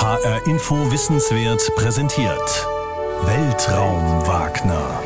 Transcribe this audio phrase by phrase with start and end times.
[0.00, 2.66] HR Info Wissenswert präsentiert.
[3.26, 4.98] Weltraum Wagner.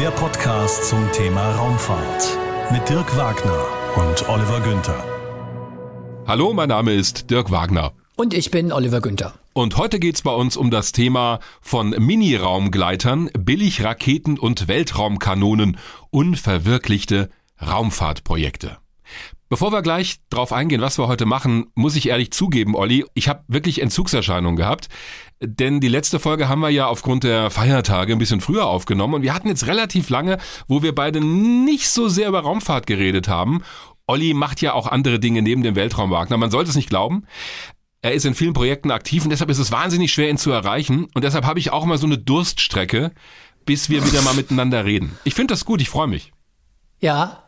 [0.00, 2.38] Der Podcast zum Thema Raumfahrt.
[2.72, 5.04] Mit Dirk Wagner und Oliver Günther.
[6.26, 7.92] Hallo, mein Name ist Dirk Wagner.
[8.16, 9.32] Und ich bin Oliver Günther.
[9.52, 15.76] Und heute geht's bei uns um das Thema von Mini-Raumgleitern, Billigraketen und Weltraumkanonen,
[16.10, 17.30] unverwirklichte
[17.64, 18.81] Raumfahrtprojekte.
[19.52, 23.28] Bevor wir gleich drauf eingehen, was wir heute machen, muss ich ehrlich zugeben, Olli, ich
[23.28, 24.88] habe wirklich Entzugserscheinungen gehabt.
[25.42, 29.22] Denn die letzte Folge haben wir ja aufgrund der Feiertage ein bisschen früher aufgenommen und
[29.22, 30.38] wir hatten jetzt relativ lange,
[30.68, 33.60] wo wir beide nicht so sehr über Raumfahrt geredet haben.
[34.06, 36.38] Olli macht ja auch andere Dinge neben dem Weltraum Wagner.
[36.38, 37.26] Man sollte es nicht glauben.
[38.00, 41.08] Er ist in vielen Projekten aktiv und deshalb ist es wahnsinnig schwer, ihn zu erreichen.
[41.12, 43.12] Und deshalb habe ich auch mal so eine Durststrecke,
[43.66, 45.18] bis wir wieder mal miteinander reden.
[45.24, 46.32] Ich finde das gut, ich freue mich.
[47.00, 47.42] Ja,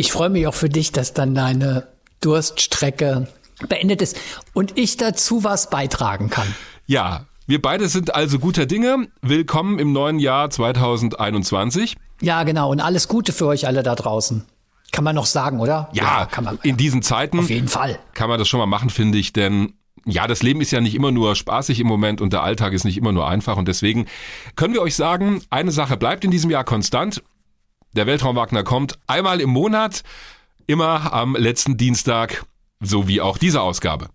[0.00, 1.86] ich freue mich auch für dich, dass dann deine
[2.22, 3.28] Durststrecke
[3.68, 4.18] beendet ist
[4.54, 6.54] und ich dazu was beitragen kann.
[6.86, 9.08] Ja, wir beide sind also guter Dinge.
[9.20, 11.98] Willkommen im neuen Jahr 2021.
[12.22, 12.70] Ja, genau.
[12.70, 14.46] Und alles Gute für euch alle da draußen.
[14.90, 15.90] Kann man noch sagen, oder?
[15.92, 16.58] Ja, ja kann man.
[16.62, 17.38] In diesen Zeiten.
[17.38, 17.98] Auf jeden Fall.
[18.14, 19.74] Kann man das schon mal machen, finde ich, denn
[20.06, 22.84] ja, das Leben ist ja nicht immer nur spaßig im Moment und der Alltag ist
[22.84, 24.06] nicht immer nur einfach und deswegen
[24.56, 27.22] können wir euch sagen, eine Sache bleibt in diesem Jahr konstant.
[27.96, 30.02] Der Weltraumwagner kommt einmal im Monat,
[30.68, 32.44] immer am letzten Dienstag,
[32.78, 34.08] so wie auch diese Ausgabe.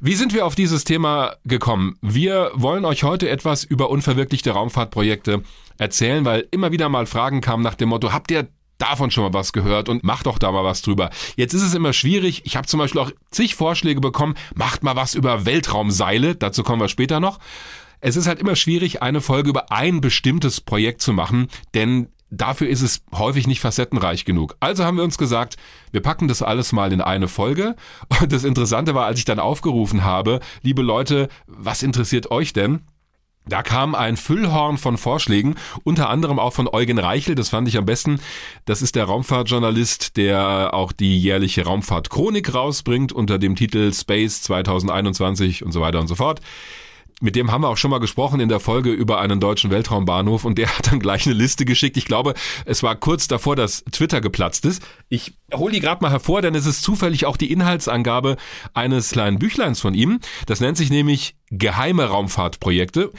[0.00, 1.96] Wie sind wir auf dieses Thema gekommen?
[2.02, 5.44] Wir wollen euch heute etwas über unverwirklichte Raumfahrtprojekte
[5.78, 9.32] erzählen, weil immer wieder mal Fragen kamen nach dem Motto, habt ihr davon schon mal
[9.32, 11.10] was gehört und macht doch da mal was drüber.
[11.36, 12.42] Jetzt ist es immer schwierig.
[12.46, 16.80] Ich habe zum Beispiel auch zig Vorschläge bekommen, macht mal was über Weltraumseile, dazu kommen
[16.80, 17.38] wir später noch.
[18.00, 22.68] Es ist halt immer schwierig, eine Folge über ein bestimmtes Projekt zu machen, denn dafür
[22.68, 24.56] ist es häufig nicht facettenreich genug.
[24.60, 25.56] Also haben wir uns gesagt,
[25.90, 27.76] wir packen das alles mal in eine Folge.
[28.20, 32.80] Und das Interessante war, als ich dann aufgerufen habe, liebe Leute, was interessiert euch denn?
[33.46, 37.78] Da kam ein Füllhorn von Vorschlägen, unter anderem auch von Eugen Reichel, das fand ich
[37.78, 38.20] am besten.
[38.66, 45.64] Das ist der Raumfahrtjournalist, der auch die jährliche Raumfahrtchronik rausbringt unter dem Titel Space 2021
[45.64, 46.40] und so weiter und so fort
[47.20, 50.44] mit dem haben wir auch schon mal gesprochen in der Folge über einen deutschen Weltraumbahnhof
[50.44, 51.96] und der hat dann gleich eine Liste geschickt.
[51.96, 54.82] Ich glaube, es war kurz davor, dass Twitter geplatzt ist.
[55.08, 58.36] Ich hole die gerade mal hervor, denn es ist zufällig auch die Inhaltsangabe
[58.74, 60.20] eines kleinen Büchleins von ihm.
[60.46, 63.10] Das nennt sich nämlich geheime Raumfahrtprojekte.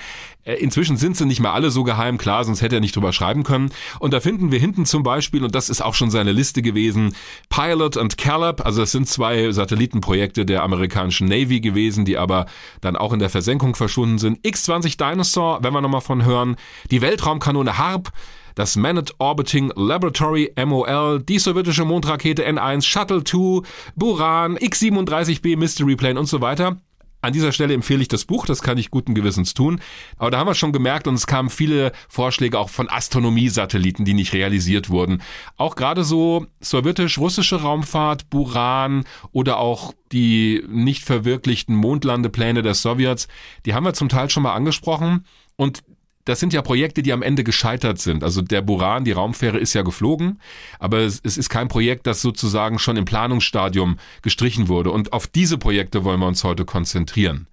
[0.44, 3.14] Äh, inzwischen sind sie nicht mehr alle so geheim, klar, sonst hätte er nicht drüber
[3.14, 3.72] schreiben können.
[4.00, 7.16] Und da finden wir hinten zum Beispiel, und das ist auch schon seine Liste gewesen,
[7.50, 12.48] Pilot und Caleb, also das sind zwei Satellitenprojekte der amerikanischen Navy gewesen, die aber
[12.80, 14.40] dann auch in der Versenkung verschwunden sind.
[14.44, 16.56] X-20 Dinosaur, wenn wir nochmal von hören,
[16.90, 18.12] die Weltraumkanone HARP,
[18.56, 23.62] das Managed Orbiting Laboratory MOL, die sowjetische Mondrakete N1, Shuttle 2,
[23.96, 26.78] Buran, X-37B Mystery Plane und so weiter.
[27.22, 29.80] An dieser Stelle empfehle ich das Buch, das kann ich guten Gewissens tun.
[30.18, 34.14] Aber da haben wir schon gemerkt und es kamen viele Vorschläge auch von Astronomiesatelliten, die
[34.14, 35.22] nicht realisiert wurden.
[35.58, 43.28] Auch gerade so sowjetisch-russische Raumfahrt, Buran oder auch die nicht verwirklichten Mondlandepläne der Sowjets,
[43.66, 45.26] die haben wir zum Teil schon mal angesprochen.
[45.56, 45.84] Und
[46.26, 48.24] das sind ja Projekte, die am Ende gescheitert sind.
[48.24, 50.40] Also der Buran, die Raumfähre ist ja geflogen,
[50.80, 54.92] aber es, es, ist kein Projekt, das sozusagen schon im Planungsstadium gestrichen wurde.
[54.92, 57.48] Und auf diese Projekte wollen wir uns heute konzentrieren.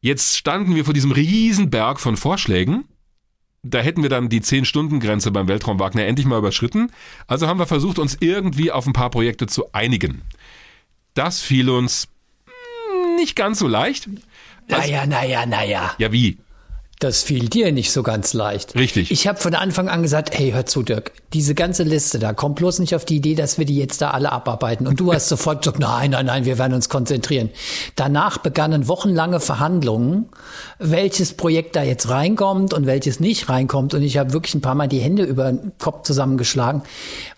[0.00, 2.84] Jetzt standen wir vor diesem riesen Berg von Vorschlägen.
[3.62, 6.90] Da hätten wir dann die 10-Stunden-Grenze beim Weltraum Wagner endlich mal überschritten.
[7.28, 10.22] Also haben wir versucht, uns irgendwie auf ein paar Projekte zu einigen.
[11.14, 12.08] Das fiel uns
[13.16, 14.08] nicht ganz so leicht.
[14.68, 15.94] Also, naja, naja, naja.
[15.98, 16.38] Ja, wie?
[17.02, 18.76] Das fiel dir nicht so ganz leicht.
[18.76, 19.10] Richtig.
[19.10, 22.54] Ich habe von Anfang an gesagt, hey, hör zu, Dirk, diese ganze Liste da, kommt
[22.54, 24.86] bloß nicht auf die Idee, dass wir die jetzt da alle abarbeiten.
[24.86, 27.50] Und du hast sofort gesagt, nein, nein, nein, wir werden uns konzentrieren.
[27.96, 30.26] Danach begannen wochenlange Verhandlungen,
[30.78, 33.94] welches Projekt da jetzt reinkommt und welches nicht reinkommt.
[33.94, 36.82] Und ich habe wirklich ein paar Mal die Hände über den Kopf zusammengeschlagen,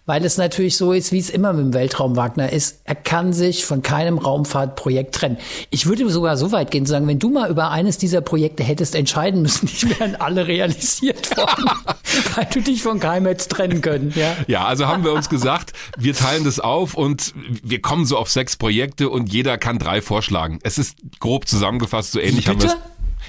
[0.06, 2.80] weil es natürlich so ist, wie es immer mit dem Weltraum Wagner ist.
[2.84, 5.38] Er kann sich von keinem Raumfahrtprojekt trennen.
[5.70, 8.62] Ich würde sogar so weit gehen zu sagen, wenn du mal über eines dieser Projekte
[8.62, 11.70] hättest entscheiden müssen, die wären alle realisiert worden,
[12.34, 14.12] weil du dich von keinem hättest trennen können.
[14.14, 14.36] Ja?
[14.46, 18.30] ja, also haben wir uns gesagt, wir teilen das auf und wir kommen so auf
[18.30, 20.58] sechs Projekte und jeder kann drei vorschlagen.
[20.62, 22.50] Es ist grob zusammengefasst, so ähnlich Bitte?
[22.50, 22.76] haben wir es.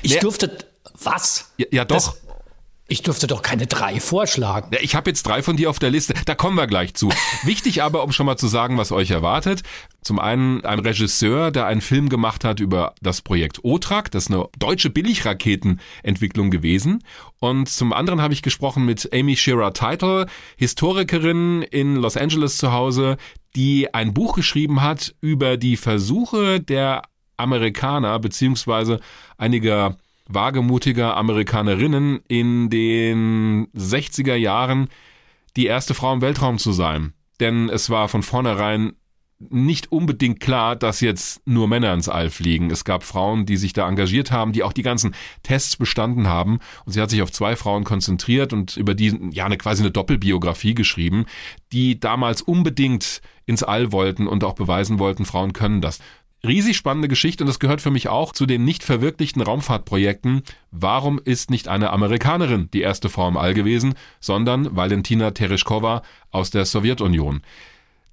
[0.02, 0.58] Ich durfte
[1.02, 1.52] was?
[1.58, 1.96] Ja, ja doch.
[1.96, 2.25] Das,
[2.88, 4.70] ich durfte doch keine drei vorschlagen.
[4.72, 6.14] Ja, ich habe jetzt drei von dir auf der Liste.
[6.26, 7.10] Da kommen wir gleich zu.
[7.44, 9.64] Wichtig aber, um schon mal zu sagen, was euch erwartet.
[10.02, 14.12] Zum einen ein Regisseur, der einen Film gemacht hat über das Projekt OTRAC.
[14.12, 17.04] Das ist eine deutsche Billigraketenentwicklung gewesen.
[17.40, 20.28] Und zum anderen habe ich gesprochen mit Amy Shearer Title,
[20.58, 23.18] Historikerin in Los Angeles zu Hause,
[23.56, 27.02] die ein Buch geschrieben hat über die Versuche der
[27.38, 29.00] Amerikaner beziehungsweise
[29.38, 34.90] einiger wagemutiger Amerikanerinnen in den 60er Jahren
[35.56, 37.14] die erste Frau im Weltraum zu sein.
[37.40, 38.94] Denn es war von vornherein
[39.38, 42.72] nicht unbedingt klar, dass jetzt nur Männer ins All fliegen.
[42.72, 45.14] Es gab Frauen, die sich da engagiert haben, die auch die ganzen
[45.44, 46.60] Tests bestanden haben.
[46.86, 49.92] Und sie hat sich auf zwei Frauen konzentriert und über die, ja, eine quasi eine
[49.92, 51.26] Doppelbiografie geschrieben,
[51.74, 56.00] die damals unbedingt ins All wollten und auch beweisen wollten, Frauen können das.
[56.48, 60.44] Riesig spannende Geschichte und das gehört für mich auch zu den nicht verwirklichten Raumfahrtprojekten.
[60.72, 66.52] Warum ist nicht eine Amerikanerin die erste Frau im All gewesen, sondern Valentina Tereshkova aus
[66.52, 67.42] der Sowjetunion?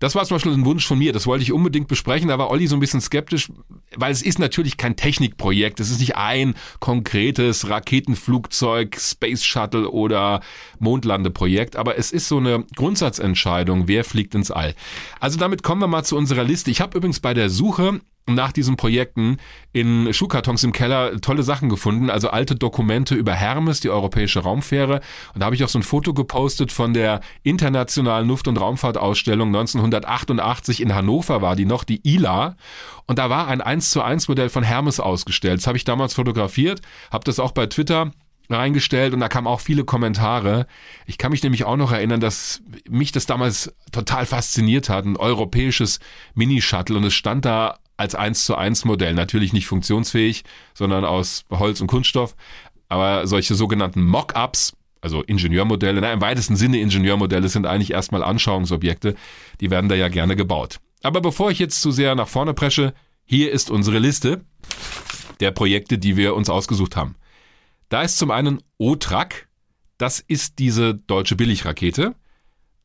[0.03, 2.51] Das war zum Beispiel ein Wunsch von mir, das wollte ich unbedingt besprechen, da war
[2.51, 3.53] Olli so ein bisschen skeptisch,
[3.95, 10.41] weil es ist natürlich kein Technikprojekt, es ist nicht ein konkretes Raketenflugzeug, Space Shuttle oder
[10.81, 14.75] Mondlandeprojekt, aber es ist so eine Grundsatzentscheidung, wer fliegt ins All.
[15.21, 16.73] Also damit kommen wir mal zu unserer Liste.
[16.73, 19.39] Ich habe übrigens bei der Suche nach diesen Projekten
[19.73, 25.01] in Schuhkartons im Keller tolle Sachen gefunden, also alte Dokumente über Hermes, die europäische Raumfähre.
[25.35, 29.49] Und da habe ich auch so ein Foto gepostet von der internationalen Luft- und Raumfahrtausstellung
[29.49, 32.57] 1988 in Hannover war die noch, die ILA.
[33.07, 35.59] Und da war ein 1 zu 1 Modell von Hermes ausgestellt.
[35.59, 36.81] Das habe ich damals fotografiert,
[37.11, 38.13] habe das auch bei Twitter
[38.51, 40.67] reingestellt und da kamen auch viele Kommentare.
[41.07, 45.17] Ich kann mich nämlich auch noch erinnern, dass mich das damals total fasziniert hat, ein
[45.17, 46.01] europäisches
[46.35, 49.15] Mini-Shuttle und es stand da als 1 zu 1 Modell.
[49.15, 50.45] Natürlich nicht funktionsfähig,
[50.75, 52.35] sondern aus Holz und Kunststoff.
[52.89, 59.15] Aber solche sogenannten Mock-ups, also Ingenieurmodelle, na, im weitesten Sinne Ingenieurmodelle sind eigentlich erstmal Anschauungsobjekte.
[59.61, 60.81] Die werden da ja gerne gebaut.
[61.03, 62.95] Aber bevor ich jetzt zu sehr nach vorne presche,
[63.25, 64.45] hier ist unsere Liste
[65.41, 67.17] der Projekte, die wir uns ausgesucht haben.
[67.89, 69.49] Da ist zum einen OTRAC,
[69.99, 72.15] das ist diese deutsche Billigrakete.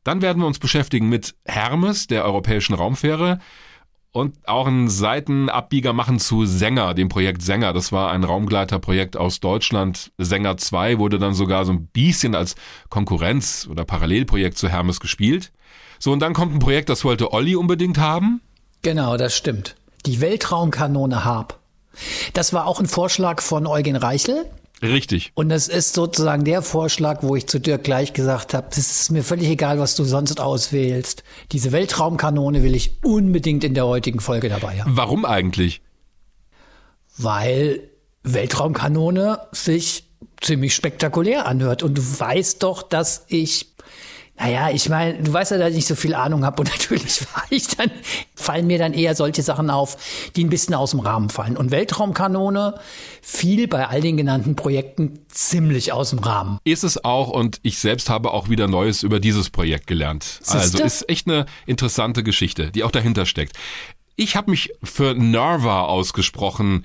[0.04, 3.40] Dann werden wir uns beschäftigen mit Hermes, der europäischen Raumfähre
[4.12, 7.72] und auch einen Seitenabbieger machen zu Sänger, dem Projekt Sänger.
[7.72, 10.12] Das war ein Raumgleiterprojekt aus Deutschland.
[10.18, 12.54] Sänger 2 wurde dann sogar so ein bisschen als
[12.88, 15.52] Konkurrenz oder Parallelprojekt zu Hermes gespielt.
[15.98, 18.40] So, und dann kommt ein Projekt, das wollte Olli unbedingt haben.
[18.82, 19.76] Genau, das stimmt.
[20.06, 21.58] Die Weltraumkanone Harp.
[22.32, 24.46] Das war auch ein Vorschlag von Eugen Reichel.
[24.82, 25.32] Richtig.
[25.34, 29.10] Und das ist sozusagen der Vorschlag, wo ich zu Dirk gleich gesagt habe, es ist
[29.10, 31.24] mir völlig egal, was du sonst auswählst.
[31.50, 34.96] Diese Weltraumkanone will ich unbedingt in der heutigen Folge dabei haben.
[34.96, 35.80] Warum eigentlich?
[37.16, 37.80] Weil
[38.22, 40.04] Weltraumkanone sich
[40.40, 41.82] ziemlich spektakulär anhört.
[41.82, 43.74] Und du weißt doch, dass ich
[44.38, 47.20] naja, ich meine, du weißt ja, dass ich nicht so viel Ahnung habe und natürlich
[47.34, 47.90] war ich dann,
[48.34, 49.96] fallen mir dann eher solche Sachen auf,
[50.36, 51.56] die ein bisschen aus dem Rahmen fallen.
[51.56, 52.74] Und Weltraumkanone
[53.20, 56.58] fiel bei all den genannten Projekten ziemlich aus dem Rahmen.
[56.64, 60.24] Ist es auch und ich selbst habe auch wieder Neues über dieses Projekt gelernt.
[60.24, 60.58] Siehste?
[60.58, 63.56] Also ist echt eine interessante Geschichte, die auch dahinter steckt.
[64.16, 66.84] Ich habe mich für Nerva ausgesprochen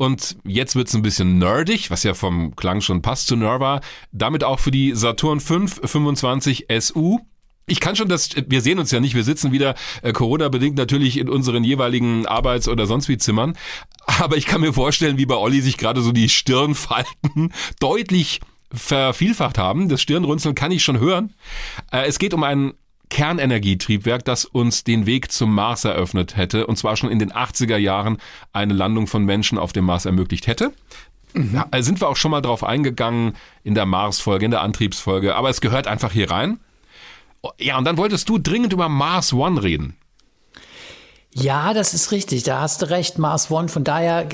[0.00, 3.82] und jetzt wird's ein bisschen nerdig, was ja vom Klang schon passt zu Nerva.
[4.12, 7.18] Damit auch für die Saturn 5 25 SU.
[7.66, 11.18] Ich kann schon das, wir sehen uns ja nicht, wir sitzen wieder äh, Corona-bedingt natürlich
[11.18, 13.58] in unseren jeweiligen Arbeits- oder sonst wie Zimmern.
[14.06, 18.40] Aber ich kann mir vorstellen, wie bei Olli sich gerade so die Stirnfalten deutlich
[18.72, 19.90] vervielfacht haben.
[19.90, 21.34] Das Stirnrunzeln kann ich schon hören.
[21.92, 22.72] Äh, es geht um einen
[23.10, 27.76] Kernenergietriebwerk, das uns den Weg zum Mars eröffnet hätte, und zwar schon in den 80er
[27.76, 28.16] Jahren
[28.52, 30.72] eine Landung von Menschen auf dem Mars ermöglicht hätte.
[31.34, 31.54] Mhm.
[31.54, 35.34] Ja, äh, sind wir auch schon mal drauf eingegangen in der Mars-Folge, in der Antriebsfolge,
[35.34, 36.58] aber es gehört einfach hier rein.
[37.58, 39.96] Ja, und dann wolltest du dringend über Mars One reden.
[41.32, 42.42] Ja, das ist richtig.
[42.42, 43.68] Da hast du recht, Mars One.
[43.68, 44.28] Von daher,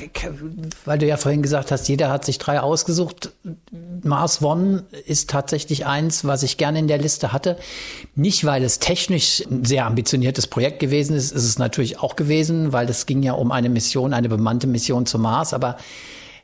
[0.83, 3.31] weil du ja vorhin gesagt hast, jeder hat sich drei ausgesucht.
[4.01, 7.57] Mars One ist tatsächlich eins, was ich gerne in der Liste hatte.
[8.15, 11.31] Nicht, weil es technisch ein sehr ambitioniertes Projekt gewesen ist.
[11.31, 15.05] Ist es natürlich auch gewesen, weil es ging ja um eine Mission, eine bemannte Mission
[15.05, 15.53] zum Mars.
[15.53, 15.77] Aber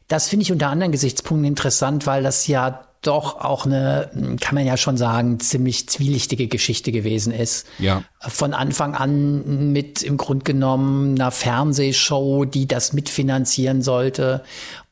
[0.07, 4.65] das finde ich unter anderen Gesichtspunkten interessant, weil das ja doch auch eine, kann man
[4.65, 7.67] ja schon sagen, ziemlich zwielichtige Geschichte gewesen ist.
[7.79, 8.03] Ja.
[8.19, 14.43] Von Anfang an mit im Grund genommen einer Fernsehshow, die das mitfinanzieren sollte.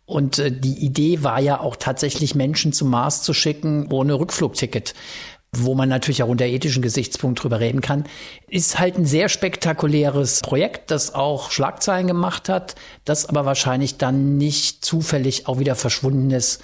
[0.05, 4.93] Und äh, die Idee war ja auch tatsächlich Menschen zum Mars zu schicken ohne Rückflugticket
[5.53, 8.05] wo man natürlich auch unter ethischen Gesichtspunkt drüber reden kann,
[8.47, 14.37] ist halt ein sehr spektakuläres Projekt, das auch Schlagzeilen gemacht hat, das aber wahrscheinlich dann
[14.37, 16.63] nicht zufällig auch wieder verschwunden ist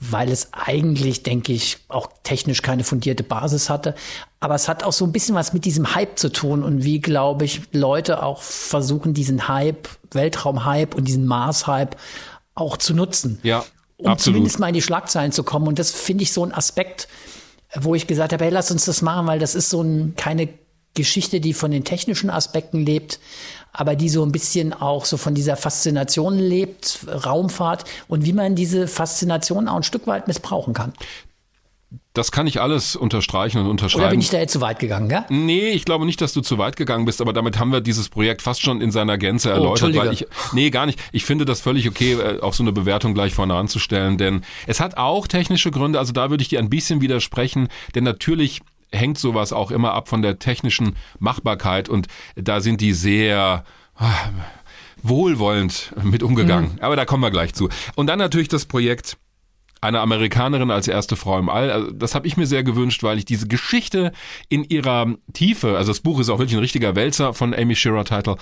[0.00, 3.94] weil es eigentlich, denke ich, auch technisch keine fundierte Basis hatte.
[4.40, 7.00] Aber es hat auch so ein bisschen was mit diesem Hype zu tun und wie,
[7.00, 11.96] glaube ich, Leute auch versuchen, diesen Hype, Weltraum-Hype und diesen Mars-Hype
[12.54, 13.40] auch zu nutzen.
[13.42, 13.64] Ja,
[13.96, 14.20] um absolut.
[14.20, 15.66] zumindest mal in die Schlagzeilen zu kommen.
[15.66, 17.08] Und das finde ich so ein Aspekt,
[17.74, 20.48] wo ich gesagt habe, hey, lass uns das machen, weil das ist so ein, keine
[20.94, 23.20] Geschichte, die von den technischen Aspekten lebt,
[23.72, 28.54] aber die so ein bisschen auch so von dieser Faszination lebt, Raumfahrt und wie man
[28.54, 30.92] diese Faszination auch ein Stück weit missbrauchen kann.
[32.12, 34.02] Das kann ich alles unterstreichen und unterschreiben.
[34.02, 35.24] Oder bin ich da jetzt zu weit gegangen, ja?
[35.28, 38.08] Nee, ich glaube nicht, dass du zu weit gegangen bist, aber damit haben wir dieses
[38.08, 40.98] Projekt fast schon in seiner Gänze oh, erläutert, oh, weil ich nee, gar nicht.
[41.12, 44.80] Ich finde das völlig okay, äh, auch so eine Bewertung gleich vorne anzustellen, denn es
[44.80, 49.18] hat auch technische Gründe, also da würde ich dir ein bisschen widersprechen, denn natürlich hängt
[49.18, 53.64] sowas auch immer ab von der technischen Machbarkeit und da sind die sehr
[53.96, 54.12] ah,
[55.02, 56.72] wohlwollend mit umgegangen.
[56.74, 56.80] Mhm.
[56.80, 57.68] Aber da kommen wir gleich zu.
[57.94, 59.16] Und dann natürlich das Projekt
[59.80, 61.70] eine Amerikanerin als erste Frau im All.
[61.70, 64.12] Also das habe ich mir sehr gewünscht, weil ich diese Geschichte
[64.48, 68.04] in ihrer Tiefe, also das Buch ist auch wirklich ein richtiger Wälzer von Amy Shearer
[68.04, 68.36] Title,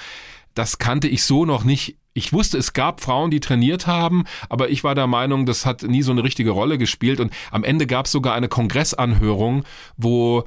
[0.54, 1.98] das kannte ich so noch nicht.
[2.16, 5.82] Ich wusste, es gab Frauen, die trainiert haben, aber ich war der Meinung, das hat
[5.82, 7.20] nie so eine richtige Rolle gespielt.
[7.20, 9.64] Und am Ende gab es sogar eine Kongressanhörung,
[9.98, 10.44] wo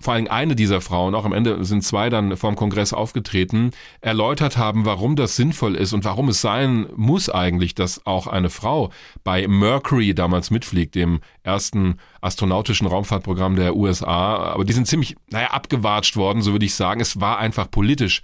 [0.00, 4.56] vor allem eine dieser Frauen, auch am Ende sind zwei dann vorm Kongress aufgetreten, erläutert
[4.56, 8.90] haben, warum das sinnvoll ist und warum es sein muss eigentlich, dass auch eine Frau
[9.22, 14.36] bei Mercury damals mitfliegt, dem ersten astronautischen Raumfahrtprogramm der USA.
[14.54, 17.00] Aber die sind ziemlich, naja, abgewatscht worden, so würde ich sagen.
[17.00, 18.22] Es war einfach politisch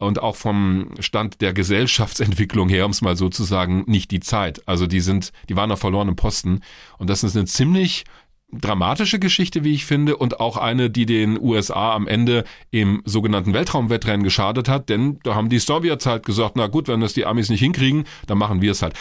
[0.00, 4.20] und auch vom Stand der Gesellschaftsentwicklung her, um es mal so zu sagen, nicht die
[4.20, 4.66] Zeit.
[4.66, 6.60] Also die sind, die waren auf verlorenen Posten
[6.98, 8.04] und das ist eine ziemlich
[8.52, 13.54] dramatische Geschichte, wie ich finde, und auch eine, die den USA am Ende im sogenannten
[13.54, 17.26] Weltraumwettrennen geschadet hat, denn da haben die Sowjets halt gesagt, na gut, wenn das die
[17.26, 18.94] Amis nicht hinkriegen, dann machen wir es halt.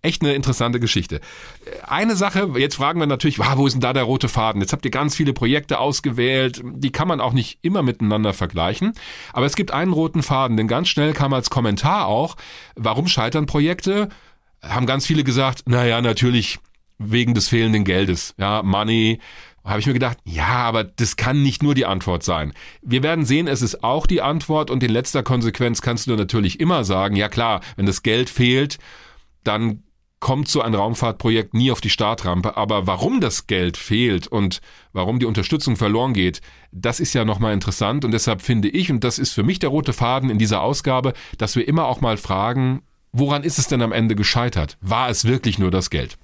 [0.00, 1.20] Echt eine interessante Geschichte.
[1.84, 4.60] Eine Sache, jetzt fragen wir natürlich, wow, wo ist denn da der rote Faden?
[4.60, 8.92] Jetzt habt ihr ganz viele Projekte ausgewählt, die kann man auch nicht immer miteinander vergleichen,
[9.32, 12.36] aber es gibt einen roten Faden, denn ganz schnell kam als Kommentar auch,
[12.76, 14.08] warum scheitern Projekte?
[14.62, 16.60] Haben ganz viele gesagt, naja, natürlich
[16.98, 18.34] wegen des fehlenden Geldes.
[18.38, 19.20] Ja, Money.
[19.64, 22.54] Habe ich mir gedacht, ja, aber das kann nicht nur die Antwort sein.
[22.80, 26.58] Wir werden sehen, es ist auch die Antwort und in letzter Konsequenz kannst du natürlich
[26.58, 28.78] immer sagen, ja klar, wenn das Geld fehlt,
[29.44, 29.82] dann
[30.20, 32.56] kommt so ein Raumfahrtprojekt nie auf die Startrampe.
[32.56, 34.60] Aber warum das Geld fehlt und
[34.92, 36.40] warum die Unterstützung verloren geht,
[36.72, 38.04] das ist ja nochmal interessant.
[38.04, 41.12] Und deshalb finde ich, und das ist für mich der rote Faden in dieser Ausgabe,
[41.38, 42.82] dass wir immer auch mal fragen,
[43.12, 44.76] woran ist es denn am Ende gescheitert?
[44.80, 46.18] War es wirklich nur das Geld?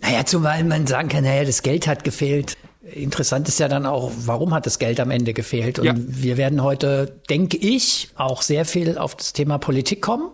[0.00, 2.56] Naja, zumal man sagen kann, naja, das Geld hat gefehlt.
[2.92, 5.78] Interessant ist ja dann auch, warum hat das Geld am Ende gefehlt?
[5.78, 5.94] Und ja.
[5.96, 10.28] wir werden heute, denke ich, auch sehr viel auf das Thema Politik kommen,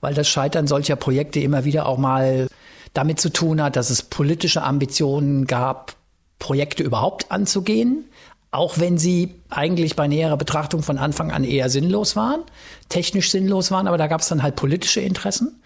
[0.00, 2.48] weil das Scheitern solcher Projekte immer wieder auch mal
[2.92, 5.96] damit zu tun hat, dass es politische Ambitionen gab,
[6.38, 8.04] Projekte überhaupt anzugehen,
[8.50, 12.40] auch wenn sie eigentlich bei näherer Betrachtung von Anfang an eher sinnlos waren,
[12.88, 15.60] technisch sinnlos waren, aber da gab es dann halt politische Interessen.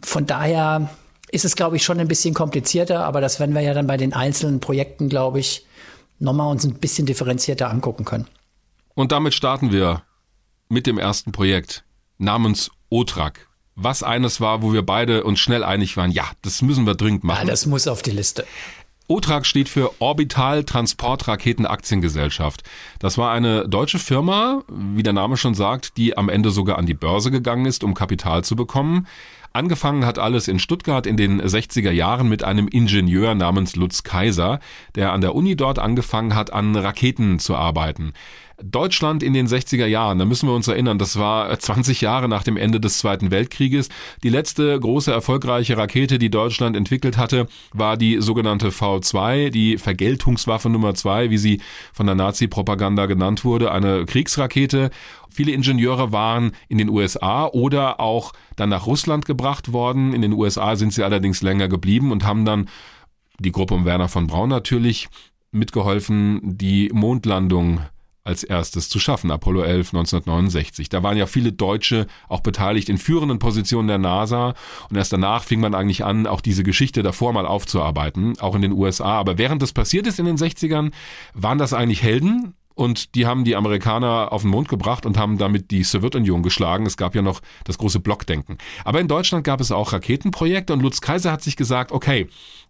[0.00, 0.90] Von daher
[1.32, 3.96] ist es, glaube ich, schon ein bisschen komplizierter, aber das werden wir ja dann bei
[3.96, 5.66] den einzelnen Projekten, glaube ich,
[6.18, 8.26] nochmal uns ein bisschen differenzierter angucken können.
[8.94, 10.02] Und damit starten wir
[10.68, 11.84] mit dem ersten Projekt
[12.18, 13.49] namens OTRAK.
[13.82, 17.24] Was eines war, wo wir beide uns schnell einig waren, ja, das müssen wir dringend
[17.24, 17.46] machen.
[17.46, 18.46] Ja, das muss auf die Liste.
[19.08, 22.62] OTRAG steht für Orbital Transport Raketen Aktiengesellschaft.
[23.00, 26.86] Das war eine deutsche Firma, wie der Name schon sagt, die am Ende sogar an
[26.86, 29.08] die Börse gegangen ist, um Kapital zu bekommen.
[29.52, 34.60] Angefangen hat alles in Stuttgart in den 60er Jahren mit einem Ingenieur namens Lutz Kaiser,
[34.94, 38.12] der an der Uni dort angefangen hat, an Raketen zu arbeiten.
[38.62, 42.42] Deutschland in den 60er Jahren, da müssen wir uns erinnern, das war 20 Jahre nach
[42.42, 43.88] dem Ende des Zweiten Weltkrieges.
[44.22, 50.68] Die letzte große erfolgreiche Rakete, die Deutschland entwickelt hatte, war die sogenannte V2, die Vergeltungswaffe
[50.68, 51.60] Nummer zwei, wie sie
[51.92, 54.90] von der Nazi-Propaganda genannt wurde, eine Kriegsrakete.
[55.30, 60.12] Viele Ingenieure waren in den USA oder auch dann nach Russland gebracht worden.
[60.12, 62.68] In den USA sind sie allerdings länger geblieben und haben dann
[63.38, 65.08] die Gruppe um Werner von Braun natürlich
[65.52, 67.80] mitgeholfen, die Mondlandung
[68.24, 70.88] als erstes zu schaffen, Apollo 11 1969.
[70.88, 74.54] Da waren ja viele Deutsche auch beteiligt in führenden Positionen der NASA
[74.88, 78.62] und erst danach fing man eigentlich an, auch diese Geschichte davor mal aufzuarbeiten, auch in
[78.62, 79.18] den USA.
[79.18, 80.92] Aber während das passiert ist in den 60ern,
[81.34, 85.36] waren das eigentlich Helden und die haben die Amerikaner auf den Mond gebracht und haben
[85.36, 86.86] damit die Sowjetunion geschlagen.
[86.86, 88.56] Es gab ja noch das große Blockdenken.
[88.86, 92.28] Aber in Deutschland gab es auch Raketenprojekte und Lutz Kaiser hat sich gesagt, okay,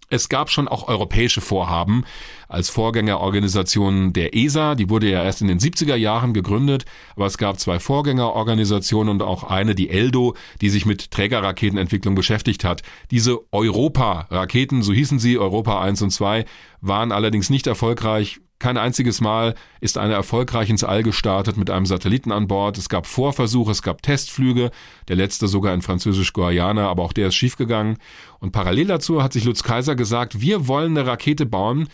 [0.09, 2.03] es gab schon auch europäische Vorhaben
[2.49, 4.75] als Vorgängerorganisation der ESA.
[4.75, 9.23] Die wurde ja erst in den 70er Jahren gegründet, aber es gab zwei Vorgängerorganisationen und
[9.23, 12.83] auch eine, die ELDO, die sich mit Trägerraketenentwicklung beschäftigt hat.
[13.13, 16.47] Diese Europa-Raketen, so hießen sie, Europa 1 und 2,
[16.81, 21.87] waren allerdings nicht erfolgreich kein einziges Mal ist eine erfolgreich ins All gestartet mit einem
[21.87, 22.79] Satelliten an Bord.
[22.79, 24.71] Es gab Vorversuche, es gab Testflüge,
[25.09, 27.97] der letzte sogar in Französisch-Guayana, aber auch der ist schiefgegangen.
[28.39, 31.89] Und parallel dazu hat sich Lutz Kaiser gesagt, wir wollen eine Rakete bauen,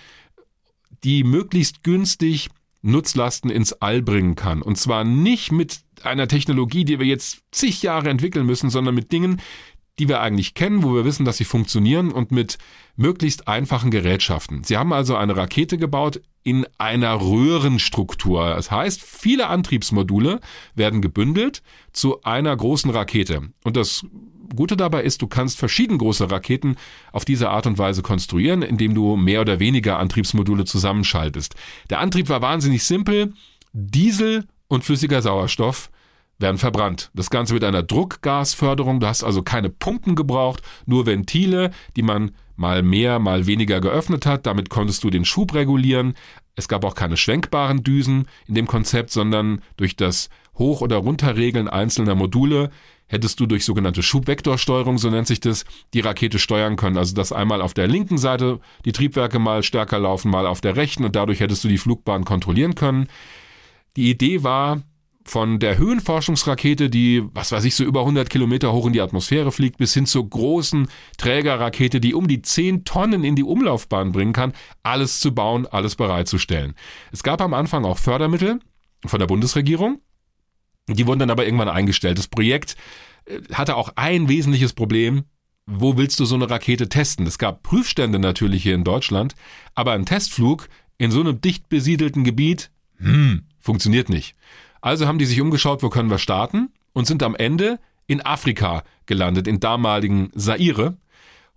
[1.05, 2.51] die möglichst günstig
[2.83, 4.61] Nutzlasten ins All bringen kann.
[4.61, 9.13] Und zwar nicht mit einer Technologie, die wir jetzt zig Jahre entwickeln müssen, sondern mit
[9.13, 9.41] Dingen,
[9.99, 12.59] die wir eigentlich kennen, wo wir wissen, dass sie funktionieren und mit
[12.97, 14.63] möglichst einfachen Gerätschaften.
[14.63, 18.55] Sie haben also eine Rakete gebaut in einer Röhrenstruktur.
[18.55, 20.41] Das heißt, viele Antriebsmodule
[20.75, 21.63] werden gebündelt
[21.93, 23.51] zu einer großen Rakete.
[23.65, 24.07] Und das
[24.55, 26.77] Gute dabei ist, du kannst verschieden große Raketen
[27.11, 31.57] auf diese Art und Weise konstruieren, indem du mehr oder weniger Antriebsmodule zusammenschaltest.
[31.91, 33.33] Der Antrieb war wahnsinnig simpel.
[33.73, 35.91] Diesel und flüssiger Sauerstoff
[36.39, 37.11] werden verbrannt.
[37.15, 39.01] Das Ganze mit einer Druckgasförderung.
[39.01, 44.27] Du hast also keine Pumpen gebraucht, nur Ventile, die man mal mehr, mal weniger geöffnet
[44.27, 44.47] hat.
[44.47, 46.15] Damit konntest du den Schub regulieren.
[46.55, 51.69] Es gab auch keine schwenkbaren Düsen in dem Konzept, sondern durch das Hoch- oder Runterregeln
[51.69, 52.71] einzelner Module
[53.09, 55.65] hättest du durch sogenannte Schubvektorsteuerung, so nennt sich das,
[55.95, 56.97] die Rakete steuern können.
[56.97, 60.77] Also dass einmal auf der linken Seite die Triebwerke mal stärker laufen, mal auf der
[60.77, 63.09] rechten und dadurch hättest du die Flugbahn kontrollieren können.
[63.97, 64.83] Die Idee war,
[65.27, 69.51] von der Höhenforschungsrakete, die, was weiß ich, so über 100 Kilometer hoch in die Atmosphäre
[69.51, 74.33] fliegt, bis hin zur großen Trägerrakete, die um die 10 Tonnen in die Umlaufbahn bringen
[74.33, 74.53] kann,
[74.85, 76.75] alles zu bauen, alles bereitzustellen.
[77.11, 78.61] Es gab am Anfang auch Fördermittel
[79.05, 80.01] von der Bundesregierung.
[80.89, 82.19] Die wurden dann aber irgendwann eingestellt.
[82.19, 82.77] Das Projekt
[83.25, 85.25] äh, hatte auch ein wesentliches Problem.
[85.67, 87.27] Wo willst du so eine Rakete testen?
[87.27, 89.35] Es gab Prüfstände natürlich hier in Deutschland,
[89.75, 90.69] aber ein Testflug
[90.99, 94.37] in so einem dicht besiedelten Gebiet, hm, funktioniert nicht.
[94.87, 98.85] Also haben die sich umgeschaut, wo können wir starten und sind am Ende in Afrika
[99.07, 100.97] gelandet, in damaligen Zaire,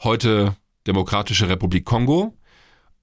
[0.01, 0.55] heute
[0.87, 2.35] Demokratische Republik Kongo.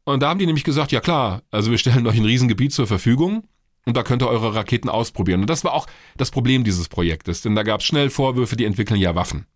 [0.03, 2.89] Und da haben die nämlich gesagt, ja klar, also wir stellen euch ein Riesengebiet zur
[2.89, 3.45] Verfügung
[3.85, 5.43] und da könnt ihr eure Raketen ausprobieren.
[5.43, 8.65] Und das war auch das Problem dieses Projektes, denn da gab es schnell Vorwürfe, die
[8.65, 9.47] entwickeln ja Waffen.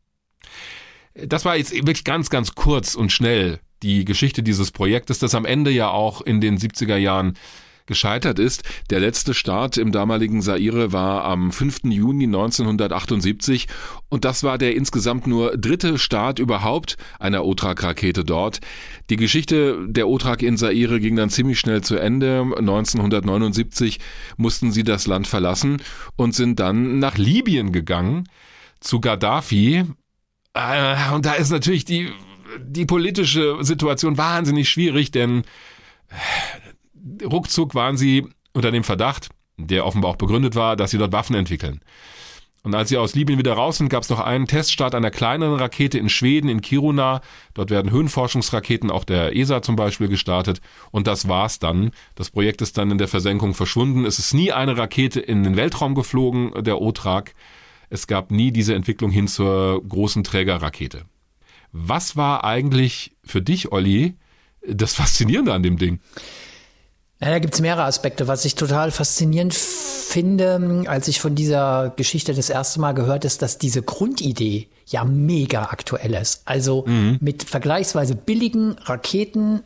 [1.14, 5.46] Das war jetzt wirklich ganz, ganz kurz und schnell die Geschichte dieses Projektes, das am
[5.46, 7.36] Ende ja auch in den 70er Jahren
[7.90, 8.62] gescheitert ist.
[8.88, 11.80] Der letzte Start im damaligen Saire war am 5.
[11.84, 13.66] Juni 1978
[14.08, 18.60] und das war der insgesamt nur dritte Start überhaupt einer Otrak-Rakete dort.
[19.10, 22.40] Die Geschichte der Otrak in Saire ging dann ziemlich schnell zu Ende.
[22.56, 23.98] 1979
[24.36, 25.82] mussten sie das Land verlassen
[26.16, 28.28] und sind dann nach Libyen gegangen,
[28.78, 29.84] zu Gaddafi.
[30.54, 32.08] Äh, und da ist natürlich die,
[32.60, 35.42] die politische Situation wahnsinnig schwierig, denn
[37.24, 41.36] ruckzuck waren sie unter dem Verdacht, der offenbar auch begründet war, dass sie dort Waffen
[41.36, 41.80] entwickeln.
[42.62, 45.58] Und als sie aus Libyen wieder raus sind, gab es noch einen Teststart einer kleineren
[45.58, 47.22] Rakete in Schweden, in Kiruna.
[47.54, 50.60] Dort werden Höhenforschungsraketen, auch der ESA zum Beispiel, gestartet.
[50.90, 51.90] Und das war's dann.
[52.16, 54.04] Das Projekt ist dann in der Versenkung verschwunden.
[54.04, 57.34] Es ist nie eine Rakete in den Weltraum geflogen, der OTRAG.
[57.88, 61.06] Es gab nie diese Entwicklung hin zur großen Trägerrakete.
[61.72, 64.16] Was war eigentlich für dich, Olli,
[64.66, 66.00] das Faszinierende an dem Ding?
[67.22, 68.28] Ja, da gibt's mehrere Aspekte.
[68.28, 73.42] Was ich total faszinierend finde, als ich von dieser Geschichte das erste Mal gehört, ist,
[73.42, 76.42] dass diese Grundidee ja mega aktuell ist.
[76.46, 77.18] Also mhm.
[77.20, 79.62] mit vergleichsweise billigen Raketen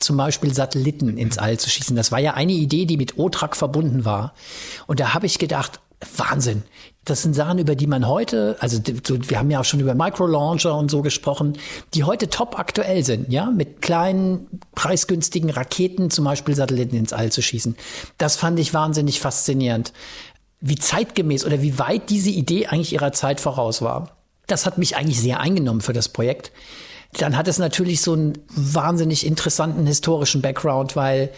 [0.00, 1.96] zum Beispiel Satelliten ins All zu schießen.
[1.96, 4.34] Das war ja eine Idee, die mit OTRAC verbunden war.
[4.86, 5.80] Und da habe ich gedacht,
[6.16, 6.64] Wahnsinn.
[7.06, 10.76] Das sind Sachen, über die man heute, also wir haben ja auch schon über Microlauncher
[10.76, 11.56] und so gesprochen,
[11.94, 17.30] die heute top aktuell sind, ja, mit kleinen, preisgünstigen Raketen zum Beispiel Satelliten ins All
[17.30, 17.76] zu schießen.
[18.18, 19.92] Das fand ich wahnsinnig faszinierend.
[20.60, 24.16] Wie zeitgemäß oder wie weit diese Idee eigentlich ihrer Zeit voraus war.
[24.48, 26.50] Das hat mich eigentlich sehr eingenommen für das Projekt.
[27.12, 31.30] Dann hat es natürlich so einen wahnsinnig interessanten historischen Background, weil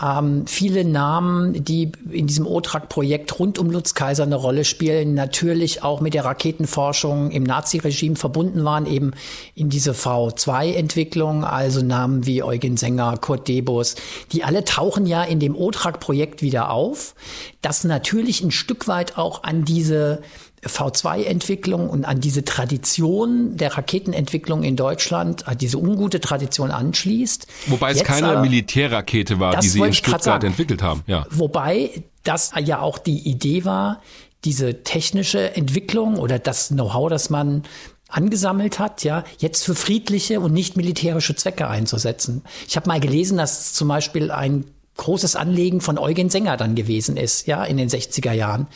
[0.00, 5.82] ähm, viele Namen, die in diesem OTRAC-Projekt rund um Lutz Kaiser eine Rolle spielen, natürlich
[5.82, 9.12] auch mit der Raketenforschung im Naziregime verbunden waren, eben
[9.54, 13.96] in diese V2-Entwicklung, also Namen wie Eugen Sänger, Kurt Debus,
[14.32, 17.14] die alle tauchen ja in dem OTRAC-Projekt wieder auf,
[17.60, 20.22] das natürlich ein Stück weit auch an diese
[20.64, 27.46] V2-Entwicklung und an diese Tradition der Raketenentwicklung in Deutschland, an diese ungute Tradition anschließt.
[27.66, 31.02] Wobei es Jetzt keine aber, Militärrakete war, die sie in Stuttgart entwickelt haben.
[31.06, 31.26] Ja.
[31.30, 34.02] Wobei das ja auch die Idee war,
[34.44, 37.62] diese technische Entwicklung oder das Know-how, das man
[38.08, 42.42] angesammelt hat, ja, jetzt für friedliche und nicht militärische Zwecke einzusetzen.
[42.68, 44.64] Ich habe mal gelesen, dass zum Beispiel ein
[44.96, 48.66] großes Anlegen von Eugen Sänger dann gewesen ist, ja, in den 60er Jahren.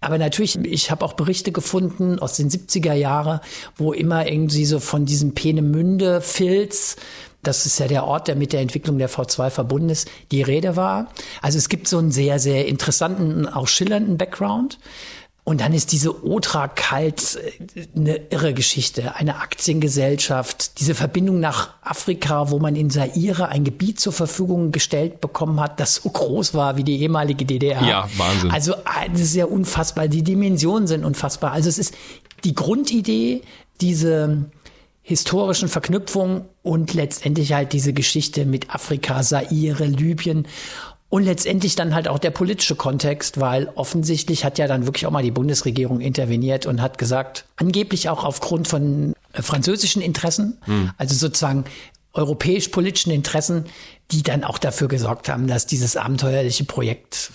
[0.00, 3.40] Aber natürlich, ich habe auch Berichte gefunden aus den 70er Jahren,
[3.76, 6.96] wo immer irgendwie so von diesem Peenemünde, Filz,
[7.42, 10.76] das ist ja der Ort, der mit der Entwicklung der V2 verbunden ist, die Rede
[10.76, 11.12] war.
[11.40, 14.78] Also es gibt so einen sehr, sehr interessanten, auch schillernden Background.
[15.48, 17.38] Und dann ist diese Otra kalt
[17.96, 23.98] eine irre Geschichte, eine Aktiengesellschaft, diese Verbindung nach Afrika, wo man in Zaire ein Gebiet
[23.98, 27.82] zur Verfügung gestellt bekommen hat, das so groß war wie die ehemalige DDR.
[27.82, 28.50] Ja, Wahnsinn.
[28.50, 28.74] Also
[29.10, 31.52] das ist ja unfassbar, die Dimensionen sind unfassbar.
[31.52, 31.94] Also es ist
[32.44, 33.40] die Grundidee,
[33.80, 34.50] diese
[35.00, 40.46] historischen Verknüpfungen und letztendlich halt diese Geschichte mit Afrika, Zaire, Libyen
[41.10, 45.10] und letztendlich dann halt auch der politische Kontext, weil offensichtlich hat ja dann wirklich auch
[45.10, 50.90] mal die Bundesregierung interveniert und hat gesagt, angeblich auch aufgrund von äh, französischen Interessen, hm.
[50.98, 51.64] also sozusagen
[52.12, 53.64] europäisch-politischen Interessen,
[54.10, 57.30] die dann auch dafür gesorgt haben, dass dieses abenteuerliche Projekt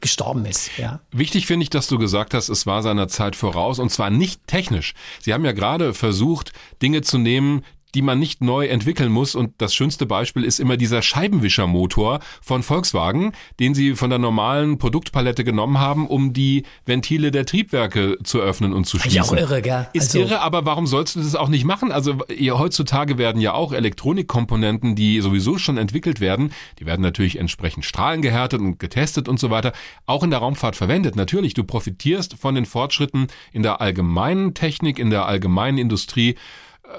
[0.00, 0.78] gestorben ist.
[0.78, 1.00] Ja.
[1.10, 4.46] Wichtig finde ich, dass du gesagt hast, es war seiner Zeit voraus und zwar nicht
[4.46, 4.94] technisch.
[5.20, 9.34] Sie haben ja gerade versucht, Dinge zu nehmen, die man nicht neu entwickeln muss.
[9.34, 14.78] Und das schönste Beispiel ist immer dieser Scheibenwischermotor von Volkswagen, den sie von der normalen
[14.78, 19.16] Produktpalette genommen haben, um die Ventile der Triebwerke zu öffnen und zu schließen.
[19.16, 19.88] Ja, auch irre, gell?
[19.92, 21.92] Ist also, irre, aber warum sollst du das auch nicht machen?
[21.92, 27.38] Also ja, heutzutage werden ja auch Elektronikkomponenten, die sowieso schon entwickelt werden, die werden natürlich
[27.38, 29.72] entsprechend strahlengehärtet und getestet und so weiter,
[30.06, 31.16] auch in der Raumfahrt verwendet.
[31.16, 36.36] Natürlich, du profitierst von den Fortschritten in der allgemeinen Technik, in der allgemeinen Industrie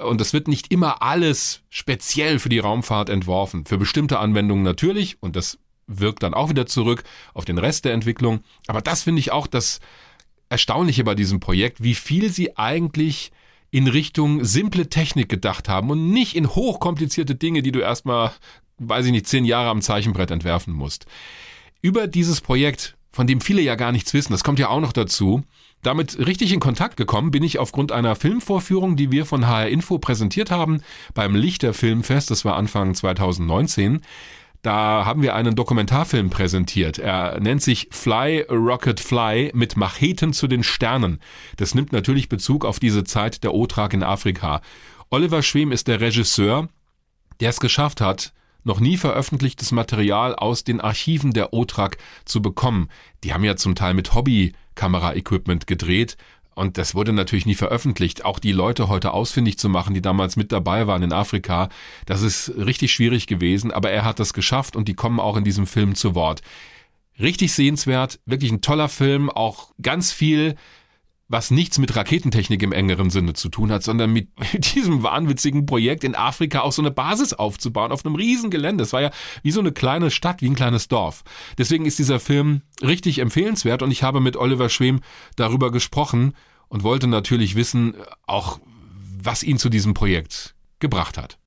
[0.06, 3.65] und es wird nicht immer alles speziell für die Raumfahrt entworfen.
[3.65, 7.93] Für bestimmte Anwendungen natürlich, und das wirkt dann auch wieder zurück auf den Rest der
[7.93, 8.41] Entwicklung.
[8.67, 9.80] Aber das finde ich auch das
[10.49, 13.32] Erstaunliche bei diesem Projekt, wie viel sie eigentlich
[13.71, 18.32] in Richtung simple Technik gedacht haben und nicht in hochkomplizierte Dinge, die du erstmal,
[18.80, 21.06] weiß ich nicht, zehn Jahre am Zeichenbrett entwerfen musst.
[21.82, 24.93] Über dieses Projekt, von dem viele ja gar nichts wissen, das kommt ja auch noch
[24.93, 25.43] dazu,
[25.84, 30.00] damit richtig in Kontakt gekommen bin ich aufgrund einer Filmvorführung, die wir von HR Info
[30.00, 30.82] präsentiert haben
[31.13, 34.02] beim Lichter Filmfest, das war Anfang 2019.
[34.62, 37.00] Da haben wir einen Dokumentarfilm präsentiert.
[37.00, 41.19] Er nennt sich Fly Rocket Fly mit Macheten zu den Sternen.
[41.58, 44.62] Das nimmt natürlich Bezug auf diese Zeit der Otrak in Afrika.
[45.10, 46.69] Oliver Schwem ist der Regisseur,
[47.39, 52.89] der es geschafft hat, noch nie veröffentlichtes Material aus den Archiven der OTRAK zu bekommen.
[53.24, 56.17] Die haben ja zum Teil mit Hobby-Kamera-Equipment gedreht
[56.54, 58.26] und das wurde natürlich nie veröffentlicht.
[58.26, 61.69] Auch die Leute heute ausfindig zu machen, die damals mit dabei waren in Afrika,
[62.06, 65.43] das ist richtig schwierig gewesen, aber er hat das geschafft und die kommen auch in
[65.43, 66.41] diesem Film zu Wort.
[67.19, 70.56] Richtig sehenswert, wirklich ein toller Film, auch ganz viel
[71.31, 74.29] was nichts mit Raketentechnik im engeren Sinne zu tun hat, sondern mit,
[74.75, 78.83] diesem wahnwitzigen Projekt in Afrika auch so eine Basis aufzubauen auf einem riesen Gelände.
[78.83, 81.23] Es war ja wie so eine kleine Stadt, wie ein kleines Dorf.
[81.57, 84.99] Deswegen ist dieser Film richtig empfehlenswert und ich habe mit Oliver Schwem
[85.37, 86.33] darüber gesprochen
[86.67, 87.95] und wollte natürlich wissen,
[88.27, 88.59] auch
[89.23, 91.37] was ihn zu diesem Projekt gebracht hat.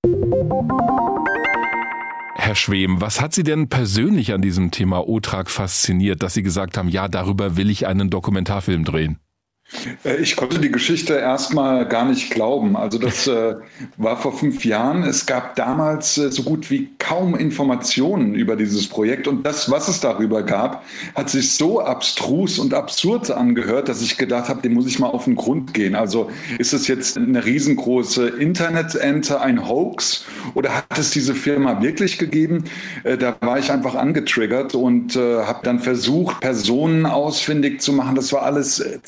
[2.36, 6.76] Herr Schwem, was hat Sie denn persönlich an diesem Thema Otrak fasziniert, dass Sie gesagt
[6.76, 9.18] haben, ja, darüber will ich einen Dokumentarfilm drehen?
[10.04, 12.76] Äh, ich konnte die Geschichte erstmal gar nicht glauben.
[12.76, 13.56] Also das äh,
[13.96, 15.02] war vor fünf Jahren.
[15.02, 19.28] Es gab damals äh, so gut wie kaum Informationen über dieses Projekt.
[19.28, 24.16] Und das, was es darüber gab, hat sich so abstrus und absurd angehört, dass ich
[24.16, 25.94] gedacht habe, dem muss ich mal auf den Grund gehen.
[25.94, 30.24] Also ist es jetzt eine riesengroße Internet-Ente, ein Hoax?
[30.54, 32.64] Oder hat es diese Firma wirklich gegeben?
[33.02, 38.14] Äh, da war ich einfach angetriggert und äh, habe dann versucht, Personen ausfindig zu machen.
[38.14, 39.00] Das war alles äh,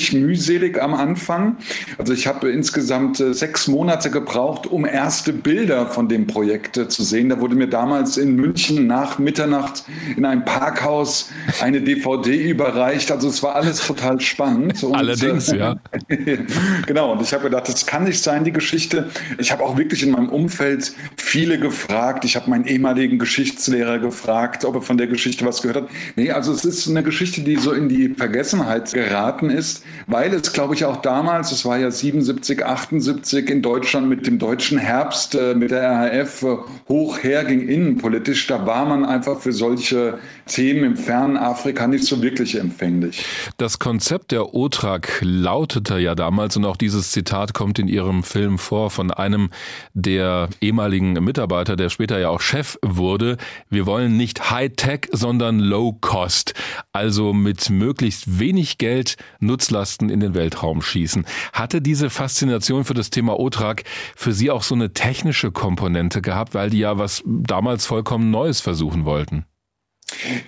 [0.00, 1.56] ziemlich mühselig am Anfang.
[1.98, 6.88] Also ich habe insgesamt äh, sechs Monate gebraucht, um erste Bilder von dem Projekt äh,
[6.88, 7.28] zu sehen.
[7.28, 9.84] Da wurde mir damals in München nach Mitternacht
[10.16, 13.12] in einem Parkhaus eine DVD überreicht.
[13.12, 14.82] Also es war alles total spannend.
[14.82, 15.76] Und, Allerdings, ja.
[16.86, 17.12] genau.
[17.12, 19.10] Und ich habe gedacht, das kann nicht sein, die Geschichte.
[19.38, 22.24] Ich habe auch wirklich in meinem Umfeld viele gefragt.
[22.24, 25.88] Ich habe meinen ehemaligen Geschichtslehrer gefragt, ob er von der Geschichte was gehört hat.
[26.16, 30.52] Nee, also es ist eine Geschichte, die so in die Vergessenheit geraten ist weil es,
[30.52, 35.34] glaube ich, auch damals, es war ja 77, 78 in Deutschland mit dem deutschen Herbst,
[35.34, 36.56] äh, mit der RAF äh,
[36.88, 40.18] hoch herging innenpolitisch, da war man einfach für solche
[40.50, 43.24] Themen im fernen Afrika nicht so wirklich empfänglich.
[43.56, 48.58] Das Konzept der OTRAG lautete ja damals, und auch dieses Zitat kommt in Ihrem Film
[48.58, 49.50] vor, von einem
[49.94, 53.36] der ehemaligen Mitarbeiter, der später ja auch Chef wurde,
[53.68, 56.54] wir wollen nicht High-Tech, sondern Low-Cost,
[56.92, 61.24] also mit möglichst wenig Geld Nutzlast Nutzlasten in den Weltraum schießen.
[61.52, 63.84] Hatte diese Faszination für das Thema OTRAG
[64.16, 68.60] für Sie auch so eine technische Komponente gehabt, weil die ja was damals vollkommen Neues
[68.60, 69.44] versuchen wollten?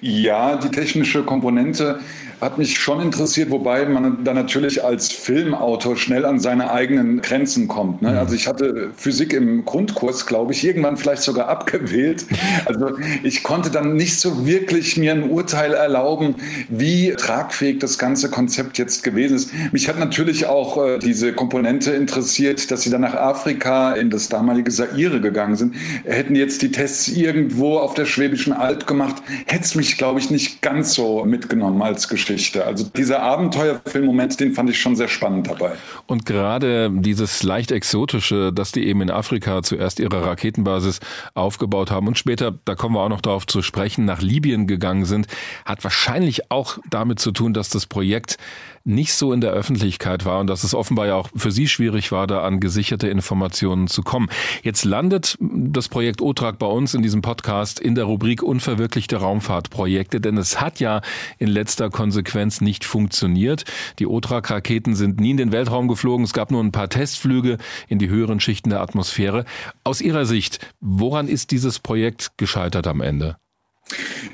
[0.00, 2.00] Ja, die technische Komponente
[2.42, 7.68] hat mich schon interessiert, wobei man dann natürlich als Filmautor schnell an seine eigenen Grenzen
[7.68, 8.02] kommt.
[8.02, 8.10] Ne?
[8.10, 8.18] Mhm.
[8.18, 12.26] Also ich hatte Physik im Grundkurs, glaube ich, irgendwann vielleicht sogar abgewählt.
[12.64, 16.34] Also ich konnte dann nicht so wirklich mir ein Urteil erlauben,
[16.68, 19.50] wie tragfähig das ganze Konzept jetzt gewesen ist.
[19.72, 24.28] Mich hat natürlich auch äh, diese Komponente interessiert, dass sie dann nach Afrika in das
[24.28, 25.74] damalige Saire gegangen sind.
[26.04, 30.30] Hätten jetzt die Tests irgendwo auf der Schwäbischen Alb gemacht, hätte es mich, glaube ich,
[30.30, 32.64] nicht ganz so mitgenommen als Geschichte.
[32.64, 35.72] Also dieser Abenteuerfilmmoment, den fand ich schon sehr spannend dabei.
[36.06, 41.00] Und gerade dieses leicht exotische, dass die eben in Afrika zuerst ihre Raketenbasis
[41.34, 45.04] aufgebaut haben und später, da kommen wir auch noch darauf zu sprechen, nach Libyen gegangen
[45.04, 45.26] sind,
[45.66, 48.38] hat wahrscheinlich auch damit zu tun, dass das Projekt
[48.84, 52.12] nicht so in der Öffentlichkeit war und dass es offenbar ja auch für Sie schwierig
[52.12, 54.28] war, da an gesicherte Informationen zu kommen.
[54.62, 60.20] Jetzt landet das Projekt OTRAG bei uns in diesem Podcast in der Rubrik Unverwirklichte Raumfahrtprojekte,
[60.20, 61.00] denn es hat ja
[61.38, 63.64] in letzter Konsequenz nicht funktioniert.
[63.98, 66.24] Die OTRAG-Raketen sind nie in den Weltraum geflogen.
[66.24, 69.44] Es gab nur ein paar Testflüge in die höheren Schichten der Atmosphäre.
[69.84, 73.36] Aus Ihrer Sicht, woran ist dieses Projekt gescheitert am Ende?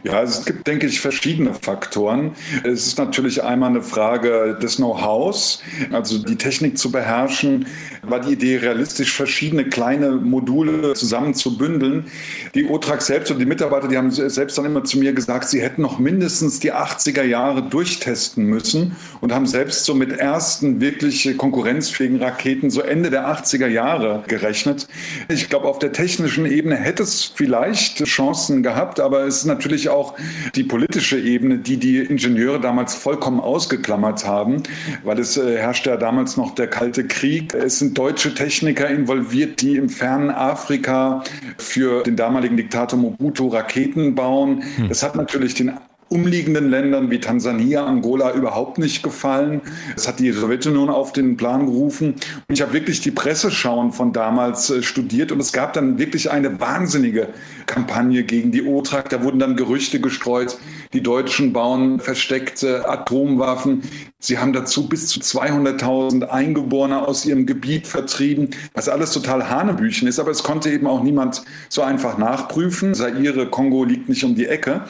[0.05, 2.33] Ja, es gibt, denke ich, verschiedene Faktoren.
[2.65, 7.67] Es ist natürlich einmal eine Frage des Know-hows, also die Technik zu beherrschen.
[8.03, 12.07] War die Idee realistisch, verschiedene kleine Module zusammen zu bündeln?
[12.55, 15.61] Die OTRAG selbst und die Mitarbeiter, die haben selbst dann immer zu mir gesagt, sie
[15.61, 21.37] hätten noch mindestens die 80er Jahre durchtesten müssen und haben selbst so mit ersten wirklich
[21.37, 24.87] konkurrenzfähigen Raketen so Ende der 80er Jahre gerechnet.
[25.29, 29.89] Ich glaube, auf der technischen Ebene hätte es vielleicht Chancen gehabt, aber es ist natürlich
[29.89, 30.15] auch
[30.55, 34.63] die politische Ebene, die die Ingenieure damals vollkommen ausgeklammert haben,
[35.03, 37.55] weil es äh, herrschte ja damals noch der Kalte Krieg.
[37.55, 41.25] Es sind deutsche Techniker involviert, die im fernen Afrika
[41.57, 44.63] für den damaligen Diktator Mobutu Raketen bauen.
[44.77, 44.89] Hm.
[44.89, 45.73] Das hat natürlich den
[46.09, 49.61] umliegenden Ländern wie Tansania, Angola überhaupt nicht gefallen.
[49.95, 52.15] Das hat die Sowjetunion auf den Plan gerufen.
[52.49, 56.31] Und ich habe wirklich die Presseschauen von damals äh, studiert und es gab dann wirklich
[56.31, 57.29] eine wahnsinnige
[57.67, 59.09] Kampagne gegen die OTRAG.
[59.11, 60.59] Da wurden dann Gerüchte gestreut,
[60.93, 63.83] die Deutschen bauen versteckte Atomwaffen.
[64.19, 70.09] Sie haben dazu bis zu 200.000 Eingeborene aus ihrem Gebiet vertrieben, was alles total Hanebüchen
[70.09, 70.19] ist.
[70.19, 72.95] Aber es konnte eben auch niemand so einfach nachprüfen.
[72.95, 74.83] Zaire, Kongo liegt nicht um die Ecke.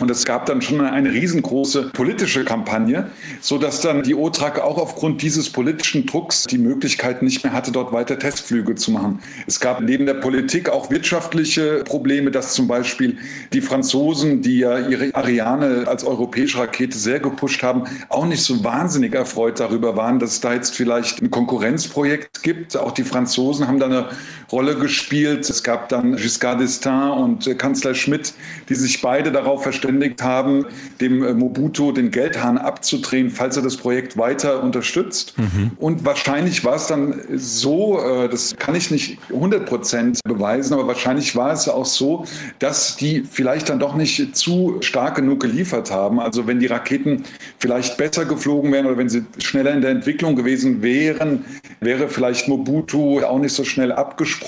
[0.00, 3.10] Und es gab dann schon eine riesengroße politische Kampagne,
[3.40, 7.70] so dass dann die OTRAG auch aufgrund dieses politischen Drucks die Möglichkeit nicht mehr hatte,
[7.70, 9.20] dort weiter Testflüge zu machen.
[9.46, 13.18] Es gab neben der Politik auch wirtschaftliche Probleme, dass zum Beispiel
[13.52, 18.64] die Franzosen, die ja ihre Ariane als europäische Rakete sehr gepusht haben, auch nicht so
[18.64, 22.76] wahnsinnig erfreut darüber waren, dass es da jetzt vielleicht ein Konkurrenzprojekt gibt.
[22.76, 24.08] Auch die Franzosen haben da eine
[24.52, 25.48] Rolle gespielt.
[25.48, 28.34] Es gab dann Giscard d'Estaing und Kanzler Schmidt,
[28.68, 30.66] die sich beide darauf verständigt verständigt haben,
[31.00, 35.34] dem äh, Mobutu den Geldhahn abzudrehen, falls er das Projekt weiter unterstützt.
[35.38, 35.72] Mhm.
[35.76, 40.86] Und wahrscheinlich war es dann so, äh, das kann ich nicht 100 Prozent beweisen, aber
[40.86, 42.24] wahrscheinlich war es auch so,
[42.58, 46.20] dass die vielleicht dann doch nicht zu stark genug geliefert haben.
[46.20, 47.24] Also wenn die Raketen
[47.58, 51.44] vielleicht besser geflogen wären oder wenn sie schneller in der Entwicklung gewesen wären,
[51.80, 54.39] wäre vielleicht Mobutu auch nicht so schnell abgesprungen.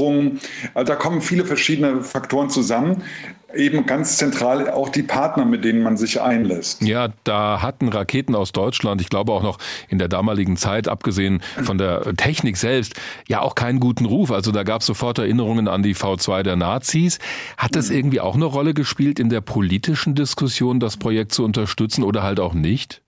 [0.74, 3.02] Also da kommen viele verschiedene Faktoren zusammen
[3.54, 6.82] eben ganz zentral auch die Partner, mit denen man sich einlässt.
[6.82, 11.42] Ja, da hatten Raketen aus Deutschland, ich glaube auch noch in der damaligen Zeit, abgesehen
[11.62, 12.94] von der Technik selbst,
[13.28, 14.30] ja auch keinen guten Ruf.
[14.30, 17.18] Also da gab es sofort Erinnerungen an die V2 der Nazis.
[17.56, 22.02] Hat das irgendwie auch eine Rolle gespielt in der politischen Diskussion, das Projekt zu unterstützen
[22.04, 23.01] oder halt auch nicht?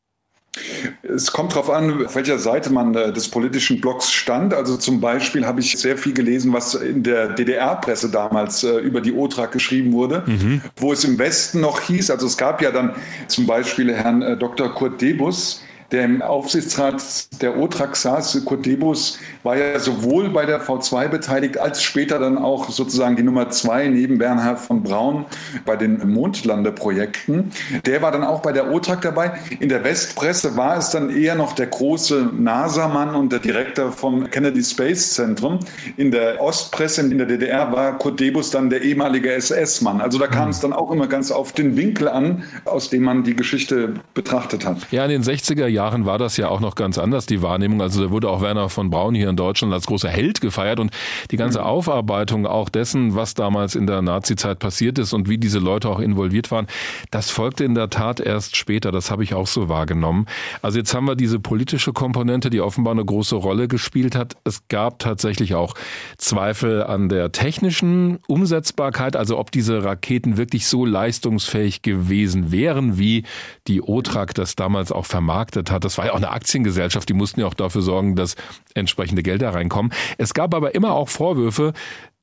[1.02, 4.54] Es kommt darauf an, auf welcher Seite man äh, des politischen Blocks stand.
[4.54, 9.00] Also zum Beispiel habe ich sehr viel gelesen, was in der DDR-Presse damals äh, über
[9.00, 10.62] die OTRAG geschrieben wurde, mhm.
[10.76, 12.94] wo es im Westen noch hieß, also es gab ja dann
[13.26, 14.72] zum Beispiel Herrn äh, Dr.
[14.72, 15.62] Kurt Debus,
[15.94, 21.85] der im Aufsichtsrat der OTRAG saß, Codebus, war ja sowohl bei der V2 beteiligt, als
[21.85, 25.24] später dann auch sozusagen die Nummer zwei neben Bernhard von Braun
[25.64, 27.52] bei den Mondlandeprojekten.
[27.87, 29.35] Der war dann auch bei der OTRAG dabei.
[29.61, 34.28] In der Westpresse war es dann eher noch der große NASA-Mann und der Direktor vom
[34.28, 35.61] Kennedy Space Zentrum.
[35.96, 40.00] In der Ostpresse, in der DDR, war Codebus dann der ehemalige SS-Mann.
[40.00, 43.22] Also da kam es dann auch immer ganz auf den Winkel an, aus dem man
[43.22, 44.78] die Geschichte betrachtet hat.
[44.90, 47.83] Ja, in den 60er Jahren Jahren war das ja auch noch ganz anders, die Wahrnehmung.
[47.83, 50.90] Also da wurde auch Werner von Braun hier in Deutschland als großer Held gefeiert und
[51.31, 51.66] die ganze mhm.
[51.66, 56.01] Aufarbeitung auch dessen, was damals in der Nazizeit passiert ist und wie diese Leute auch
[56.01, 56.66] involviert waren,
[57.11, 58.92] das folgte in der Tat erst später.
[58.92, 60.25] Das habe ich auch so wahrgenommen.
[60.62, 64.37] Also jetzt haben wir diese politische Komponente, die offenbar eine große Rolle gespielt hat.
[64.44, 65.75] Es gab tatsächlich auch
[66.16, 73.25] Zweifel an der technischen Umsetzbarkeit, also ob diese Raketen wirklich so leistungsfähig gewesen wären, wie
[73.68, 75.85] die OTRAG das damals auch vermarktet hat.
[75.85, 78.37] Das war ja auch eine Aktiengesellschaft, die mussten ja auch dafür sorgen, dass
[78.74, 79.92] entsprechende Gelder reinkommen.
[80.18, 81.72] Es gab aber immer auch Vorwürfe,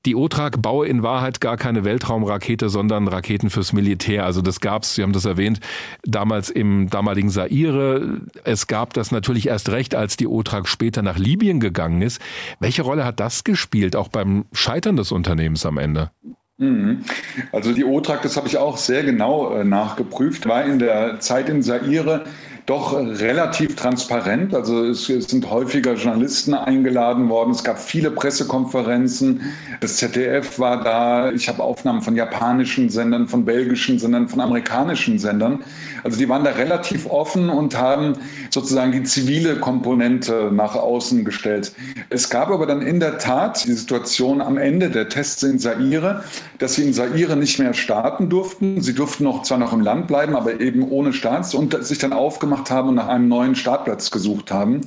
[0.07, 4.25] die OTRAG baue in Wahrheit gar keine Weltraumrakete, sondern Raketen fürs Militär.
[4.25, 5.59] Also das gab's, Sie haben das erwähnt,
[6.03, 8.21] damals im damaligen Saire.
[8.43, 12.19] Es gab das natürlich erst recht, als die OTRAG später nach Libyen gegangen ist.
[12.59, 16.09] Welche Rolle hat das gespielt, auch beim Scheitern des Unternehmens am Ende?
[16.57, 17.03] Mhm.
[17.51, 21.47] Also die OTRAG, das habe ich auch sehr genau äh, nachgeprüft, war in der Zeit
[21.47, 22.23] in Saire
[22.65, 24.53] doch relativ transparent.
[24.53, 27.51] Also es, es, sind häufiger Journalisten eingeladen worden.
[27.51, 29.41] Es gab viele Pressekonferenzen.
[29.79, 31.31] Das ZDF war da.
[31.31, 35.63] Ich habe Aufnahmen von japanischen Sendern, von belgischen Sendern, von amerikanischen Sendern.
[36.03, 38.13] Also die waren da relativ offen und haben
[38.49, 41.73] sozusagen die zivile Komponente nach außen gestellt.
[42.09, 46.23] Es gab aber dann in der Tat die Situation am Ende der Tests in Saire,
[46.57, 48.81] dass sie in Saire nicht mehr starten durften.
[48.81, 52.13] Sie durften noch zwar noch im Land bleiben, aber eben ohne Staats und sich dann
[52.13, 54.81] aufgemacht haben und nach einem neuen Startplatz gesucht haben.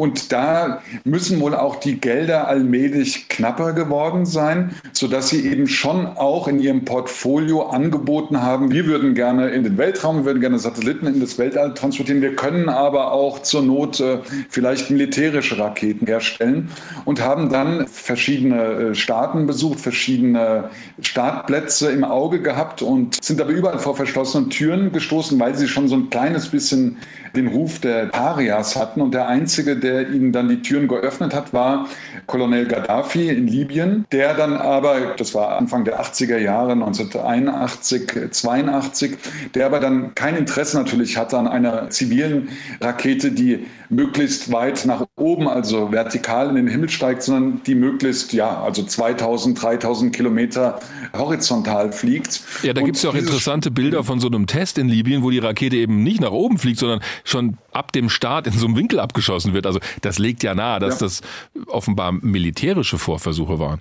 [0.00, 6.06] Und da müssen wohl auch die Gelder allmählich knapper geworden sein, sodass sie eben schon
[6.06, 10.58] auch in ihrem Portfolio angeboten haben, wir würden gerne in den Weltraum, wir würden gerne
[10.58, 16.06] Satelliten in das Weltall transportieren, wir können aber auch zur Not äh, vielleicht militärische Raketen
[16.06, 16.70] herstellen
[17.04, 20.70] und haben dann verschiedene äh, Staaten besucht, verschiedene
[21.02, 25.88] Startplätze im Auge gehabt und sind aber überall vor verschlossenen Türen gestoßen, weil sie schon
[25.88, 26.96] so ein kleines bisschen
[27.36, 29.00] den Ruf der Parias hatten.
[29.00, 31.88] Und der Einzige, der ihnen dann die Türen geöffnet hat, war
[32.26, 39.18] Colonel Gaddafi in Libyen, der dann aber, das war Anfang der 80er Jahre, 1981, 82,
[39.54, 42.48] der aber dann kein Interesse natürlich hatte an einer zivilen
[42.80, 48.32] Rakete, die möglichst weit nach oben, also vertikal in den Himmel steigt, sondern die möglichst,
[48.32, 50.78] ja, also 2000, 3000 Kilometer
[51.16, 52.40] horizontal fliegt.
[52.62, 55.30] Ja, da gibt es ja auch interessante Bilder von so einem Test in Libyen, wo
[55.30, 58.76] die Rakete eben nicht nach oben fliegt, sondern schon ab dem Start in so einem
[58.76, 59.66] Winkel abgeschossen wird.
[59.70, 61.06] Also das legt ja nahe, dass ja.
[61.06, 61.20] das
[61.66, 63.80] offenbar militärische Vorversuche waren.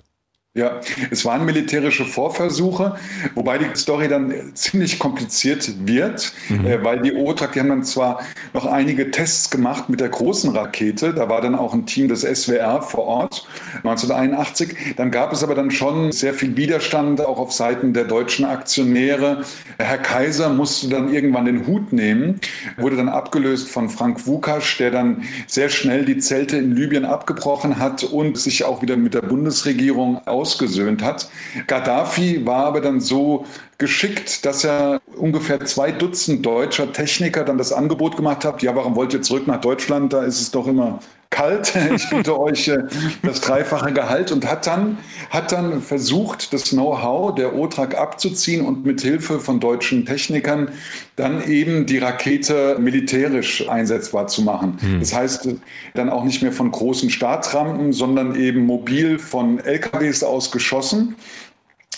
[0.56, 0.80] Ja,
[1.12, 2.96] es waren militärische Vorversuche,
[3.36, 6.66] wobei die Story dann ziemlich kompliziert wird, mhm.
[6.66, 8.22] äh, weil die OTRAC, die haben dann zwar
[8.56, 12.22] noch einige Tests gemacht mit der großen Rakete, da war dann auch ein Team des
[12.22, 13.48] SWR vor Ort
[13.84, 18.44] 1981, dann gab es aber dann schon sehr viel Widerstand auch auf Seiten der deutschen
[18.44, 19.44] Aktionäre.
[19.78, 22.40] Herr Kaiser musste dann irgendwann den Hut nehmen,
[22.76, 27.78] wurde dann abgelöst von Frank Wukasch, der dann sehr schnell die Zelte in Libyen abgebrochen
[27.78, 31.30] hat und sich auch wieder mit der Bundesregierung ausgesöhnt hat.
[31.68, 33.46] Gaddafi war aber dann so
[33.78, 38.96] geschickt, dass er ungefähr zwei Dutzend deutscher Techniker dann das Angebot gemacht hat, ja, warum
[38.96, 40.14] wollt ihr zurück nach Deutschland?
[40.14, 41.74] Da ist es doch immer kalt.
[41.96, 42.84] Ich biete euch äh,
[43.24, 44.98] das dreifache Gehalt und hat dann,
[45.30, 50.70] hat dann versucht, das Know-how der OTRAG abzuziehen und mit Hilfe von deutschen Technikern
[51.16, 54.78] dann eben die Rakete militärisch einsetzbar zu machen.
[54.80, 55.00] Hm.
[55.00, 55.50] Das heißt,
[55.94, 61.16] dann auch nicht mehr von großen Startrampen, sondern eben mobil von LKWs aus geschossen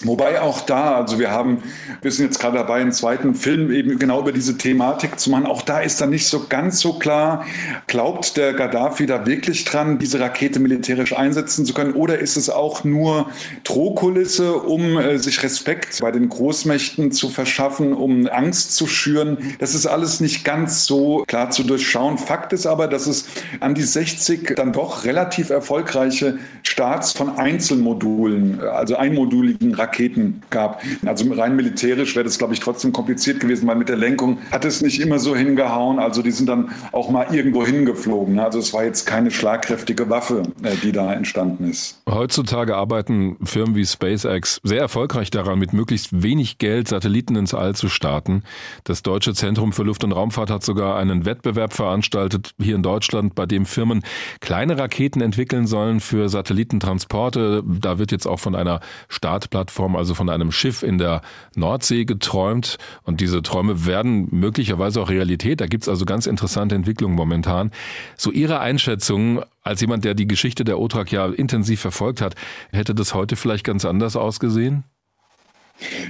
[0.03, 1.61] Wobei auch da, also wir haben,
[2.01, 5.45] wir sind jetzt gerade dabei, einen zweiten Film eben genau über diese Thematik zu machen.
[5.45, 7.45] Auch da ist dann nicht so ganz so klar,
[7.85, 11.93] glaubt der Gaddafi da wirklich dran, diese Rakete militärisch einsetzen zu können?
[11.93, 13.29] Oder ist es auch nur
[13.63, 19.37] Drohkulisse, um äh, sich Respekt bei den Großmächten zu verschaffen, um Angst zu schüren?
[19.59, 22.17] Das ist alles nicht ganz so klar zu durchschauen.
[22.17, 23.25] Fakt ist aber, dass es
[23.59, 30.81] an die 60 dann doch relativ erfolgreiche Starts von Einzelmodulen, also einmoduligen Raketen Raketen gab.
[31.05, 34.63] Also rein militärisch wäre das, glaube ich, trotzdem kompliziert gewesen, weil mit der Lenkung hat
[34.63, 35.99] es nicht immer so hingehauen.
[35.99, 38.39] Also die sind dann auch mal irgendwo hingeflogen.
[38.39, 42.01] Also es war jetzt keine schlagkräftige Waffe, äh, die da entstanden ist.
[42.09, 47.75] Heutzutage arbeiten Firmen wie SpaceX sehr erfolgreich daran, mit möglichst wenig Geld Satelliten ins All
[47.75, 48.43] zu starten.
[48.85, 53.35] Das Deutsche Zentrum für Luft- und Raumfahrt hat sogar einen Wettbewerb veranstaltet hier in Deutschland,
[53.35, 54.03] bei dem Firmen
[54.39, 57.63] kleine Raketen entwickeln sollen für Satellitentransporte.
[57.65, 61.21] Da wird jetzt auch von einer Startplattform Plattform, also von einem Schiff in der
[61.55, 62.77] Nordsee geträumt.
[63.03, 65.59] Und diese Träume werden möglicherweise auch Realität.
[65.59, 67.71] Da gibt es also ganz interessante Entwicklungen momentan.
[68.15, 72.35] So Ihre Einschätzung als jemand, der die Geschichte der OTRAG ja intensiv verfolgt hat,
[72.71, 74.83] hätte das heute vielleicht ganz anders ausgesehen?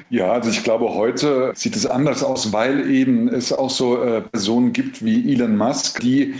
[0.09, 4.21] Ja, also ich glaube, heute sieht es anders aus, weil eben es auch so äh,
[4.21, 6.33] Personen gibt wie Elon Musk, die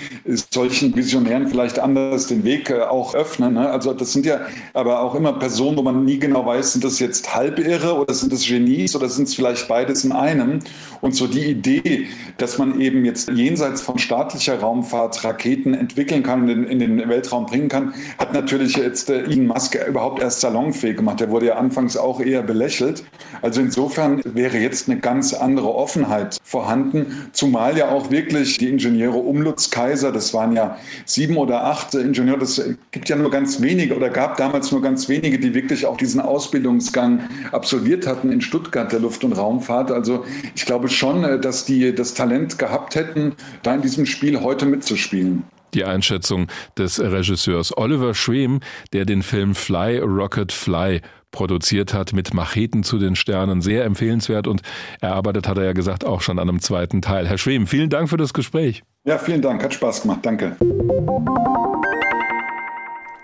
[0.52, 3.54] solchen Visionären vielleicht anders den Weg äh, auch öffnen.
[3.54, 3.70] Ne?
[3.70, 4.42] Also das sind ja
[4.74, 8.34] aber auch immer Personen, wo man nie genau weiß, sind das jetzt Halbirre oder sind
[8.34, 10.60] das Genies oder sind es vielleicht beides in einem?
[11.00, 16.48] Und so die Idee, dass man eben jetzt jenseits von staatlicher Raumfahrt Raketen entwickeln kann,
[16.50, 20.98] in, in den Weltraum bringen kann, hat natürlich jetzt äh, Elon Musk überhaupt erst salonfähig
[20.98, 21.22] gemacht.
[21.22, 23.04] Der wurde ja anfangs auch eher belächelt.
[23.42, 29.18] Also insofern wäre jetzt eine ganz andere Offenheit vorhanden, zumal ja auch wirklich die Ingenieure
[29.18, 32.62] um Lutz Kaiser, das waren ja sieben oder acht Ingenieure, das
[32.92, 36.22] gibt ja nur ganz wenige oder gab damals nur ganz wenige, die wirklich auch diesen
[36.22, 39.92] Ausbildungsgang absolviert hatten in Stuttgart der Luft- und Raumfahrt.
[39.92, 44.66] Also ich glaube schon, dass die das Talent gehabt hätten, da in diesem Spiel heute
[44.66, 45.44] mitzuspielen
[45.74, 46.48] die Einschätzung
[46.78, 48.60] des Regisseurs Oliver Schwem,
[48.94, 51.02] der den Film Fly Rocket Fly
[51.32, 53.62] produziert hat mit Macheten zu den Sternen.
[53.62, 54.62] Sehr empfehlenswert und
[55.00, 57.28] erarbeitet hat er ja gesagt auch schon an einem zweiten Teil.
[57.28, 58.84] Herr Schwem, vielen Dank für das Gespräch.
[59.06, 59.64] Ja, vielen Dank.
[59.64, 60.20] Hat Spaß gemacht.
[60.24, 60.56] Danke.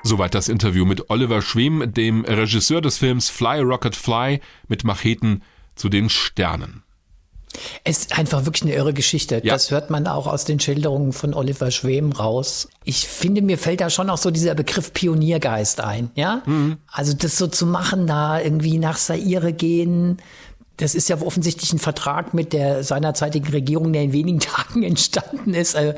[0.03, 5.43] Soweit das Interview mit Oliver Schwem, dem Regisseur des Films Fly Rocket Fly mit Macheten
[5.75, 6.83] zu den Sternen.
[7.83, 9.41] Es ist einfach wirklich eine irre Geschichte.
[9.43, 9.53] Ja.
[9.53, 12.67] Das hört man auch aus den Schilderungen von Oliver Schwem raus.
[12.83, 16.41] Ich finde, mir fällt da schon auch so dieser Begriff Pioniergeist ein, ja?
[16.45, 16.77] Mhm.
[16.91, 20.17] Also das so zu machen, da irgendwie nach Saire gehen,
[20.77, 25.53] das ist ja offensichtlich ein Vertrag mit der seinerzeitigen Regierung, der in wenigen Tagen entstanden
[25.53, 25.75] ist.
[25.75, 25.93] Also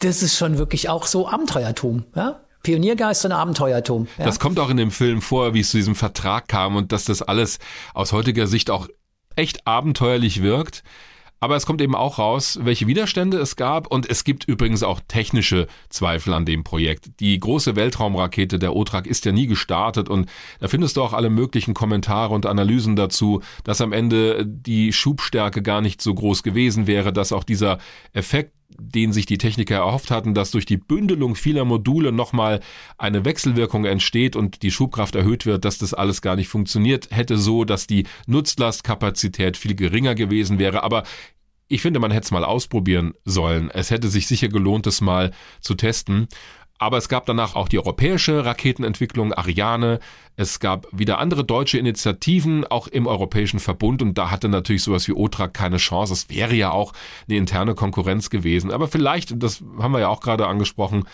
[0.00, 2.40] das ist schon wirklich auch so Abenteuertum, ja?
[2.62, 4.08] Pioniergeist und Abenteuertum.
[4.18, 4.24] Ja?
[4.24, 7.04] Das kommt auch in dem Film vor, wie es zu diesem Vertrag kam und dass
[7.04, 7.60] das alles
[7.94, 8.88] aus heutiger Sicht auch
[9.36, 10.82] echt abenteuerlich wirkt.
[11.38, 15.00] Aber es kommt eben auch raus, welche Widerstände es gab und es gibt übrigens auch
[15.06, 17.20] technische Zweifel an dem Projekt.
[17.20, 20.30] Die große Weltraumrakete der OTRAG ist ja nie gestartet und
[20.60, 25.60] da findest du auch alle möglichen Kommentare und Analysen dazu, dass am Ende die Schubstärke
[25.60, 27.78] gar nicht so groß gewesen wäre, dass auch dieser
[28.14, 32.60] Effekt den sich die Techniker erhofft hatten, dass durch die Bündelung vieler Module nochmal
[32.98, 37.38] eine Wechselwirkung entsteht und die Schubkraft erhöht wird, dass das alles gar nicht funktioniert hätte,
[37.38, 40.82] so dass die Nutzlastkapazität viel geringer gewesen wäre.
[40.82, 41.04] Aber
[41.68, 43.70] ich finde, man hätte es mal ausprobieren sollen.
[43.70, 46.28] Es hätte sich sicher gelohnt, es mal zu testen.
[46.78, 49.98] Aber es gab danach auch die europäische Raketenentwicklung, Ariane.
[50.36, 54.02] Es gab wieder andere deutsche Initiativen, auch im Europäischen Verbund.
[54.02, 56.12] Und da hatte natürlich sowas wie OTRAC keine Chance.
[56.12, 56.92] Es wäre ja auch
[57.28, 58.70] eine interne Konkurrenz gewesen.
[58.70, 61.04] Aber vielleicht, das haben wir ja auch gerade angesprochen,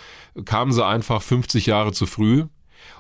[0.44, 2.46] kamen sie einfach 50 Jahre zu früh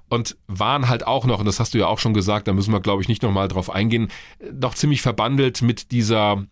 [0.08, 2.72] und waren halt auch noch, und das hast du ja auch schon gesagt, da müssen
[2.72, 4.08] wir, glaube ich, nicht nochmal drauf eingehen,
[4.52, 6.44] noch ziemlich verbandelt mit dieser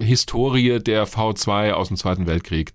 [0.00, 2.72] Historie der V2 aus dem Zweiten Weltkrieg.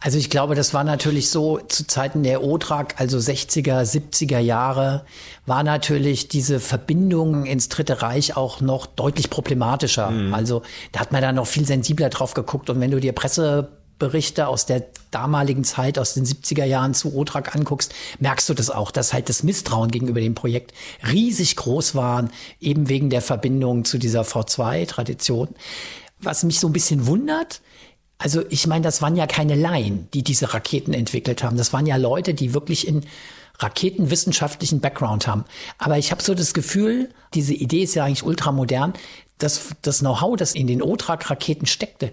[0.00, 5.04] Also ich glaube, das war natürlich so zu Zeiten der OTRAG, also 60er, 70er Jahre,
[5.46, 10.10] war natürlich diese Verbindung ins Dritte Reich auch noch deutlich problematischer.
[10.10, 10.34] Mhm.
[10.34, 12.70] Also da hat man da noch viel sensibler drauf geguckt.
[12.70, 17.54] Und wenn du dir Presseberichte aus der damaligen Zeit, aus den 70er Jahren zu OTRAG
[17.54, 20.72] anguckst, merkst du das auch, dass halt das Misstrauen gegenüber dem Projekt
[21.06, 22.28] riesig groß war,
[22.60, 25.48] eben wegen der Verbindung zu dieser V2-Tradition.
[26.20, 27.60] Was mich so ein bisschen wundert,
[28.22, 31.56] also ich meine, das waren ja keine Laien, die diese Raketen entwickelt haben.
[31.56, 33.04] Das waren ja Leute, die wirklich in
[33.58, 35.44] raketenwissenschaftlichen Background haben.
[35.78, 38.92] Aber ich habe so das Gefühl, diese Idee ist ja eigentlich ultramodern,
[39.38, 42.12] dass das Know-how, das in den OTRAG-Raketen steckte,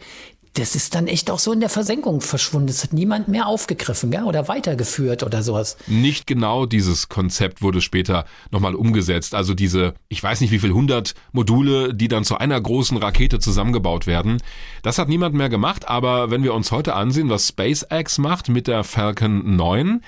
[0.54, 2.68] das ist dann echt auch so in der Versenkung verschwunden.
[2.68, 4.24] Das hat niemand mehr aufgegriffen gell?
[4.24, 5.78] oder weitergeführt oder sowas.
[5.88, 9.36] Nicht genau dieses Konzept wurde später nochmal umgesetzt.
[9.36, 13.40] Also diese, ich weiß nicht wie viel hundert Module, die dann zu einer großen Rakete
[13.40, 14.42] zusammengebaut werden.
[14.82, 18.68] Das hat niemand mehr gemacht, aber wenn wir uns heute ansehen, was SpaceX macht mit
[18.68, 20.02] der Falcon 9,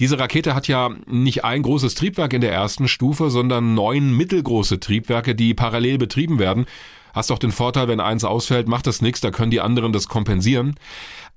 [0.00, 4.80] diese Rakete hat ja nicht ein großes Triebwerk in der ersten Stufe, sondern neun mittelgroße
[4.80, 6.66] Triebwerke, die parallel betrieben werden
[7.14, 10.08] hast auch den Vorteil, wenn eins ausfällt, macht das nichts, da können die anderen das
[10.08, 10.74] kompensieren.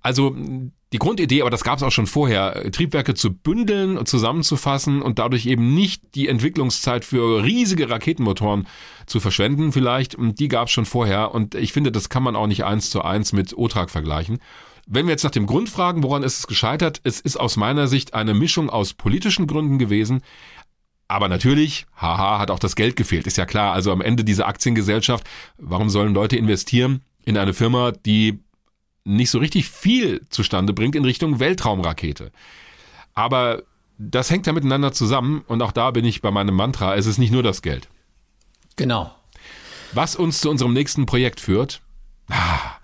[0.01, 0.35] Also
[0.93, 5.19] die Grundidee, aber das gab es auch schon vorher, Triebwerke zu bündeln und zusammenzufassen und
[5.19, 8.67] dadurch eben nicht die Entwicklungszeit für riesige Raketenmotoren
[9.05, 12.47] zu verschwenden vielleicht, die gab es schon vorher und ich finde, das kann man auch
[12.47, 14.39] nicht eins zu eins mit OTRAG vergleichen.
[14.89, 17.87] Wenn wir jetzt nach dem Grund fragen, woran ist es gescheitert, es ist aus meiner
[17.87, 20.21] Sicht eine Mischung aus politischen Gründen gewesen,
[21.07, 23.73] aber natürlich, haha, hat auch das Geld gefehlt, ist ja klar.
[23.73, 25.25] Also am Ende dieser Aktiengesellschaft,
[25.57, 28.39] warum sollen Leute investieren in eine Firma, die
[29.05, 32.31] nicht so richtig viel zustande bringt in Richtung Weltraumrakete?
[33.13, 33.63] Aber
[33.97, 37.17] das hängt ja miteinander zusammen und auch da bin ich bei meinem Mantra, es ist
[37.17, 37.87] nicht nur das Geld.
[38.75, 39.13] Genau.
[39.93, 41.81] Was uns zu unserem nächsten Projekt führt?
[42.29, 42.77] Ah,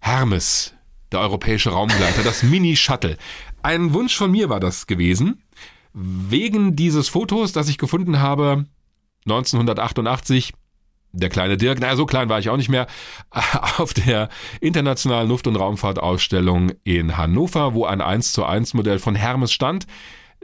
[0.00, 0.74] Hermes,
[1.12, 3.16] der europäische Raumgleiter, das Mini-Shuttle.
[3.62, 5.40] Ein Wunsch von mir war das gewesen
[5.92, 8.66] wegen dieses Fotos, das ich gefunden habe,
[9.26, 10.52] 1988,
[11.12, 12.86] der kleine Dirk, naja, so klein war ich auch nicht mehr,
[13.78, 14.28] auf der
[14.60, 19.86] Internationalen Luft- und Raumfahrtausstellung in Hannover, wo ein 1 zu 1 Modell von Hermes stand,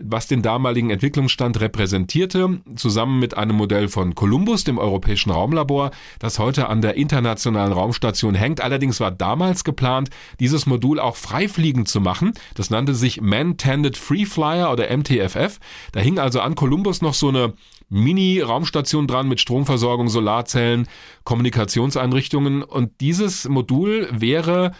[0.01, 6.39] was den damaligen Entwicklungsstand repräsentierte, zusammen mit einem Modell von Columbus, dem europäischen Raumlabor, das
[6.39, 8.61] heute an der internationalen Raumstation hängt.
[8.61, 12.33] Allerdings war damals geplant, dieses Modul auch freifliegend zu machen.
[12.55, 15.59] Das nannte sich Man-Tended Free Flyer oder MTFF.
[15.93, 17.55] Da hing also an Columbus noch so eine
[17.89, 20.89] Mini-Raumstation dran mit Stromversorgung, Solarzellen,
[21.25, 24.73] Kommunikationseinrichtungen und dieses Modul wäre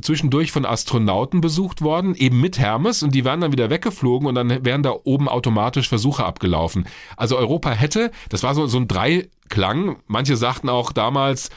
[0.00, 4.34] zwischendurch von Astronauten besucht worden, eben mit Hermes, und die wären dann wieder weggeflogen und
[4.34, 6.86] dann wären da oben automatisch Versuche abgelaufen.
[7.16, 11.50] Also Europa hätte, das war so, so ein Dreiklang, manche sagten auch damals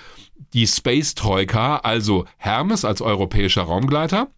[0.54, 4.30] die Space Troika, also Hermes als europäischer Raumgleiter,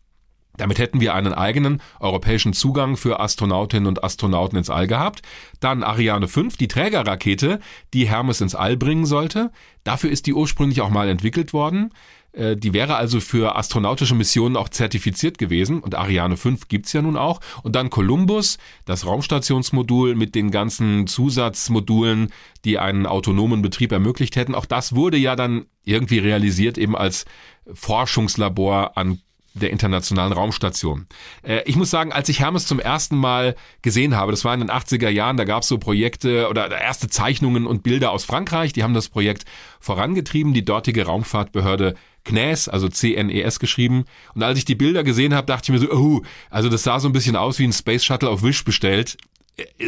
[0.57, 5.21] damit hätten wir einen eigenen europäischen Zugang für Astronautinnen und Astronauten ins All gehabt.
[5.59, 7.59] Dann Ariane 5, die Trägerrakete,
[7.93, 9.51] die Hermes ins All bringen sollte.
[9.83, 11.91] Dafür ist die ursprünglich auch mal entwickelt worden.
[12.35, 17.01] Äh, die wäre also für astronautische Missionen auch zertifiziert gewesen und Ariane 5 gibt's ja
[17.01, 17.39] nun auch.
[17.63, 22.31] Und dann Columbus, das Raumstationsmodul mit den ganzen Zusatzmodulen,
[22.65, 24.55] die einen autonomen Betrieb ermöglicht hätten.
[24.55, 27.25] Auch das wurde ja dann irgendwie realisiert eben als
[27.71, 29.19] Forschungslabor an
[29.55, 31.07] der Internationalen Raumstation.
[31.43, 34.59] Äh, ich muss sagen, als ich Hermes zum ersten Mal gesehen habe, das war in
[34.59, 38.73] den 80er Jahren, da gab es so Projekte oder erste Zeichnungen und Bilder aus Frankreich,
[38.73, 39.45] die haben das Projekt
[39.79, 41.95] vorangetrieben, die dortige Raumfahrtbehörde
[42.25, 44.05] CNES, also C-N-E-S geschrieben.
[44.33, 46.99] Und als ich die Bilder gesehen habe, dachte ich mir so, oh, also das sah
[46.99, 49.17] so ein bisschen aus wie ein Space Shuttle auf Wish bestellt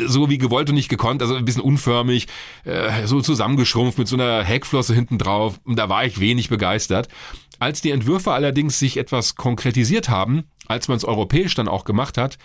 [0.05, 2.27] so wie gewollt und nicht gekonnt, also ein bisschen unförmig,
[2.63, 5.59] äh, so zusammengeschrumpft mit so einer Heckflosse hinten drauf.
[5.65, 7.09] Da war ich wenig begeistert.
[7.59, 12.17] Als die Entwürfe allerdings sich etwas konkretisiert haben, als man es europäisch dann auch gemacht
[12.17, 12.37] hat,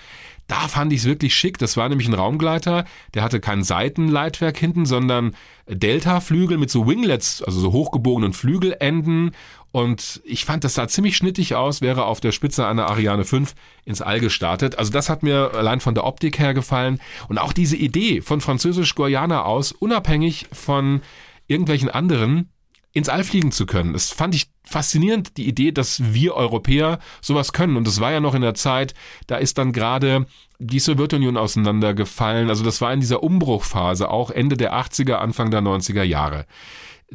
[0.48, 1.58] da fand ich es wirklich schick.
[1.58, 5.36] Das war nämlich ein Raumgleiter, der hatte kein Seitenleitwerk hinten, sondern
[5.68, 9.32] Delta-Flügel mit so Winglets, also so hochgebogenen Flügelenden.
[9.72, 13.54] Und ich fand, das sah ziemlich schnittig aus, wäre auf der Spitze einer Ariane 5
[13.86, 14.78] ins All gestartet.
[14.78, 17.00] Also das hat mir allein von der Optik her gefallen.
[17.28, 21.00] Und auch diese Idee von Französisch-Guayana aus, unabhängig von
[21.46, 22.50] irgendwelchen anderen,
[22.92, 23.94] ins All fliegen zu können.
[23.94, 27.76] Das fand ich faszinierend, die Idee, dass wir Europäer sowas können.
[27.76, 28.92] Und das war ja noch in der Zeit,
[29.26, 30.26] da ist dann gerade
[30.58, 32.50] die Sowjetunion auseinandergefallen.
[32.50, 36.46] Also das war in dieser Umbruchphase, auch Ende der 80er, Anfang der 90er Jahre.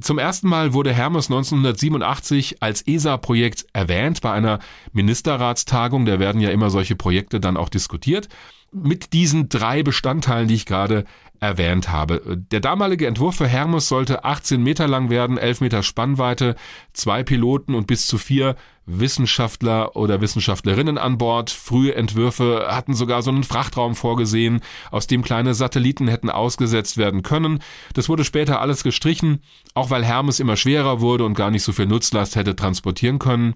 [0.02, 4.60] Zum ersten Mal wurde Hermes 1987 als ESA-Projekt erwähnt bei einer
[4.94, 6.06] Ministerratstagung.
[6.06, 8.28] Da werden ja immer solche Projekte dann auch diskutiert.
[8.72, 11.06] Mit diesen drei Bestandteilen, die ich gerade
[11.40, 12.22] erwähnt habe.
[12.52, 16.56] Der damalige Entwurf für Hermes sollte 18 Meter lang werden, 11 Meter Spannweite,
[16.94, 21.50] zwei Piloten und bis zu vier Wissenschaftler oder Wissenschaftlerinnen an Bord.
[21.50, 24.62] Frühe Entwürfe hatten sogar so einen Frachtraum vorgesehen,
[24.92, 27.60] aus dem kleine Satelliten hätten ausgesetzt werden können.
[27.94, 29.42] Das wurde später alles gestrichen,
[29.74, 33.54] auch weil Hermes immer schwerer wurde und gar nicht so viel Nutzlast hätte transportieren können.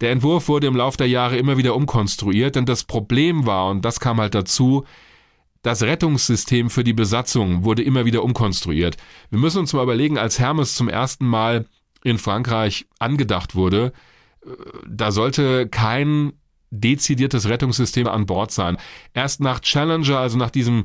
[0.00, 3.84] Der Entwurf wurde im Laufe der Jahre immer wieder umkonstruiert, denn das Problem war, und
[3.84, 4.84] das kam halt dazu,
[5.62, 8.96] das Rettungssystem für die Besatzung wurde immer wieder umkonstruiert.
[9.30, 11.66] Wir müssen uns mal überlegen, als Hermes zum ersten Mal
[12.04, 13.92] in Frankreich angedacht wurde,
[14.44, 14.50] äh,
[14.88, 16.32] da sollte kein
[16.70, 18.76] dezidiertes Rettungssystem an Bord sein.
[19.14, 20.84] Erst nach Challenger, also nach diesem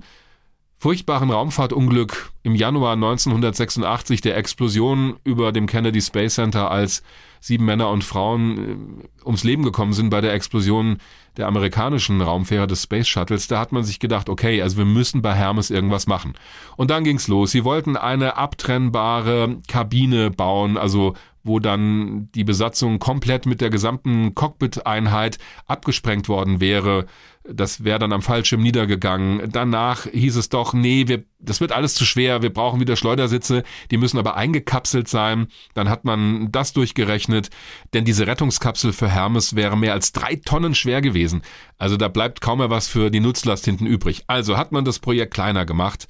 [0.77, 7.03] furchtbaren Raumfahrtunglück im Januar 1986, der Explosion über dem Kennedy Space Center, als
[7.39, 10.97] sieben Männer und Frauen äh, ums Leben gekommen sind bei der Explosion
[11.37, 15.21] der amerikanischen Raumfähre des Space Shuttles, da hat man sich gedacht, okay, also wir müssen
[15.21, 16.33] bei Hermes irgendwas machen.
[16.77, 17.51] Und dann ging's los.
[17.51, 24.33] Sie wollten eine abtrennbare Kabine bauen, also wo dann die Besatzung komplett mit der gesamten
[24.33, 25.37] Cockpit-Einheit
[25.67, 27.05] abgesprengt worden wäre.
[27.43, 29.51] Das wäre dann am Fallschirm niedergegangen.
[29.51, 33.63] Danach hieß es doch, nee, wir, das wird alles zu schwer, wir brauchen wieder Schleudersitze,
[33.91, 35.47] die müssen aber eingekapselt sein.
[35.73, 37.49] Dann hat man das durchgerechnet,
[37.93, 41.41] denn diese Rettungskapsel für Hermes wäre mehr als drei Tonnen schwer gewesen.
[41.77, 44.23] Also da bleibt kaum mehr was für die Nutzlast hinten übrig.
[44.27, 46.07] Also hat man das Projekt kleiner gemacht,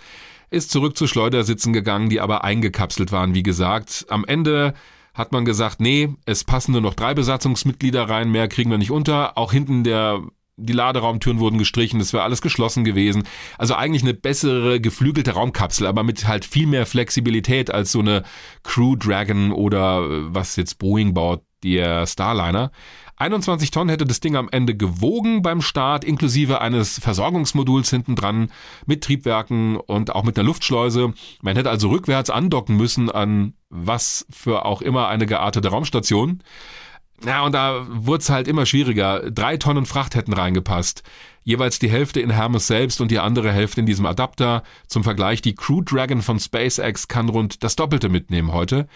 [0.51, 4.05] ist zurück zu Schleudersitzen gegangen, die aber eingekapselt waren, wie gesagt.
[4.09, 4.75] Am Ende
[5.13, 8.91] hat man gesagt, nee, es passen nur noch drei Besatzungsmitglieder rein, mehr kriegen wir nicht
[8.91, 9.37] unter.
[9.37, 10.21] Auch hinten der
[10.55, 13.23] die Laderaumtüren wurden gestrichen, das wäre alles geschlossen gewesen.
[13.57, 18.23] Also eigentlich eine bessere geflügelte Raumkapsel, aber mit halt viel mehr Flexibilität als so eine
[18.61, 22.71] Crew Dragon oder äh, was jetzt Boeing baut, der Starliner.
[23.23, 28.51] 21 Tonnen hätte das Ding am Ende gewogen beim Start, inklusive eines Versorgungsmoduls hinten dran
[28.85, 31.13] mit Triebwerken und auch mit einer Luftschleuse.
[31.41, 36.43] Man hätte also rückwärts andocken müssen an was für auch immer eine geartete Raumstation.
[37.25, 39.31] Ja, und da wurde es halt immer schwieriger.
[39.31, 41.03] Drei Tonnen Fracht hätten reingepasst.
[41.43, 44.63] Jeweils die Hälfte in Hermes selbst und die andere Hälfte in diesem Adapter.
[44.87, 48.87] Zum Vergleich, die Crew Dragon von SpaceX kann rund das Doppelte mitnehmen heute.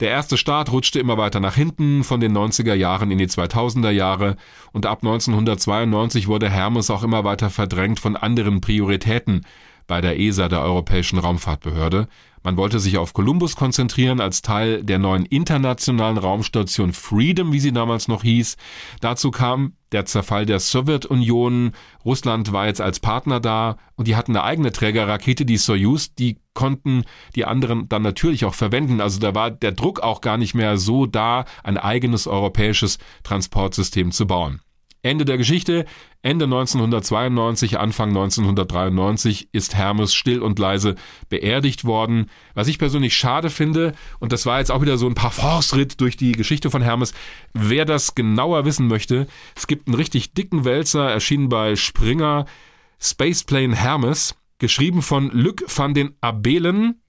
[0.00, 3.90] Der erste Start rutschte immer weiter nach hinten von den 90er Jahren in die 2000er
[3.90, 4.36] Jahre
[4.72, 9.44] und ab 1992 wurde Hermes auch immer weiter verdrängt von anderen Prioritäten
[9.88, 12.06] bei der ESA, der Europäischen Raumfahrtbehörde.
[12.48, 17.72] Man wollte sich auf Columbus konzentrieren als Teil der neuen internationalen Raumstation Freedom, wie sie
[17.72, 18.56] damals noch hieß.
[19.02, 21.72] Dazu kam der Zerfall der Sowjetunion.
[22.06, 26.38] Russland war jetzt als Partner da und die hatten eine eigene Trägerrakete, die Soyuz, die
[26.54, 29.02] konnten die anderen dann natürlich auch verwenden.
[29.02, 34.10] Also da war der Druck auch gar nicht mehr so da, ein eigenes europäisches Transportsystem
[34.10, 34.62] zu bauen.
[35.02, 35.84] Ende der Geschichte.
[36.22, 40.96] Ende 1992, Anfang 1993 ist Hermes still und leise
[41.28, 42.28] beerdigt worden.
[42.54, 46.16] Was ich persönlich schade finde, und das war jetzt auch wieder so ein Parforce-Ritt durch
[46.16, 47.14] die Geschichte von Hermes.
[47.52, 52.46] Wer das genauer wissen möchte, es gibt einen richtig dicken Wälzer, erschienen bei Springer,
[53.00, 57.00] Spaceplane Hermes, geschrieben von Luc van den Abelen.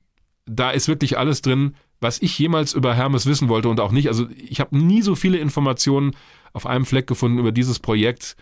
[0.45, 4.07] Da ist wirklich alles drin, was ich jemals über Hermes wissen wollte und auch nicht.
[4.07, 6.15] Also ich habe nie so viele Informationen
[6.53, 8.35] auf einem Fleck gefunden über dieses Projekt.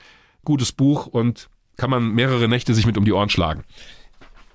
[0.43, 3.63] Gutes Buch und kann man mehrere Nächte sich mit um die Ohren schlagen.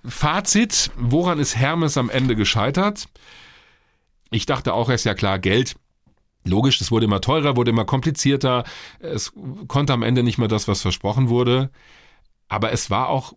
[0.05, 3.07] Fazit, woran ist Hermes am Ende gescheitert?
[4.31, 5.77] Ich dachte auch, ist ja klar, Geld.
[6.45, 8.65] Logisch, es wurde immer teurer, wurde immer komplizierter.
[8.99, 9.33] Es
[9.69, 11.71] konnte am Ende nicht mehr das, was versprochen wurde.
[12.49, 13.35] Aber es war auch,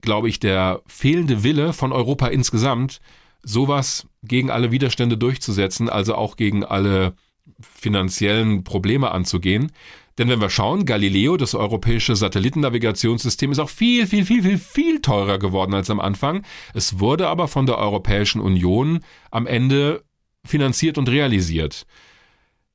[0.00, 3.00] glaube ich, der fehlende Wille von Europa insgesamt,
[3.44, 7.14] sowas gegen alle Widerstände durchzusetzen, also auch gegen alle
[7.60, 9.72] finanziellen Probleme anzugehen.
[10.18, 15.00] Denn wenn wir schauen, Galileo, das europäische Satellitennavigationssystem, ist auch viel, viel, viel, viel, viel
[15.00, 16.44] teurer geworden als am Anfang.
[16.74, 19.00] Es wurde aber von der Europäischen Union
[19.30, 20.04] am Ende
[20.44, 21.86] finanziert und realisiert.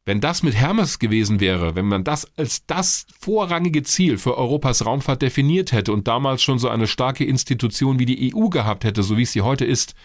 [0.07, 4.85] Wenn das mit Hermes gewesen wäre, wenn man das als das vorrangige Ziel für Europas
[4.85, 9.03] Raumfahrt definiert hätte und damals schon so eine starke Institution wie die EU gehabt hätte,
[9.03, 9.95] so wie es sie heute ist,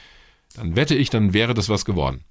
[0.54, 2.24] dann wette ich, dann wäre das was geworden.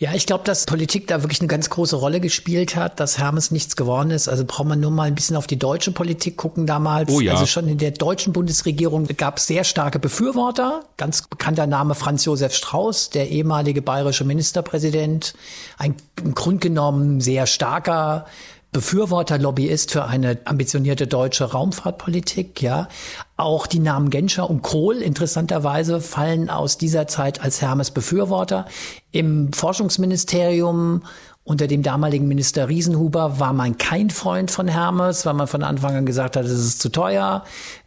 [0.00, 3.50] Ja, ich glaube, dass Politik da wirklich eine ganz große Rolle gespielt hat, dass Hermes
[3.50, 4.28] nichts geworden ist.
[4.28, 7.10] Also braucht man nur mal ein bisschen auf die deutsche Politik gucken damals.
[7.10, 7.32] Oh ja.
[7.32, 10.84] Also schon in der deutschen Bundesregierung gab es sehr starke Befürworter.
[10.98, 15.34] Ganz bekannter Name Franz Josef Strauß, der ehemalige bayerische Ministerpräsident.
[15.78, 18.26] Ein im Grunde genommen sehr starker
[18.70, 22.88] Befürworter, Lobbyist für eine ambitionierte deutsche Raumfahrtpolitik, ja.
[23.36, 28.66] Auch die Namen Genscher und Kohl interessanterweise fallen aus dieser Zeit als Hermes Befürworter.
[29.10, 31.02] Im Forschungsministerium
[31.48, 35.96] unter dem damaligen Minister Riesenhuber war man kein Freund von Hermes, weil man von Anfang
[35.96, 37.42] an gesagt hat, es ist zu teuer,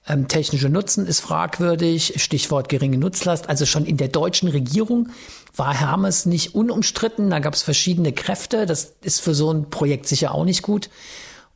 [0.08, 3.50] ähm, technische Nutzen ist fragwürdig, Stichwort geringe Nutzlast.
[3.50, 5.10] Also schon in der deutschen Regierung
[5.56, 7.30] war Hermes nicht unumstritten.
[7.30, 8.66] Da gab es verschiedene Kräfte.
[8.66, 10.90] Das ist für so ein Projekt sicher auch nicht gut.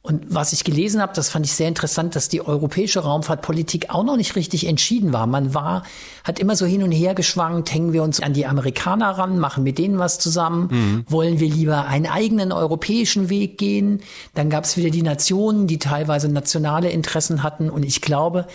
[0.06, 4.04] Und was ich gelesen habe, das fand ich sehr interessant, dass die europäische Raumfahrtpolitik auch
[4.04, 5.26] noch nicht richtig entschieden war.
[5.26, 5.82] Man war,
[6.24, 9.64] hat immer so hin und her geschwankt, hängen wir uns an die Amerikaner ran, machen
[9.64, 11.06] mit denen was zusammen, mhm.
[11.10, 14.02] wollen wir lieber einen eigenen europäischen Weg gehen.
[14.36, 17.72] Dann gab es wieder die Nationen, die teilweise nationale Interessen hatten.
[17.72, 18.46] Und ich glaube,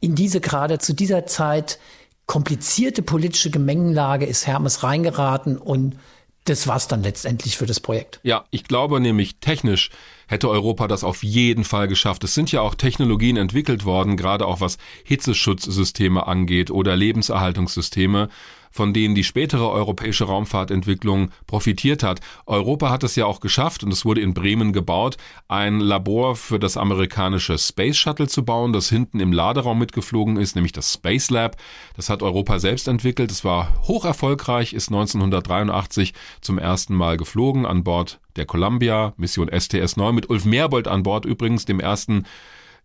[0.00, 1.78] in diese gerade zu dieser Zeit
[2.26, 5.96] komplizierte politische Gemengenlage ist Hermes reingeraten und
[6.44, 8.20] das war's dann letztendlich für das Projekt.
[8.22, 9.90] Ja, ich glaube nämlich technisch
[10.28, 12.22] hätte Europa das auf jeden Fall geschafft.
[12.22, 18.28] Es sind ja auch Technologien entwickelt worden, gerade auch was Hitzeschutzsysteme angeht oder Lebenserhaltungssysteme
[18.70, 22.20] von denen die spätere europäische Raumfahrtentwicklung profitiert hat.
[22.46, 25.16] Europa hat es ja auch geschafft, und es wurde in Bremen gebaut,
[25.48, 30.54] ein Labor für das amerikanische Space Shuttle zu bauen, das hinten im Laderaum mitgeflogen ist,
[30.54, 31.56] nämlich das Space Lab.
[31.96, 33.30] Das hat Europa selbst entwickelt.
[33.30, 39.50] Es war hoch erfolgreich, ist 1983 zum ersten Mal geflogen an Bord der Columbia, Mission
[39.50, 42.24] STS-9 mit Ulf Merbold an Bord übrigens, dem ersten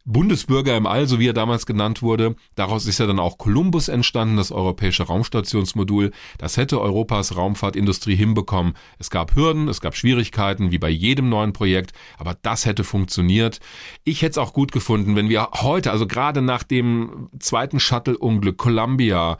[0.05, 2.35] Bundesbürger im All, so wie er damals genannt wurde.
[2.55, 6.11] Daraus ist ja dann auch Columbus entstanden, das europäische Raumstationsmodul.
[6.37, 8.73] Das hätte Europas Raumfahrtindustrie hinbekommen.
[8.99, 13.59] Es gab Hürden, es gab Schwierigkeiten, wie bei jedem neuen Projekt, aber das hätte funktioniert.
[14.03, 18.57] Ich hätte es auch gut gefunden, wenn wir heute, also gerade nach dem zweiten Shuttle-Unglück
[18.57, 19.37] Columbia,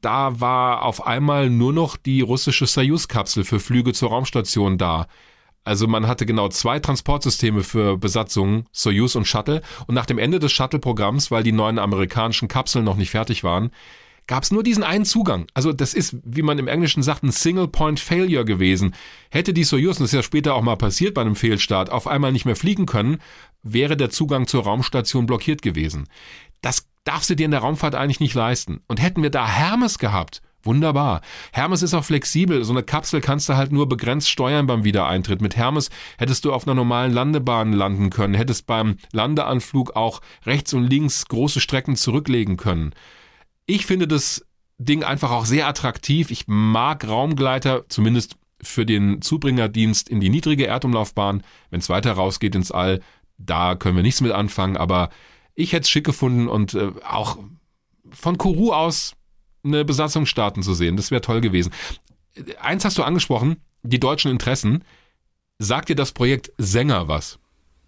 [0.00, 5.06] da war auf einmal nur noch die russische Soyuz-Kapsel für Flüge zur Raumstation da.
[5.64, 9.62] Also man hatte genau zwei Transportsysteme für Besatzungen, Soyuz und Shuttle.
[9.86, 13.70] Und nach dem Ende des Shuttle-Programms, weil die neuen amerikanischen Kapseln noch nicht fertig waren,
[14.26, 15.46] gab es nur diesen einen Zugang.
[15.54, 18.94] Also das ist, wie man im Englischen sagt, ein Single-Point-Failure gewesen.
[19.30, 22.06] Hätte die Soyuz, und das ist ja später auch mal passiert bei einem Fehlstart, auf
[22.06, 23.18] einmal nicht mehr fliegen können,
[23.62, 26.08] wäre der Zugang zur Raumstation blockiert gewesen.
[26.60, 28.80] Das darfst du dir in der Raumfahrt eigentlich nicht leisten.
[28.88, 31.22] Und hätten wir da Hermes gehabt, Wunderbar.
[31.52, 32.62] Hermes ist auch flexibel.
[32.64, 35.40] So eine Kapsel kannst du halt nur begrenzt steuern beim Wiedereintritt.
[35.40, 40.72] Mit Hermes hättest du auf einer normalen Landebahn landen können, hättest beim Landeanflug auch rechts
[40.72, 42.94] und links große Strecken zurücklegen können.
[43.66, 44.46] Ich finde das
[44.78, 46.30] Ding einfach auch sehr attraktiv.
[46.30, 51.42] Ich mag Raumgleiter, zumindest für den Zubringerdienst in die niedrige Erdumlaufbahn.
[51.70, 53.00] Wenn es weiter rausgeht ins All,
[53.38, 55.10] da können wir nichts mit anfangen, aber
[55.54, 57.38] ich hätte es schick gefunden und äh, auch
[58.10, 59.14] von Kourou aus
[59.64, 60.96] eine Besatzung starten zu sehen.
[60.96, 61.72] Das wäre toll gewesen.
[62.60, 64.84] Eins hast du angesprochen, die deutschen Interessen.
[65.58, 67.38] Sagt dir das Projekt Sänger was?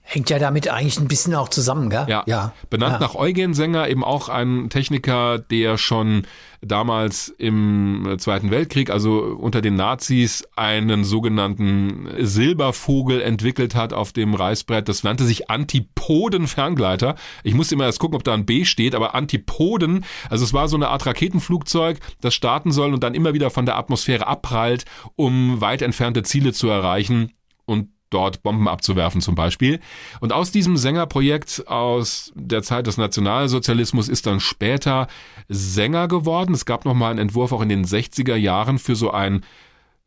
[0.07, 2.05] Hängt ja damit eigentlich ein bisschen auch zusammen, gell?
[2.09, 2.25] Ja.
[2.27, 2.53] ja.
[2.69, 3.01] Benannt ja.
[3.01, 6.27] nach Eugen Sänger, eben auch ein Techniker, der schon
[6.61, 14.35] damals im Zweiten Weltkrieg, also unter den Nazis, einen sogenannten Silbervogel entwickelt hat auf dem
[14.35, 14.91] Reißbrett.
[14.91, 17.15] Das nannte sich Antipoden-Ferngleiter.
[17.43, 20.69] Ich musste immer erst gucken, ob da ein B steht, aber Antipoden, also es war
[20.69, 24.85] so eine Art Raketenflugzeug, das starten soll und dann immer wieder von der Atmosphäre abprallt,
[25.17, 27.33] um weit entfernte Ziele zu erreichen.
[27.67, 29.81] Und dort Bomben abzuwerfen zum Beispiel.
[30.21, 35.09] Und aus diesem Sängerprojekt aus der Zeit des Nationalsozialismus ist dann später
[35.49, 36.55] Sänger geworden.
[36.55, 39.45] Es gab nochmal einen Entwurf auch in den 60er Jahren für so ein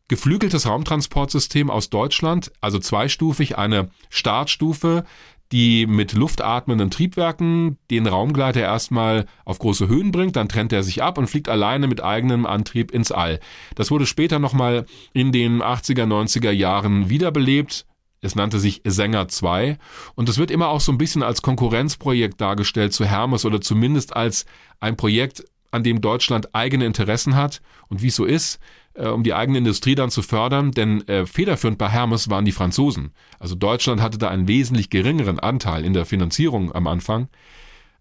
[0.08, 5.04] geflügeltes Raumtransportsystem aus Deutschland, also zweistufig, eine Startstufe,
[5.52, 11.02] die mit luftatmenden Triebwerken den Raumgleiter erstmal auf große Höhen bringt, dann trennt er sich
[11.04, 13.40] ab und fliegt alleine mit eigenem Antrieb ins All.
[13.76, 17.86] Das wurde später nochmal in den 80er, 90er Jahren wiederbelebt.
[18.22, 19.78] Es nannte sich Sänger 2
[20.16, 24.16] und es wird immer auch so ein bisschen als Konkurrenzprojekt dargestellt zu Hermes oder zumindest
[24.16, 24.46] als
[24.80, 28.60] ein Projekt, an dem Deutschland eigene Interessen hat und wie es so ist,
[28.94, 32.52] äh, um die eigene Industrie dann zu fördern, denn äh, federführend bei Hermes waren die
[32.52, 33.12] Franzosen.
[33.40, 37.28] Also Deutschland hatte da einen wesentlich geringeren Anteil in der Finanzierung am Anfang.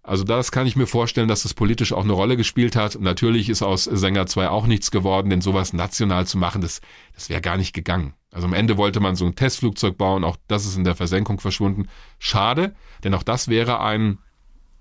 [0.03, 3.01] Also das kann ich mir vorstellen, dass das politisch auch eine Rolle gespielt hat.
[3.01, 6.81] Natürlich ist aus Sänger 2 auch nichts geworden, denn sowas national zu machen, das,
[7.15, 8.15] das wäre gar nicht gegangen.
[8.37, 11.41] Also am Ende wollte man so ein Testflugzeug bauen, auch das ist in der Versenkung
[11.41, 11.89] verschwunden.
[12.19, 14.19] Schade, denn auch das wäre ein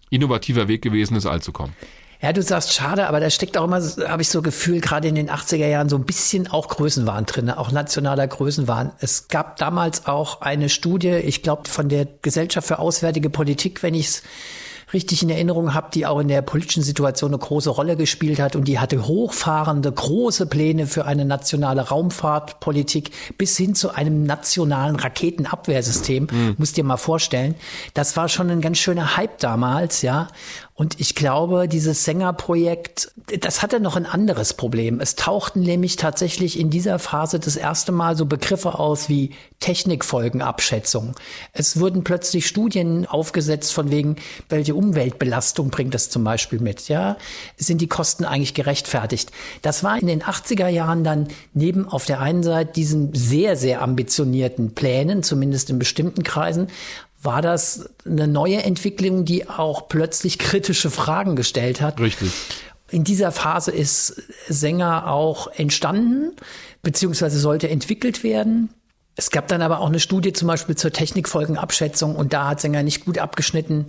[0.10, 1.74] innovativer Weg gewesen, ins All zu kommen.
[2.22, 5.16] Ja, du sagst schade, aber da steckt auch immer, habe ich so Gefühl, gerade in
[5.16, 8.91] den 80er Jahren so ein bisschen auch Größenwahn drin, auch nationaler Größenwahn.
[8.99, 13.93] Es gab damals auch eine Studie, ich glaube, von der Gesellschaft für Auswärtige Politik, wenn
[13.93, 14.24] ich es
[14.94, 18.56] richtig in Erinnerung habe, die auch in der politischen Situation eine große Rolle gespielt hat
[18.56, 24.96] und die hatte hochfahrende, große Pläne für eine nationale Raumfahrtpolitik bis hin zu einem nationalen
[24.96, 26.28] Raketenabwehrsystem.
[26.32, 26.56] Mhm.
[26.58, 27.56] Musst dir mal vorstellen.
[27.94, 30.28] Das war schon ein ganz schöner Hype damals, ja.
[30.78, 34.99] Und ich glaube, dieses Sängerprojekt, das hatte noch ein anderes Problem.
[34.99, 41.15] Es tauchten nämlich tatsächlich in dieser Phase das erste Mal so Begriffe aus wie Technikfolgenabschätzung.
[41.53, 44.17] Es wurden plötzlich Studien aufgesetzt von wegen,
[44.49, 47.15] welche Umweltbelastung bringt das zum Beispiel mit, ja?
[47.55, 49.32] Sind die Kosten eigentlich gerechtfertigt?
[49.61, 53.82] Das war in den 80er Jahren dann neben auf der einen Seite diesen sehr, sehr
[53.82, 56.67] ambitionierten Plänen, zumindest in bestimmten Kreisen,
[57.26, 61.99] war das eine neue Entwicklung, die auch plötzlich kritische Fragen gestellt hat.
[61.99, 62.32] Richtig.
[62.89, 66.32] In dieser Phase ist Sänger auch entstanden,
[66.84, 68.69] beziehungsweise sollte entwickelt werden.
[69.15, 72.84] Es gab dann aber auch eine Studie zum Beispiel zur Technikfolgenabschätzung und da hat Sänger
[72.84, 73.88] nicht gut abgeschnitten.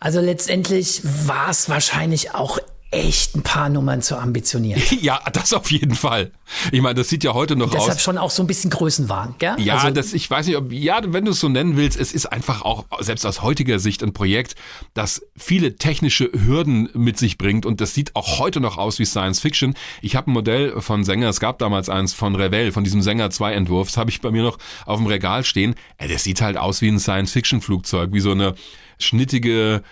[0.00, 2.58] Also letztendlich war es wahrscheinlich auch
[2.94, 4.80] echt ein paar Nummern zu ambitioniert.
[5.04, 6.30] Ja, das auf jeden Fall.
[6.72, 8.02] Ich meine, das sieht ja heute noch Deshalb aus.
[8.02, 9.56] schon auch so ein bisschen Größenwahn, gell?
[9.58, 12.12] Ja, also, das, ich weiß nicht, ob, ja, wenn du es so nennen willst, es
[12.12, 14.54] ist einfach auch, selbst aus heutiger Sicht ein Projekt,
[14.94, 19.04] das viele technische Hürden mit sich bringt und das sieht auch heute noch aus wie
[19.04, 19.74] Science Fiction.
[20.00, 23.30] Ich habe ein Modell von Sänger, es gab damals eins von Revell, von diesem Sänger
[23.30, 25.74] 2 Entwurf, das habe ich bei mir noch auf dem Regal stehen.
[25.98, 28.54] Das sieht halt aus wie ein Science Fiction Flugzeug, wie so eine
[28.98, 29.82] schnittige,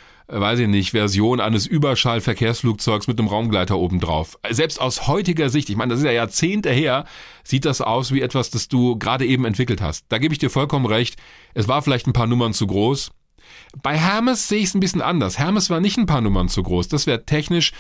[0.41, 4.39] weiß ich nicht, Version eines Überschallverkehrsflugzeugs mit einem Raumgleiter obendrauf.
[4.51, 7.05] Selbst aus heutiger Sicht, ich meine, das ist ja Jahrzehnte her,
[7.45, 10.07] sieht das aus wie etwas, das du gerade eben entwickelt hast.
[10.09, 11.17] Da gebe ich dir vollkommen recht.
[11.55, 13.11] Es war vielleicht ein paar Nummern zu groß.
[13.83, 15.39] Bei Hermes sehe ich es ein bisschen anders.
[15.39, 16.89] Hermes war nicht ein paar Nummern zu groß.
[16.89, 17.73] Das wäre technisch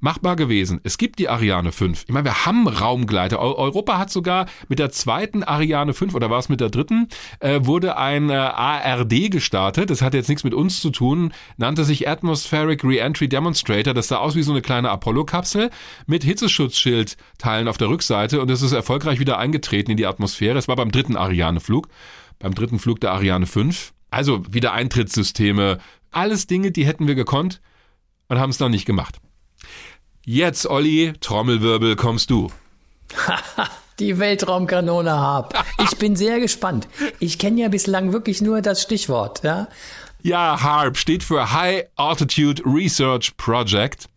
[0.00, 0.80] machbar gewesen.
[0.82, 2.04] Es gibt die Ariane 5.
[2.06, 3.38] Ich meine, wir haben Raumgleiter.
[3.38, 7.08] Europa hat sogar mit der zweiten Ariane 5 oder war es mit der dritten,
[7.40, 9.90] äh, wurde ein äh, ARD gestartet.
[9.90, 13.94] Das hat jetzt nichts mit uns zu tun, nannte sich Atmospheric Reentry Demonstrator.
[13.94, 15.70] Das sah aus wie so eine kleine Apollo-Kapsel
[16.06, 20.58] mit Hitzeschutzschildteilen auf der Rückseite und es ist erfolgreich wieder eingetreten in die Atmosphäre.
[20.58, 21.88] Es war beim dritten Ariane-Flug,
[22.38, 23.92] beim dritten Flug der Ariane 5.
[24.10, 25.78] Also wieder Eintrittssysteme,
[26.10, 27.60] alles Dinge, die hätten wir gekonnt
[28.28, 29.20] und haben es noch nicht gemacht.
[30.24, 32.50] Jetzt, Olli, Trommelwirbel, kommst du.
[33.98, 35.54] Die Weltraumkanone Harp.
[35.82, 36.88] Ich bin sehr gespannt.
[37.18, 39.68] Ich kenne ja bislang wirklich nur das Stichwort, ja.
[40.22, 44.08] Ja, HARP steht für High Altitude Research Project.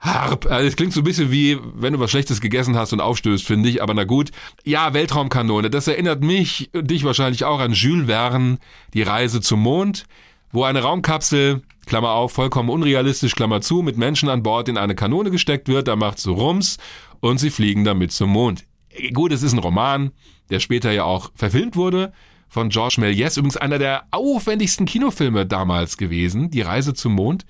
[0.00, 0.46] Harp.
[0.46, 3.46] Also es klingt so ein bisschen wie, wenn du was Schlechtes gegessen hast und aufstößt,
[3.46, 3.82] finde ich.
[3.82, 4.30] Aber na gut.
[4.64, 5.70] Ja, Weltraumkanone.
[5.70, 8.58] Das erinnert mich, dich wahrscheinlich auch an Jules Verne,
[8.94, 10.06] die Reise zum Mond,
[10.52, 14.94] wo eine Raumkapsel, Klammer auf, vollkommen unrealistisch, Klammer zu, mit Menschen an Bord in eine
[14.94, 15.88] Kanone gesteckt wird.
[15.88, 16.78] Da macht so Rums
[17.20, 18.64] und sie fliegen damit zum Mond.
[19.12, 20.10] Gut, es ist ein Roman,
[20.50, 22.12] der später ja auch verfilmt wurde
[22.48, 27.46] von Georges Méliès, übrigens einer der aufwendigsten Kinofilme damals gewesen, Die Reise zum Mond.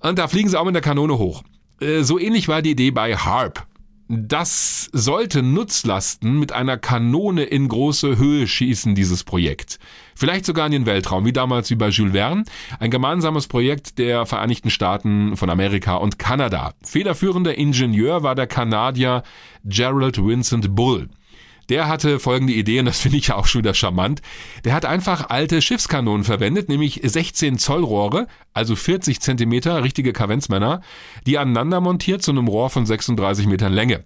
[0.00, 1.44] Und da fliegen sie auch mit der Kanone hoch.
[1.80, 3.66] Äh, so ähnlich war die Idee bei Harp.
[4.08, 9.78] Das sollte Nutzlasten mit einer Kanone in große Höhe schießen, dieses Projekt.
[10.20, 12.44] Vielleicht sogar in den Weltraum, wie damals wie bei Jules Verne.
[12.78, 16.74] Ein gemeinsames Projekt der Vereinigten Staaten von Amerika und Kanada.
[16.84, 19.22] Federführender Ingenieur war der Kanadier
[19.64, 21.08] Gerald Vincent Bull.
[21.70, 24.20] Der hatte folgende Idee, und das finde ich ja auch schon wieder charmant.
[24.66, 30.82] Der hat einfach alte Schiffskanonen verwendet, nämlich 16 Zoll Rohre, also 40 Zentimeter, richtige Kavenzmänner,
[31.26, 34.04] die aneinander montiert zu einem Rohr von 36 Metern Länge.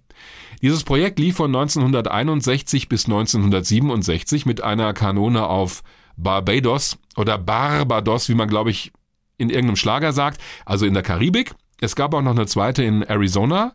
[0.63, 5.83] Dieses Projekt lief von 1961 bis 1967 mit einer Kanone auf
[6.17, 8.93] Barbados oder Barbados, wie man glaube ich
[9.37, 11.55] in irgendeinem Schlager sagt, also in der Karibik.
[11.81, 13.75] Es gab auch noch eine zweite in Arizona.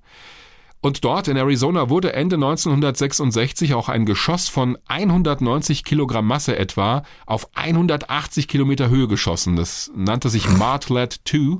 [0.81, 7.03] Und dort in Arizona wurde Ende 1966 auch ein Geschoss von 190 Kilogramm Masse etwa
[7.25, 9.57] auf 180 Kilometer Höhe geschossen.
[9.57, 11.57] Das nannte sich Martlet 2.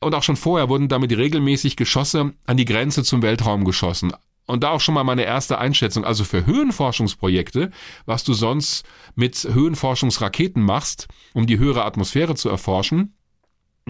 [0.00, 4.14] Und auch schon vorher wurden damit regelmäßig Geschosse an die Grenze zum Weltraum geschossen.
[4.46, 6.04] Und da auch schon mal meine erste Einschätzung.
[6.04, 7.70] Also für Höhenforschungsprojekte,
[8.04, 8.84] was du sonst
[9.14, 13.14] mit Höhenforschungsraketen machst, um die höhere Atmosphäre zu erforschen,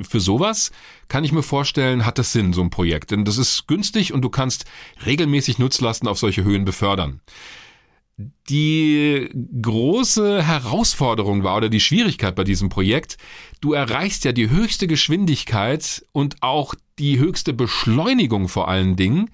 [0.02, 0.70] für sowas
[1.08, 3.10] kann ich mir vorstellen, hat das Sinn, so ein Projekt.
[3.10, 4.64] Denn das ist günstig und du kannst
[5.04, 7.20] regelmäßig Nutzlasten auf solche Höhen befördern.
[8.50, 9.30] Die
[9.62, 13.16] große Herausforderung war oder die Schwierigkeit bei diesem Projekt,
[13.62, 19.30] du erreichst ja die höchste Geschwindigkeit und auch die höchste Beschleunigung vor allen Dingen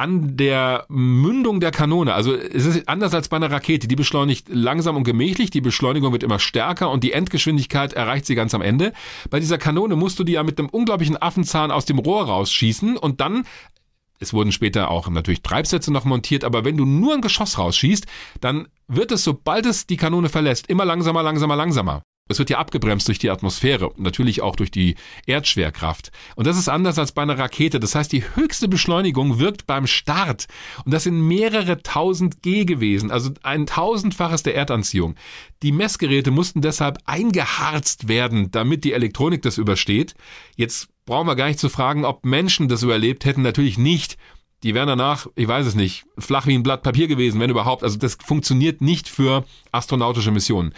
[0.00, 2.14] an der Mündung der Kanone.
[2.14, 3.86] Also es ist anders als bei einer Rakete.
[3.86, 8.34] Die beschleunigt langsam und gemächlich, die Beschleunigung wird immer stärker und die Endgeschwindigkeit erreicht sie
[8.34, 8.94] ganz am Ende.
[9.28, 12.96] Bei dieser Kanone musst du die ja mit einem unglaublichen Affenzahn aus dem Rohr rausschießen
[12.96, 13.44] und dann
[14.20, 18.06] es wurden später auch natürlich Treibsätze noch montiert, aber wenn du nur ein Geschoss rausschießt,
[18.40, 22.02] dann wird es, sobald es die Kanone verlässt, immer langsamer, langsamer, langsamer.
[22.30, 24.94] Es wird ja abgebremst durch die Atmosphäre, natürlich auch durch die
[25.26, 26.12] Erdschwerkraft.
[26.36, 27.80] Und das ist anders als bei einer Rakete.
[27.80, 30.46] Das heißt, die höchste Beschleunigung wirkt beim Start.
[30.84, 35.16] Und das sind mehrere tausend G gewesen, also ein tausendfaches der Erdanziehung.
[35.64, 40.14] Die Messgeräte mussten deshalb eingeharzt werden, damit die Elektronik das übersteht.
[40.54, 43.42] Jetzt brauchen wir gar nicht zu fragen, ob Menschen das überlebt hätten.
[43.42, 44.18] Natürlich nicht.
[44.62, 47.82] Die wären danach, ich weiß es nicht, flach wie ein Blatt Papier gewesen, wenn überhaupt.
[47.82, 50.74] Also das funktioniert nicht für astronautische Missionen.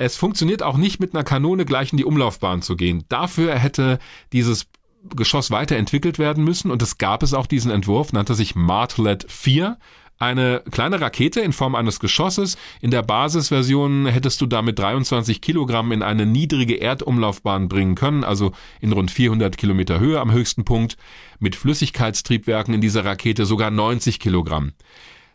[0.00, 3.04] Es funktioniert auch nicht mit einer Kanone gleich in die Umlaufbahn zu gehen.
[3.10, 3.98] Dafür hätte
[4.32, 4.66] dieses
[5.14, 9.76] Geschoss weiterentwickelt werden müssen und es gab es auch diesen Entwurf, nannte sich Martlet 4.
[10.18, 12.56] Eine kleine Rakete in Form eines Geschosses.
[12.80, 18.52] In der Basisversion hättest du damit 23 Kilogramm in eine niedrige Erdumlaufbahn bringen können, also
[18.80, 20.96] in rund 400 Kilometer Höhe am höchsten Punkt.
[21.40, 24.72] Mit Flüssigkeitstriebwerken in dieser Rakete sogar 90 Kilogramm.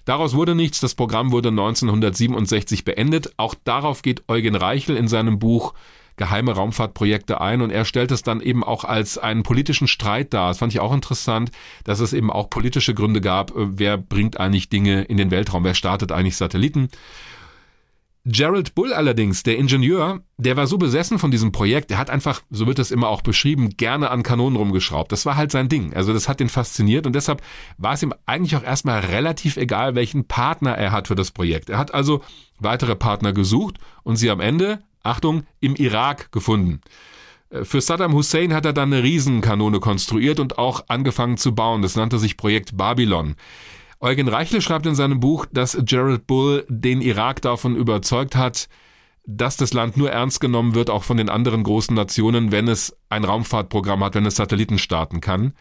[0.06, 3.34] Daraus wurde nichts, das Programm wurde 1967 beendet.
[3.38, 5.74] Auch darauf geht Eugen Reichel in seinem Buch
[6.18, 10.50] geheime Raumfahrtprojekte ein und er stellt es dann eben auch als einen politischen Streit dar.
[10.50, 11.52] Das fand ich auch interessant,
[11.84, 15.64] dass es eben auch politische Gründe gab, äh, wer bringt eigentlich Dinge in den Weltraum,
[15.64, 16.90] wer startet eigentlich Satelliten.
[18.28, 22.42] Gerald Bull allerdings, der Ingenieur, der war so besessen von diesem Projekt, der hat einfach,
[22.50, 25.12] so wird das immer auch beschrieben, gerne an Kanonen rumgeschraubt.
[25.12, 25.94] Das war halt sein Ding.
[25.94, 27.44] Also das hat ihn fasziniert und deshalb
[27.78, 31.70] war es ihm eigentlich auch erstmal relativ egal, welchen Partner er hat für das Projekt.
[31.70, 32.24] Er hat also
[32.58, 36.82] weitere Partner gesucht und sie am Ende, Achtung, im Irak gefunden.
[37.52, 41.84] Äh, für Saddam Hussein hat er dann eine Riesenkanone konstruiert und auch angefangen zu bauen.
[41.84, 43.36] Das nannte sich Projekt Babylon.
[44.00, 48.68] Eugen Reichle schreibt in seinem Buch, dass Gerald Bull den Irak davon überzeugt hat,
[49.26, 52.96] dass das Land nur ernst genommen wird, auch von den anderen großen Nationen, wenn es
[53.10, 55.54] ein Raumfahrtprogramm hat, wenn es Satelliten starten kann.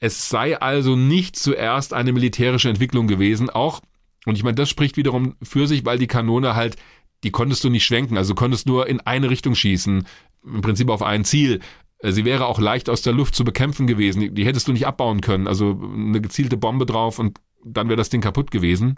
[0.00, 3.80] Es sei also nicht zuerst eine militärische Entwicklung gewesen, auch,
[4.24, 6.76] und ich meine, das spricht wiederum für sich, weil die Kanone halt,
[7.24, 10.06] die konntest du nicht schwenken, also konntest nur in eine Richtung schießen,
[10.44, 11.60] im Prinzip auf ein Ziel.
[12.02, 15.20] Sie wäre auch leicht aus der Luft zu bekämpfen gewesen, die hättest du nicht abbauen
[15.20, 18.96] können, also eine gezielte Bombe drauf und dann wäre das Ding kaputt gewesen.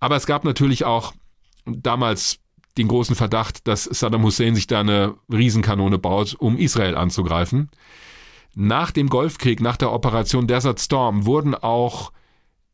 [0.00, 1.12] Aber es gab natürlich auch
[1.66, 2.38] damals
[2.76, 7.70] den großen Verdacht, dass Saddam Hussein sich da eine Riesenkanone baut, um Israel anzugreifen.
[8.54, 12.12] Nach dem Golfkrieg, nach der Operation Desert Storm, wurden auch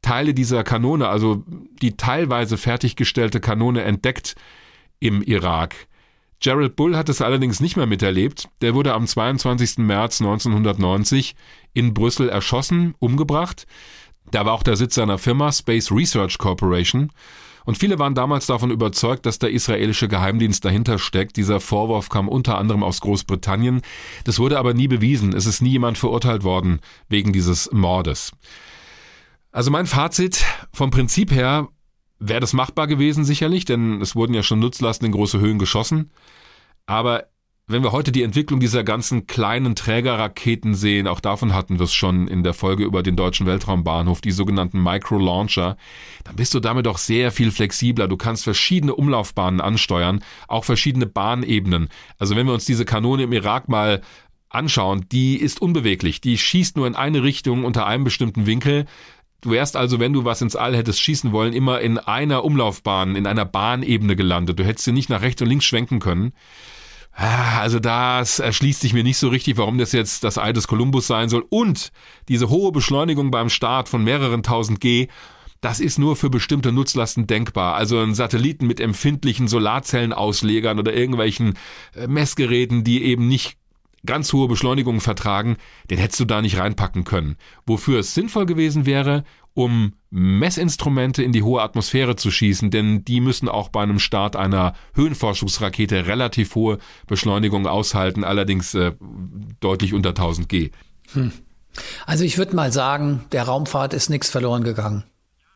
[0.02, 1.42] Teile dieser Kanone, also
[1.80, 4.34] die teilweise fertiggestellte Kanone entdeckt
[5.00, 5.88] im Irak.
[6.40, 8.48] Gerald Bull hat es allerdings nicht mehr miterlebt.
[8.60, 9.78] Der wurde am 22.
[9.78, 11.36] März 1990
[11.72, 13.66] in Brüssel erschossen, umgebracht.
[14.30, 17.10] Da war auch der Sitz seiner Firma Space Research Corporation.
[17.64, 21.36] Und viele waren damals davon überzeugt, dass der israelische Geheimdienst dahinter steckt.
[21.36, 23.80] Dieser Vorwurf kam unter anderem aus Großbritannien.
[24.24, 25.34] Das wurde aber nie bewiesen.
[25.34, 28.32] Es ist nie jemand verurteilt worden wegen dieses Mordes.
[29.50, 31.68] Also mein Fazit vom Prinzip her
[32.18, 36.10] wäre das machbar gewesen sicherlich, denn es wurden ja schon Nutzlasten in große Höhen geschossen.
[36.86, 37.24] Aber
[37.66, 41.94] wenn wir heute die Entwicklung dieser ganzen kleinen Trägerraketen sehen, auch davon hatten wir es
[41.94, 45.78] schon in der Folge über den deutschen Weltraumbahnhof, die sogenannten Micro-Launcher,
[46.24, 48.06] dann bist du damit auch sehr viel flexibler.
[48.06, 51.88] Du kannst verschiedene Umlaufbahnen ansteuern, auch verschiedene Bahnebenen.
[52.18, 54.02] Also wenn wir uns diese Kanone im Irak mal
[54.50, 56.20] anschauen, die ist unbeweglich.
[56.20, 58.84] Die schießt nur in eine Richtung unter einem bestimmten Winkel.
[59.40, 63.16] Du wärst also, wenn du was ins All hättest schießen wollen, immer in einer Umlaufbahn,
[63.16, 64.58] in einer Bahnebene gelandet.
[64.58, 66.32] Du hättest sie nicht nach rechts und links schwenken können.
[67.16, 70.66] Ah, also das erschließt sich mir nicht so richtig, warum das jetzt das Ei des
[70.66, 71.44] Kolumbus sein soll.
[71.48, 71.92] Und
[72.28, 75.08] diese hohe Beschleunigung beim Start von mehreren tausend G,
[75.60, 77.76] das ist nur für bestimmte Nutzlasten denkbar.
[77.76, 81.54] Also ein Satelliten mit empfindlichen Solarzellenauslegern oder irgendwelchen
[81.94, 83.56] äh, Messgeräten, die eben nicht
[84.06, 85.56] ganz hohe Beschleunigungen vertragen,
[85.90, 87.36] den hättest du da nicht reinpacken können.
[87.66, 89.24] Wofür es sinnvoll gewesen wäre,
[89.54, 94.36] um Messinstrumente in die hohe Atmosphäre zu schießen, denn die müssen auch bei einem Start
[94.36, 98.92] einer Höhenforschungsrakete relativ hohe Beschleunigung aushalten, allerdings äh,
[99.60, 100.70] deutlich unter 1000 G.
[101.12, 101.32] Hm.
[102.06, 105.04] Also ich würde mal sagen, der Raumfahrt ist nichts verloren gegangen.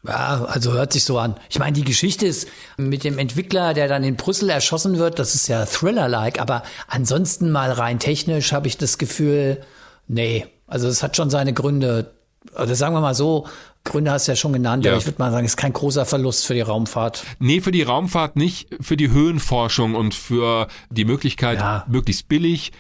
[0.07, 1.35] Ja, also hört sich so an.
[1.51, 5.35] Ich meine, die Geschichte ist mit dem Entwickler, der dann in Brüssel erschossen wird, das
[5.35, 9.61] ist ja Thriller-like, aber ansonsten mal rein technisch habe ich das Gefühl,
[10.07, 12.13] nee, also es hat schon seine Gründe.
[12.55, 13.47] Also sagen wir mal so,
[13.85, 14.93] Gründe hast du ja schon genannt, ja.
[14.93, 17.25] aber ich würde mal sagen, es ist kein großer Verlust für die Raumfahrt.
[17.41, 21.85] Nee, für die Raumfahrt nicht, für die Höhenforschung und für die Möglichkeit, ja.
[21.89, 22.73] möglichst billig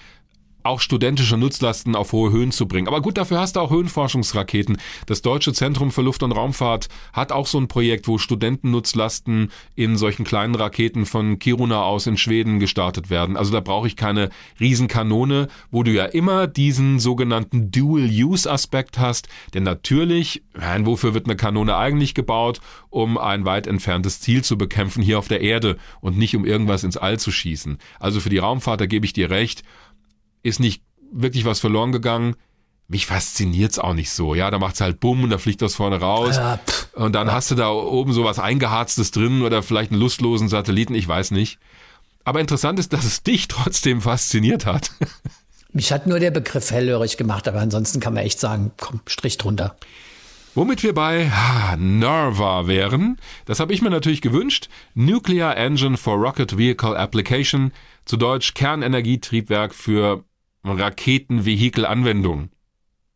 [0.62, 2.88] auch studentische Nutzlasten auf hohe Höhen zu bringen.
[2.88, 4.76] Aber gut, dafür hast du auch Höhenforschungsraketen.
[5.06, 9.96] Das Deutsche Zentrum für Luft- und Raumfahrt hat auch so ein Projekt, wo Studentennutzlasten in
[9.96, 13.36] solchen kleinen Raketen von Kiruna aus in Schweden gestartet werden.
[13.36, 14.30] Also da brauche ich keine
[14.60, 19.28] Riesenkanone, wo du ja immer diesen sogenannten Dual-Use-Aspekt hast.
[19.54, 20.42] Denn natürlich,
[20.80, 22.60] wofür wird eine Kanone eigentlich gebaut?
[22.90, 26.84] Um ein weit entferntes Ziel zu bekämpfen hier auf der Erde und nicht um irgendwas
[26.84, 27.78] ins All zu schießen.
[28.00, 29.62] Also für die Raumfahrt, da gebe ich dir recht,
[30.42, 30.82] ist nicht
[31.12, 32.36] wirklich was verloren gegangen.
[32.86, 34.34] Mich fasziniert's auch nicht so.
[34.34, 36.36] Ja, da macht's halt bumm und da fliegt das vorne raus.
[36.36, 36.58] Ja,
[36.94, 37.34] und dann ja.
[37.34, 41.32] hast du da oben so was eingeharztes drin oder vielleicht einen lustlosen Satelliten, ich weiß
[41.32, 41.58] nicht.
[42.24, 44.90] Aber interessant ist, dass es dich trotzdem fasziniert hat.
[45.72, 49.36] Mich hat nur der Begriff hellhörig gemacht, aber ansonsten kann man echt sagen, komm, Strich
[49.36, 49.76] drunter.
[50.54, 54.68] Womit wir bei ah, NERVA wären, das habe ich mir natürlich gewünscht.
[54.94, 57.72] Nuclear Engine for Rocket Vehicle Application,
[58.06, 60.24] zu Deutsch Kernenergietriebwerk für
[60.64, 62.50] Raketenvehikel-Anwendung.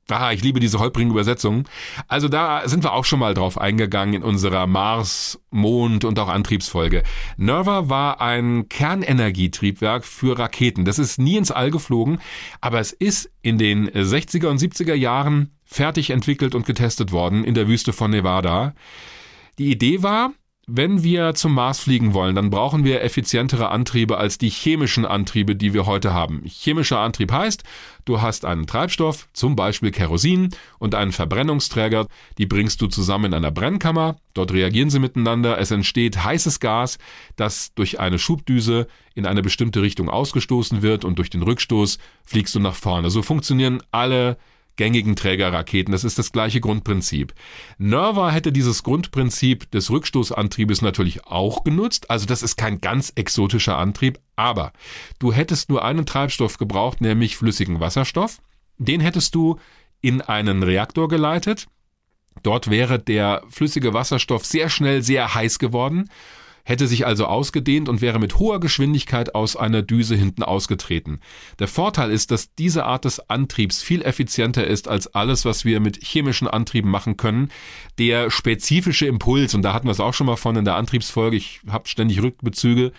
[0.09, 1.65] Ah, ich liebe diese holprigen Übersetzungen.
[2.09, 6.29] Also da sind wir auch schon mal drauf eingegangen in unserer Mars, Mond und auch
[6.29, 7.03] Antriebsfolge.
[7.37, 10.85] Nerva war ein Kernenergietriebwerk für Raketen.
[10.85, 12.19] Das ist nie ins All geflogen,
[12.61, 17.55] aber es ist in den 60er und 70er Jahren fertig entwickelt und getestet worden in
[17.55, 18.75] der Wüste von Nevada.
[19.59, 20.33] Die Idee war,
[20.69, 25.57] wenn wir zum Mars fliegen wollen, dann brauchen wir effizientere Antriebe als die chemischen Antriebe,
[25.57, 26.43] die wir heute haben.
[26.47, 27.65] Chemischer Antrieb heißt,
[28.05, 32.07] du hast einen Treibstoff, zum Beispiel Kerosin, und einen Verbrennungsträger,
[32.39, 36.99] die bringst du zusammen in einer Brennkammer, dort reagieren sie miteinander, es entsteht heißes Gas,
[37.35, 42.55] das durch eine Schubdüse in eine bestimmte Richtung ausgestoßen wird und durch den Rückstoß fliegst
[42.55, 43.11] du nach vorne.
[43.11, 44.37] So funktionieren alle
[44.77, 45.93] gängigen Trägerraketen.
[45.93, 47.35] Das ist das gleiche Grundprinzip.
[47.79, 52.11] Nerva hätte dieses Grundprinzip des Rückstoßantriebes natürlich auch genutzt.
[52.11, 54.73] Also das ist kein ganz exotischer Antrieb, aber
[55.19, 58.39] du hättest nur einen Treibstoff gebraucht, nämlich flüssigen Wasserstoff.
[58.79, 59.59] Den hättest du
[60.01, 61.67] in einen Reaktor geleitet.
[62.43, 66.09] Dort wäre der flüssige Wasserstoff sehr schnell sehr heiß geworden
[66.65, 71.21] hätte sich also ausgedehnt und wäre mit hoher Geschwindigkeit aus einer Düse hinten ausgetreten.
[71.59, 75.81] Der Vorteil ist, dass diese Art des Antriebs viel effizienter ist als alles, was wir
[75.81, 77.51] mit chemischen Antrieben machen können.
[77.99, 81.37] Der spezifische Impuls, und da hatten wir es auch schon mal von in der Antriebsfolge,
[81.37, 82.93] ich habe ständig Rückbezüge,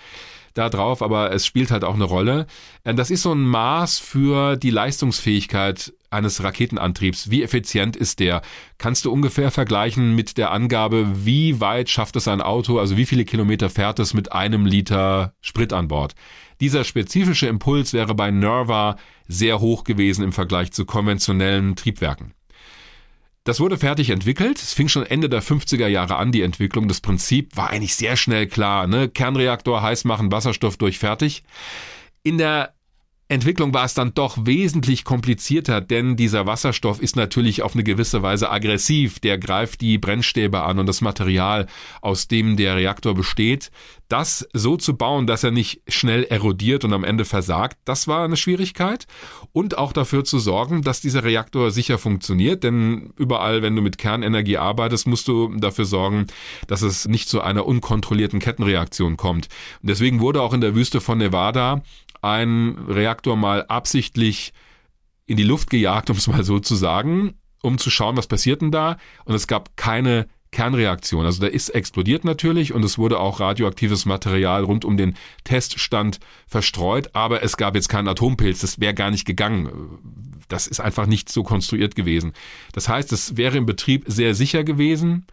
[0.54, 2.48] da drauf, aber es spielt halt auch eine Rolle.
[2.84, 7.30] Äh, das ist so ein Maß für die Leistungsfähigkeit eines Raketenantriebs.
[7.30, 8.42] Wie effizient ist der?
[8.78, 13.06] Kannst du ungefähr vergleichen mit der Angabe, wie weit schafft es ein Auto, also wie
[13.06, 16.16] viele Kilometer fährt es mit einem Liter Sprit an Bord?
[16.62, 18.96] Dieser spezifische Impuls wäre bei Nerva
[19.28, 22.34] sehr hoch gewesen im Vergleich zu konventionellen Triebwerken.
[23.44, 24.58] Das wurde fertig entwickelt.
[24.58, 26.88] Es fing schon Ende der 50er Jahre an, die Entwicklung.
[26.88, 28.88] Das Prinzip war eigentlich sehr schnell klar.
[28.88, 29.10] Ne?
[29.10, 31.44] Kernreaktor heiß machen, Wasserstoff durch fertig.
[32.24, 32.74] In der
[33.34, 38.22] Entwicklung war es dann doch wesentlich komplizierter, denn dieser Wasserstoff ist natürlich auf eine gewisse
[38.22, 39.20] Weise aggressiv.
[39.20, 41.68] Der greift die Brennstäbe an und das Material,
[42.02, 43.72] aus dem der Reaktor besteht.
[44.08, 48.24] Das so zu bauen, dass er nicht schnell erodiert und am Ende versagt, das war
[48.24, 49.08] eine Schwierigkeit.
[49.52, 53.98] Und auch dafür zu sorgen, dass dieser Reaktor sicher funktioniert, denn überall, wenn du mit
[53.98, 56.28] Kernenergie arbeitest, musst du dafür sorgen,
[56.68, 59.48] dass es nicht zu einer unkontrollierten Kettenreaktion kommt.
[59.82, 61.82] Und deswegen wurde auch in der Wüste von Nevada
[62.24, 64.54] ein Reaktor mal absichtlich
[65.26, 68.62] in die Luft gejagt, um es mal so zu sagen, um zu schauen, was passiert
[68.62, 68.98] denn da.
[69.26, 71.26] Und es gab keine Kernreaktion.
[71.26, 76.20] Also der ist explodiert natürlich und es wurde auch radioaktives Material rund um den Teststand
[76.48, 78.60] verstreut, aber es gab jetzt keinen Atompilz.
[78.60, 80.00] Das wäre gar nicht gegangen.
[80.48, 82.34] Das ist einfach nicht so konstruiert gewesen.
[82.72, 85.26] Das heißt, es wäre im Betrieb sehr sicher gewesen.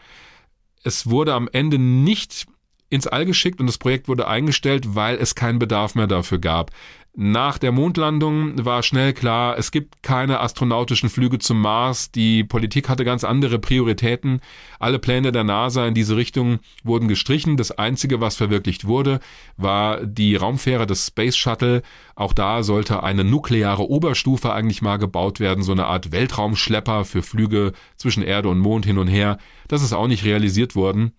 [0.83, 2.47] Es wurde am Ende nicht
[2.91, 6.73] ins All geschickt und das Projekt wurde eingestellt, weil es keinen Bedarf mehr dafür gab.
[7.17, 12.13] Nach der Mondlandung war schnell klar, es gibt keine astronautischen Flüge zum Mars.
[12.13, 14.41] Die Politik hatte ganz andere Prioritäten.
[14.79, 17.57] Alle Pläne der NASA in diese Richtung wurden gestrichen.
[17.57, 19.19] Das Einzige, was verwirklicht wurde,
[19.57, 21.83] war die Raumfähre des Space Shuttle.
[22.15, 27.23] Auch da sollte eine nukleare Oberstufe eigentlich mal gebaut werden, so eine Art Weltraumschlepper für
[27.23, 29.39] Flüge zwischen Erde und Mond hin und her.
[29.67, 31.13] Das ist auch nicht realisiert worden.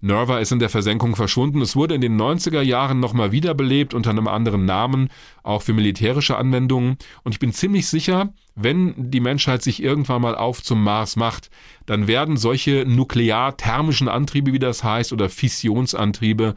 [0.00, 1.60] Nerva ist in der Versenkung verschwunden.
[1.60, 5.08] Es wurde in den 90er Jahren nochmal wiederbelebt unter einem anderen Namen,
[5.42, 6.96] auch für militärische Anwendungen.
[7.22, 11.50] Und ich bin ziemlich sicher, wenn die Menschheit sich irgendwann mal auf zum Mars macht,
[11.84, 16.54] dann werden solche nuklear-thermischen Antriebe, wie das heißt, oder Fissionsantriebe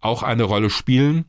[0.00, 1.26] auch eine Rolle spielen.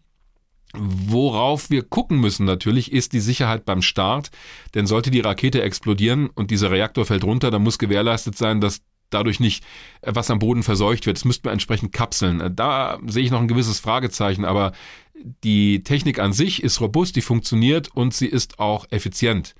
[0.76, 4.32] Worauf wir gucken müssen natürlich, ist die Sicherheit beim Start.
[4.74, 8.82] Denn sollte die Rakete explodieren und dieser Reaktor fällt runter, dann muss gewährleistet sein, dass
[9.14, 9.64] dadurch nicht
[10.01, 11.18] äh, was am Boden verseucht wird.
[11.18, 12.41] Das müsste man entsprechend kapseln.
[12.41, 14.74] Äh, da sehe ich noch ein gewisses Fragezeichen, aber
[15.43, 19.55] die Technik an sich ist robust, die funktioniert und sie ist auch effizient.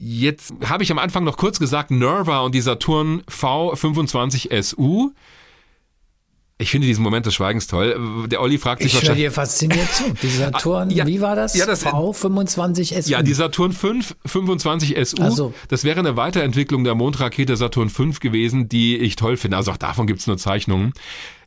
[0.00, 5.10] Jetzt habe ich am Anfang noch kurz gesagt, Nerva und die Saturn V25SU
[6.60, 8.26] ich finde diesen Moment des Schweigens toll.
[8.26, 9.26] Der Olli fragt sich ich wahrscheinlich.
[9.26, 10.12] Ich dir fasziniert zu.
[10.22, 11.54] Die Saturn, ja, wie war das?
[11.54, 13.10] Ja, das V25 SU.
[13.10, 15.30] Ja, die Saturn 5 25 SU.
[15.30, 15.54] So.
[15.68, 19.56] Das wäre eine Weiterentwicklung der Mondrakete Saturn 5 gewesen, die ich toll finde.
[19.56, 20.94] Also auch davon gibt's nur Zeichnungen.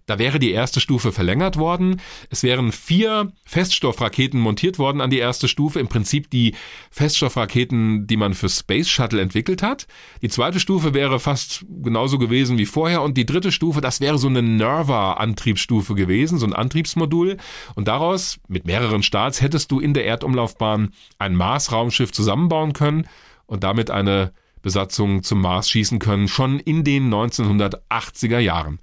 [0.06, 2.02] Da wäre die erste Stufe verlängert worden.
[2.30, 5.80] Es wären vier Feststoffraketen montiert worden an die erste Stufe.
[5.80, 6.56] Im Prinzip die
[6.90, 9.88] Feststoffraketen, die man für Space Shuttle entwickelt hat.
[10.22, 13.02] Die zweite Stufe wäre fast genauso gewesen wie vorher.
[13.02, 17.38] Und die dritte Stufe, das wäre so eine Nerva-Antriebsstufe gewesen, so ein Antriebsmodul.
[17.76, 23.08] Und daraus, mit mehreren Starts, hättest du in der Erdumlaufbahn ein Mars-Raumschiff zusammenbauen können
[23.46, 28.80] und damit eine Besatzung zum Mars schießen können, schon in den 1980er Jahren.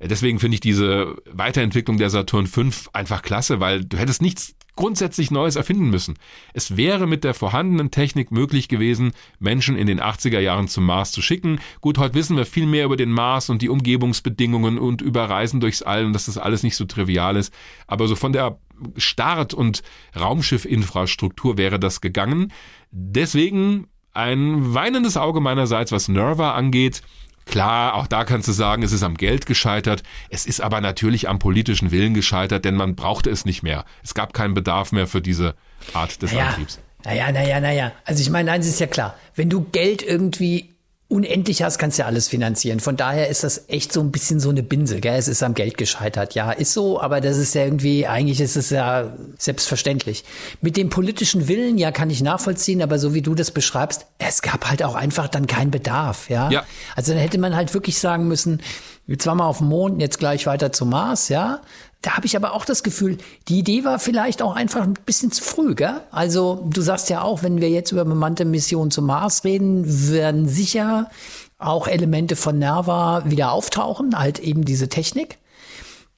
[0.00, 5.30] Deswegen finde ich diese Weiterentwicklung der Saturn V einfach klasse, weil du hättest nichts grundsätzlich
[5.30, 6.14] Neues erfinden müssen.
[6.54, 11.12] Es wäre mit der vorhandenen Technik möglich gewesen, Menschen in den 80er Jahren zum Mars
[11.12, 11.60] zu schicken.
[11.82, 15.60] Gut, heute wissen wir viel mehr über den Mars und die Umgebungsbedingungen und über Reisen
[15.60, 17.52] durchs All und dass das alles nicht so trivial ist.
[17.86, 18.58] Aber so von der
[18.96, 19.82] Start- und
[20.18, 22.50] Raumschiffinfrastruktur wäre das gegangen.
[22.90, 27.02] Deswegen ein weinendes Auge meinerseits, was Nerva angeht.
[27.50, 30.02] Klar, auch da kannst du sagen, es ist am Geld gescheitert.
[30.28, 33.84] Es ist aber natürlich am politischen Willen gescheitert, denn man brauchte es nicht mehr.
[34.04, 35.54] Es gab keinen Bedarf mehr für diese
[35.92, 36.78] Art des naja, Antriebs.
[37.04, 37.92] Naja, naja, naja.
[38.04, 39.16] Also ich meine, eins ist ja klar.
[39.34, 40.74] Wenn du Geld irgendwie
[41.10, 42.78] unendlich hast, kannst du ja alles finanzieren.
[42.78, 45.18] Von daher ist das echt so ein bisschen so eine Binse, gell?
[45.18, 46.34] Es ist am Geld gescheitert.
[46.34, 50.24] Ja, ist so, aber das ist ja irgendwie, eigentlich ist es ja selbstverständlich.
[50.60, 54.40] Mit dem politischen Willen, ja, kann ich nachvollziehen, aber so wie du das beschreibst, es
[54.40, 56.48] gab halt auch einfach dann keinen Bedarf, ja?
[56.48, 56.64] ja.
[56.94, 58.62] Also dann hätte man halt wirklich sagen müssen,
[59.08, 61.60] jetzt waren wir auf dem Mond, jetzt gleich weiter zum Mars, ja?
[62.02, 65.32] Da habe ich aber auch das Gefühl, die Idee war vielleicht auch einfach ein bisschen
[65.32, 66.00] zu früh, gell?
[66.10, 70.48] Also du sagst ja auch, wenn wir jetzt über bemannte Missionen zum Mars reden, werden
[70.48, 71.10] sicher
[71.58, 75.36] auch Elemente von Nerva wieder auftauchen, halt eben diese Technik.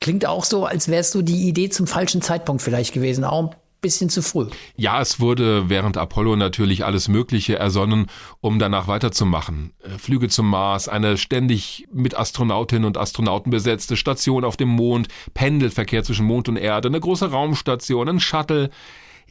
[0.00, 3.24] Klingt auch so, als wärst du die Idee zum falschen Zeitpunkt vielleicht gewesen.
[3.24, 4.46] Auch bisschen zu früh.
[4.76, 8.06] Ja, es wurde während Apollo natürlich alles Mögliche ersonnen,
[8.40, 9.72] um danach weiterzumachen.
[9.82, 15.08] Äh, Flüge zum Mars, eine ständig mit Astronautinnen und Astronauten besetzte Station auf dem Mond,
[15.34, 18.70] Pendelverkehr zwischen Mond und Erde, eine große Raumstation, ein Shuttle.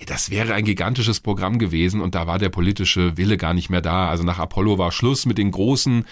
[0.05, 3.81] Das wäre ein gigantisches Programm gewesen und da war der politische Wille gar nicht mehr
[3.81, 4.09] da.
[4.09, 6.05] Also nach Apollo war Schluss mit den großen,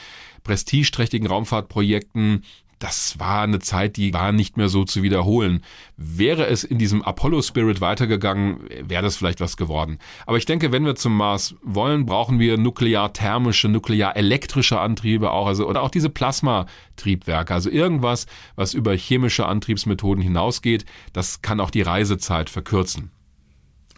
[0.44, 2.44] prestigeträchtigen Raumfahrtprojekten
[2.80, 5.64] das war eine Zeit, die war nicht mehr so zu wiederholen.
[5.98, 10.00] Wäre es in diesem Apollo-Spirit weitergegangen, wäre das vielleicht was geworden.
[10.26, 15.68] Aber ich denke, wenn wir zum Mars wollen, brauchen wir nuklear-thermische, nuklear-elektrische Antriebe auch, also,
[15.68, 21.82] oder auch diese Plasmatriebwerke, also irgendwas, was über chemische Antriebsmethoden hinausgeht, das kann auch die
[21.82, 23.12] Reisezeit verkürzen.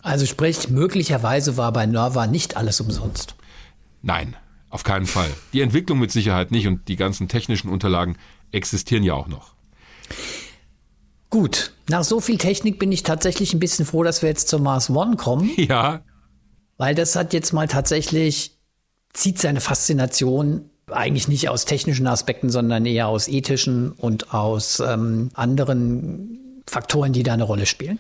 [0.01, 3.35] Also sprich, möglicherweise war bei Nova nicht alles umsonst.
[4.01, 4.35] Nein,
[4.71, 5.29] auf keinen Fall.
[5.53, 8.17] Die Entwicklung mit Sicherheit nicht und die ganzen technischen Unterlagen
[8.51, 9.53] existieren ja auch noch.
[11.29, 14.59] Gut, nach so viel Technik bin ich tatsächlich ein bisschen froh, dass wir jetzt zur
[14.59, 15.49] Mars One kommen.
[15.57, 16.01] Ja.
[16.77, 18.57] Weil das hat jetzt mal tatsächlich,
[19.13, 25.29] zieht seine Faszination eigentlich nicht aus technischen Aspekten, sondern eher aus ethischen und aus ähm,
[25.35, 27.99] anderen Faktoren, die da eine Rolle spielen.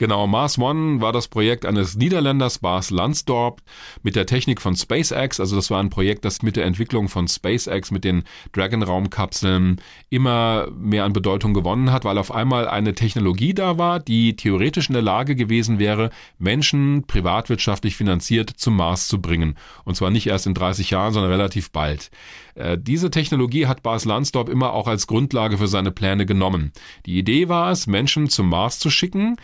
[0.00, 3.60] Genau, Mars One war das Projekt eines Niederländers, Bas Lansdorp,
[4.02, 5.40] mit der Technik von SpaceX.
[5.40, 9.78] Also das war ein Projekt, das mit der Entwicklung von SpaceX, mit den Dragon-Raumkapseln
[10.08, 14.88] immer mehr an Bedeutung gewonnen hat, weil auf einmal eine Technologie da war, die theoretisch
[14.88, 16.08] in der Lage gewesen wäre,
[16.38, 19.54] Menschen privatwirtschaftlich finanziert zum Mars zu bringen.
[19.84, 22.10] Und zwar nicht erst in 30 Jahren, sondern relativ bald.
[22.54, 26.72] Äh, diese Technologie hat Bas Lansdorp immer auch als Grundlage für seine Pläne genommen.
[27.04, 29.36] Die Idee war es, Menschen zum Mars zu schicken,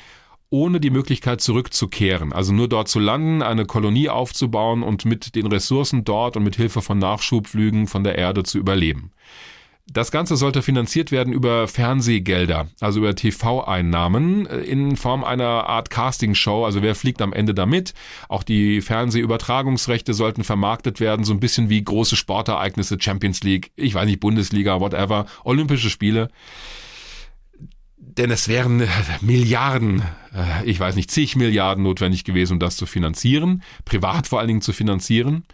[0.51, 5.47] ohne die Möglichkeit zurückzukehren, also nur dort zu landen, eine Kolonie aufzubauen und mit den
[5.47, 9.12] Ressourcen dort und mit Hilfe von Nachschubflügen von der Erde zu überleben.
[9.89, 15.90] Das Ganze sollte finanziert werden über Fernsehgelder, also über TV-Einnahmen äh, in Form einer Art
[15.90, 16.64] Castingshow.
[16.64, 17.94] Also wer fliegt am Ende damit?
[18.28, 23.94] Auch die Fernsehübertragungsrechte sollten vermarktet werden, so ein bisschen wie große Sportereignisse, Champions League, ich
[23.94, 26.31] weiß nicht, Bundesliga, whatever, Olympische Spiele
[27.97, 28.89] denn es wären äh,
[29.20, 30.02] Milliarden,
[30.35, 34.48] äh, ich weiß nicht, zig Milliarden notwendig gewesen, um das zu finanzieren, privat vor allen
[34.48, 35.44] Dingen zu finanzieren.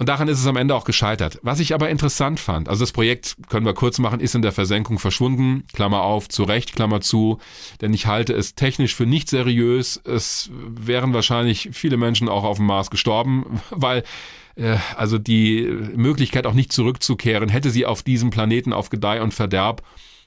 [0.00, 1.40] Und daran ist es am Ende auch gescheitert.
[1.42, 4.52] Was ich aber interessant fand, also das Projekt, können wir kurz machen, ist in der
[4.52, 7.38] Versenkung verschwunden, Klammer auf, zu Recht, Klammer zu,
[7.80, 10.00] denn ich halte es technisch für nicht seriös.
[10.04, 14.04] Es wären wahrscheinlich viele Menschen auch auf dem Mars gestorben, weil
[14.54, 15.62] äh, also die
[15.96, 19.82] Möglichkeit auch nicht zurückzukehren, hätte sie auf diesem Planeten auf Gedeih und Verderb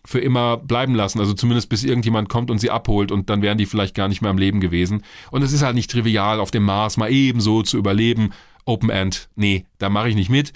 [0.05, 1.19] für immer bleiben lassen.
[1.19, 4.21] Also zumindest bis irgendjemand kommt und sie abholt und dann wären die vielleicht gar nicht
[4.21, 5.03] mehr am Leben gewesen.
[5.29, 8.31] Und es ist halt nicht trivial, auf dem Mars mal ebenso zu überleben.
[8.65, 10.53] Open End, nee, da mache ich nicht mit.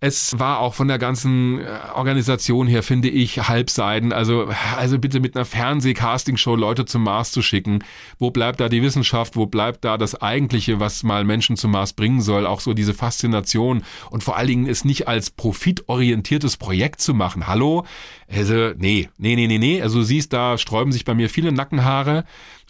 [0.00, 4.12] Es war auch von der ganzen äh, Organisation her, finde ich, halbseiden.
[4.12, 7.80] Also, also bitte mit einer Fernseh-Casting-Show Leute zum Mars zu schicken.
[8.16, 9.34] Wo bleibt da die Wissenschaft?
[9.34, 12.46] Wo bleibt da das Eigentliche, was mal Menschen zum Mars bringen soll?
[12.46, 17.48] Auch so diese Faszination und vor allen Dingen es nicht als profitorientiertes Projekt zu machen.
[17.48, 17.84] Hallo?
[18.28, 19.82] Also, nee, nee, nee, nee, nee.
[19.82, 22.24] Also, siehst, da sträuben sich bei mir viele Nackenhaare.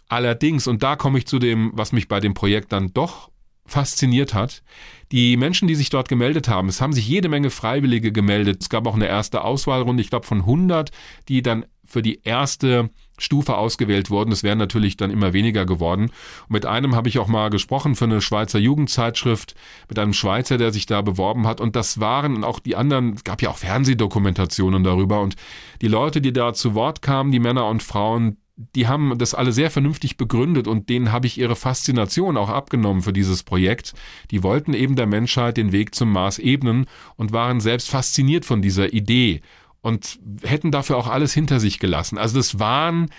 [0.07, 3.29] Allerdings, und da komme ich zu dem, was mich bei dem Projekt dann doch
[3.69, 4.63] fasziniert hat.
[5.11, 8.61] Die Menschen, die sich dort gemeldet haben, es haben sich jede Menge Freiwillige gemeldet.
[8.61, 10.91] Es gab auch eine erste Auswahlrunde, ich glaube von 100,
[11.27, 14.31] die dann für die erste Stufe ausgewählt wurden.
[14.31, 16.03] Es wären natürlich dann immer weniger geworden.
[16.03, 19.55] Und mit einem habe ich auch mal gesprochen für eine Schweizer Jugendzeitschrift,
[19.89, 21.59] mit einem Schweizer, der sich da beworben hat.
[21.59, 25.21] Und das waren auch die anderen, es gab ja auch Fernsehdokumentationen darüber.
[25.21, 25.35] Und
[25.81, 28.37] die Leute, die da zu Wort kamen, die Männer und Frauen,
[28.75, 33.01] die haben das alle sehr vernünftig begründet und denen habe ich ihre Faszination auch abgenommen
[33.01, 33.93] für dieses Projekt.
[34.31, 38.61] Die wollten eben der Menschheit den Weg zum Mars ebnen und waren selbst fasziniert von
[38.61, 39.41] dieser Idee
[39.81, 42.17] und hätten dafür auch alles hinter sich gelassen.
[42.17, 43.09] Also das waren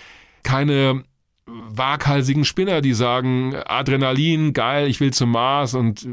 [0.43, 1.03] keine
[1.47, 6.07] waghalsigen Spinner, die sagen, Adrenalin, geil, ich will zum Mars und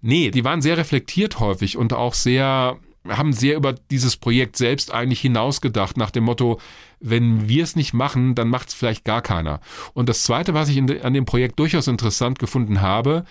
[0.00, 2.76] nee, die waren sehr reflektiert häufig und auch sehr
[3.06, 6.60] haben sehr über dieses Projekt selbst eigentlich hinausgedacht, nach dem Motto,
[7.00, 9.60] wenn wir es nicht machen, dann macht es vielleicht gar keiner.
[9.94, 13.24] Und das Zweite, was ich de, an dem Projekt durchaus interessant gefunden habe,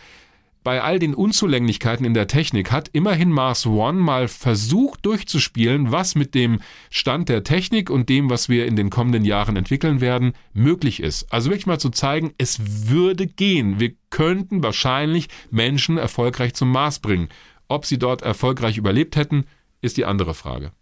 [0.68, 6.14] bei all den Unzulänglichkeiten in der Technik hat immerhin Mars One mal versucht durchzuspielen, was
[6.16, 10.34] mit dem Stand der Technik und dem, was wir in den kommenden Jahren entwickeln werden,
[10.52, 11.32] möglich ist.
[11.32, 13.80] Also wirklich mal zu zeigen, es würde gehen.
[13.80, 17.30] Wir könnten wahrscheinlich Menschen erfolgreich zum Mars bringen.
[17.70, 19.46] Ob sie dort erfolgreich überlebt hätten,
[19.80, 20.74] ist die andere Frage.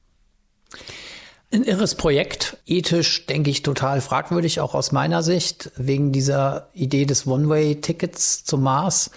[1.52, 7.06] Ein irres Projekt, ethisch denke ich total fragwürdig, auch aus meiner Sicht, wegen dieser Idee
[7.06, 9.12] des One-Way-Tickets zum Mars,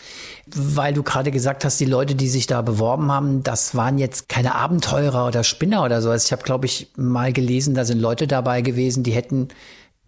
[0.47, 4.29] weil du gerade gesagt hast, die Leute, die sich da beworben haben, das waren jetzt
[4.29, 6.11] keine Abenteurer oder Spinner oder so.
[6.11, 9.49] Also ich habe, glaube ich, mal gelesen, da sind Leute dabei gewesen, die hätten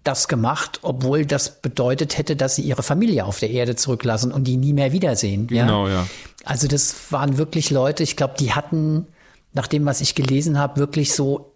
[0.05, 4.45] das gemacht, obwohl das bedeutet hätte, dass sie ihre Familie auf der Erde zurücklassen und
[4.45, 5.47] die nie mehr wiedersehen.
[5.47, 5.95] Genau, ja.
[5.95, 6.07] ja.
[6.45, 9.07] Also das waren wirklich Leute, ich glaube, die hatten
[9.53, 11.50] nach dem, was ich gelesen habe, wirklich so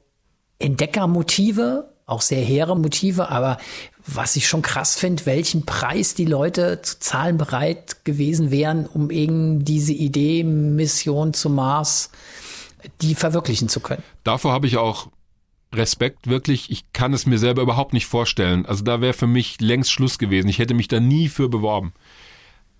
[0.59, 3.59] Entdeckermotive, auch sehr hehre Motive, aber
[4.07, 9.11] was ich schon krass finde, welchen Preis die Leute zu zahlen bereit gewesen wären, um
[9.11, 12.11] eben diese Idee, Mission zum Mars
[13.01, 14.03] die verwirklichen zu können.
[14.25, 15.09] Davor habe ich auch
[15.73, 16.71] Respekt wirklich.
[16.71, 18.67] Ich kann es mir selber überhaupt nicht vorstellen.
[18.67, 20.49] Also da wäre für mich längst Schluss gewesen.
[20.49, 21.93] Ich hätte mich da nie für beworben.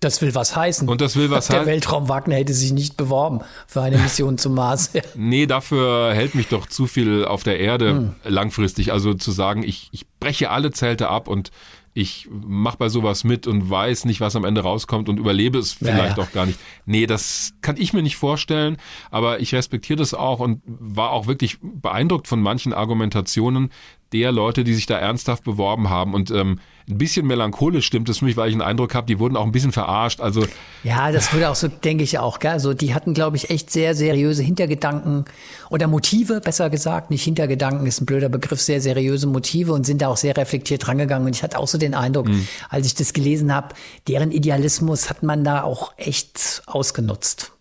[0.01, 0.87] Das will was heißen.
[0.87, 1.71] Und das will was Der heißen.
[1.71, 4.91] Weltraum Wagner hätte sich nicht beworben für eine Mission zum Mars.
[5.15, 8.91] Nee, dafür hält mich doch zu viel auf der Erde langfristig.
[8.91, 11.51] Also zu sagen, ich, ich breche alle Zelte ab und
[11.97, 15.79] ich mache bei sowas mit und weiß nicht, was am Ende rauskommt und überlebe es
[15.79, 16.23] Ja, vielleicht ja.
[16.23, 16.59] auch gar nicht.
[16.85, 18.75] Nee, das kann ich mir nicht vorstellen,
[19.11, 23.71] aber ich respektiere das auch und war auch wirklich beeindruckt von manchen Argumentationen
[24.11, 26.13] der Leute, die sich da ernsthaft beworben haben.
[26.13, 29.17] Und ähm, ein bisschen melancholisch stimmt es für mich, weil ich einen Eindruck habe, die
[29.17, 30.21] wurden auch ein bisschen verarscht.
[30.21, 30.45] Also
[30.83, 32.51] Ja, das würde auch so, denke ich auch, gell?
[32.51, 35.25] Also die hatten, glaube ich, echt sehr seriöse Hintergedanken
[35.71, 37.09] oder Motive, besser gesagt.
[37.09, 40.87] Nicht Hintergedanken ist ein blöder Begriff, sehr seriöse Motive und sind da auch sehr reflektiert
[40.87, 41.25] rangegangen.
[41.25, 42.27] Und ich hatte auch so den Eindruck,
[42.69, 43.73] als ich das gelesen habe,
[44.07, 47.51] deren Idealismus hat man da auch echt ausgenutzt.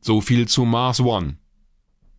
[0.00, 1.36] So viel zu Mars One.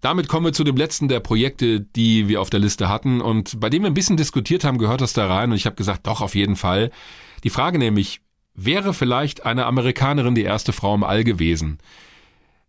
[0.02, 3.60] Damit kommen wir zu dem letzten der Projekte, die wir auf der Liste hatten und
[3.60, 6.06] bei dem wir ein bisschen diskutiert haben, gehört das da rein und ich habe gesagt,
[6.06, 6.92] doch, auf jeden Fall.
[7.44, 8.22] Die Frage nämlich,
[8.54, 11.80] wäre vielleicht eine Amerikanerin die erste Frau im All gewesen?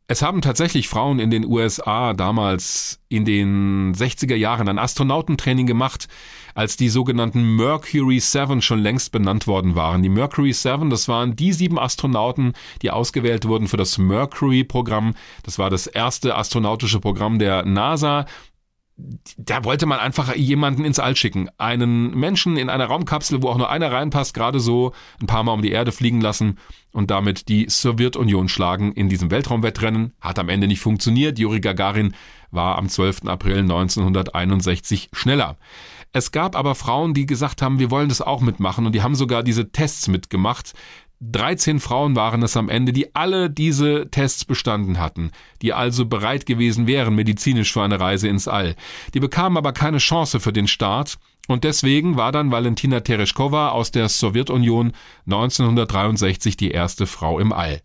[0.09, 6.07] Es haben tatsächlich Frauen in den USA damals in den 60er Jahren ein Astronautentraining gemacht,
[6.57, 10.03] als die sogenannten Mercury 7 schon längst benannt worden waren.
[10.03, 15.15] Die Mercury 7, das waren die sieben Astronauten, die ausgewählt wurden für das Mercury-Programm.
[15.43, 18.25] Das war das erste astronautische Programm der NASA
[19.37, 21.51] da wollte man einfach jemanden ins All schicken.
[21.59, 25.53] Einen Menschen in einer Raumkapsel, wo auch nur einer reinpasst, gerade so ein paar Mal
[25.53, 26.59] um die Erde fliegen lassen
[26.93, 30.15] und damit die Sowjetunion schlagen in diesem Weltraumwettrennen.
[30.21, 31.39] Hat am Ende nicht funktioniert.
[31.39, 32.15] Juri Gagarin
[32.51, 33.27] war am 12.
[33.27, 35.59] April 1961 schneller.
[36.13, 39.15] Es gab aber Frauen, die gesagt haben, wir wollen das auch mitmachen und die haben
[39.15, 40.73] sogar diese Tests mitgemacht.
[41.21, 45.31] 13 Frauen waren es am Ende, die alle diese Tests bestanden hatten,
[45.63, 48.77] die also bereit gewesen wären medizinisch für eine Reise ins All.
[49.15, 51.19] Die bekamen aber keine Chance für den Start
[51.49, 54.93] und deswegen war dann Valentina Tereshkova aus der Sowjetunion
[55.25, 57.81] 1963 die erste Frau im All.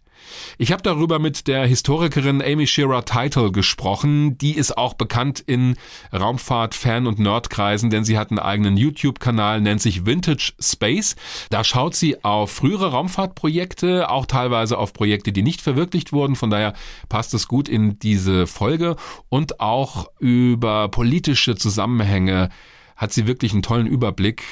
[0.58, 4.38] Ich habe darüber mit der Historikerin Amy Shearer Title gesprochen.
[4.38, 5.76] Die ist auch bekannt in
[6.14, 11.16] Raumfahrt-Fan- und Nerdkreisen, denn sie hat einen eigenen YouTube-Kanal, nennt sich Vintage Space.
[11.50, 16.36] Da schaut sie auf frühere Raumfahrtprojekte, auch teilweise auf Projekte, die nicht verwirklicht wurden.
[16.36, 16.74] Von daher
[17.10, 18.96] passt es gut in diese Folge
[19.30, 22.50] und auch über politische Zusammenhänge
[23.02, 24.44] hat sie wirklich einen tollen Überblick.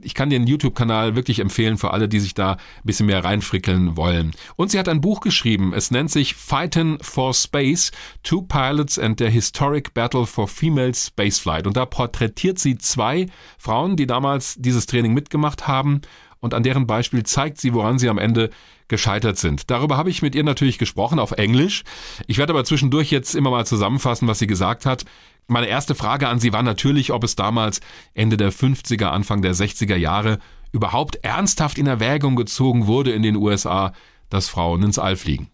[0.00, 3.94] Ich kann den YouTube-Kanal wirklich empfehlen für alle, die sich da ein bisschen mehr reinfrickeln
[3.98, 4.32] wollen.
[4.56, 5.74] Und sie hat ein Buch geschrieben.
[5.74, 11.66] Es nennt sich Fightin' for Space, Two Pilots and the Historic Battle for Female Spaceflight.
[11.66, 13.26] Und da porträtiert sie zwei
[13.58, 16.00] Frauen, die damals dieses Training mitgemacht haben.
[16.38, 18.48] Und an deren Beispiel zeigt sie, woran sie am Ende
[18.88, 19.70] gescheitert sind.
[19.70, 21.84] Darüber habe ich mit ihr natürlich gesprochen auf Englisch.
[22.26, 25.04] Ich werde aber zwischendurch jetzt immer mal zusammenfassen, was sie gesagt hat.
[25.50, 27.80] Meine erste Frage an Sie war natürlich, ob es damals
[28.14, 30.38] Ende der 50er, Anfang der 60er Jahre
[30.70, 33.92] überhaupt ernsthaft in Erwägung gezogen wurde in den USA,
[34.28, 35.48] dass Frauen ins All fliegen.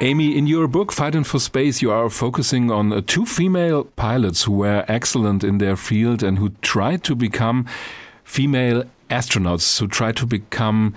[0.00, 4.46] Amy, in your book Fighting for Space, you are focusing on uh, two female pilots
[4.46, 7.66] who were excellent in their field and who tried to become
[8.24, 10.94] female astronauts, who tried to become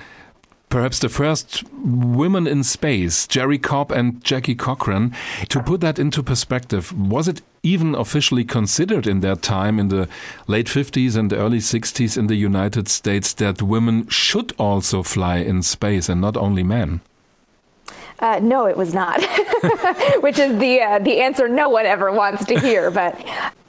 [0.75, 5.15] perhaps the first women in space, Jerry Cobb and Jackie Cochran.
[5.47, 10.09] To put that into perspective, was it even officially considered in that time, in the
[10.47, 15.63] late 50s and early 60s in the United States, that women should also fly in
[15.63, 16.99] space and not only men?
[18.19, 19.21] Uh, no, it was not,
[20.19, 22.91] which is the uh, the answer no one ever wants to hear.
[22.91, 23.15] But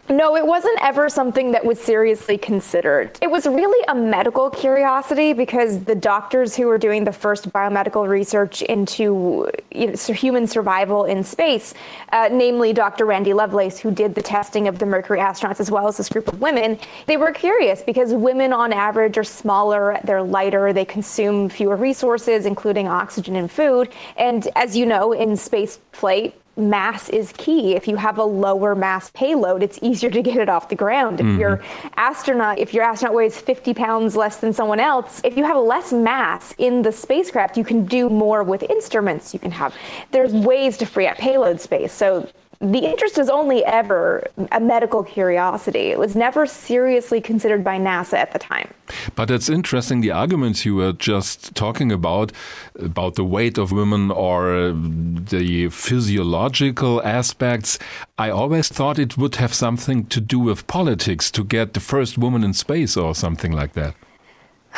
[0.09, 3.19] no, it wasn't ever something that was seriously considered.
[3.21, 8.09] It was really a medical curiosity because the doctors who were doing the first biomedical
[8.09, 11.75] research into you know, human survival in space,
[12.13, 13.05] uh, namely Dr.
[13.05, 16.29] Randy Lovelace, who did the testing of the Mercury astronauts as well as this group
[16.29, 21.49] of women, they were curious because women on average are smaller, they're lighter, they consume
[21.49, 23.89] fewer resources, including oxygen and food.
[24.17, 27.75] And as you know, in space flight, mass is key.
[27.75, 31.21] If you have a lower mass payload, it's easier to get it off the ground.
[31.21, 31.89] If your mm-hmm.
[31.97, 35.93] astronaut, if your astronaut weighs 50 pounds less than someone else, if you have less
[35.93, 39.35] mass in the spacecraft, you can do more with instruments.
[39.35, 39.75] You can have,
[40.13, 41.93] there's ways to free up payload space.
[41.93, 42.29] So
[42.61, 45.91] the interest was only ever a medical curiosity.
[45.91, 48.73] It was never seriously considered by NASA at the time.
[49.15, 52.33] But it's interesting the arguments you were just talking about,
[52.79, 57.79] about the weight of women or the physiological aspects.
[58.17, 62.17] I always thought it would have something to do with politics to get the first
[62.17, 63.95] woman in space or something like that.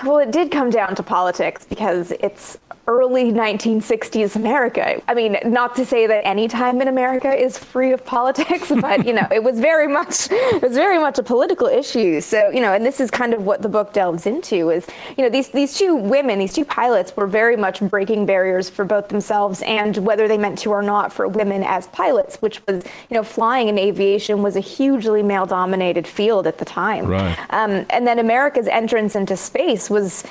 [0.04, 2.58] Well, it did come down to politics because it's
[2.88, 5.00] early 1960s America.
[5.06, 9.06] I mean, not to say that any time in America is free of politics, but
[9.06, 12.20] you know, it was very much it was very much a political issue.
[12.22, 14.86] So, you know, and this is kind of what the book delves into is,
[15.16, 18.86] you know, these these two women, these two pilots were very much breaking barriers for
[18.86, 22.82] both themselves and whether they meant to or not for women as pilots, which was,
[23.10, 27.06] you know, flying in aviation was a hugely male dominated field at the time.
[27.06, 27.38] Right.
[27.50, 30.24] Um, and then America's entrance into space was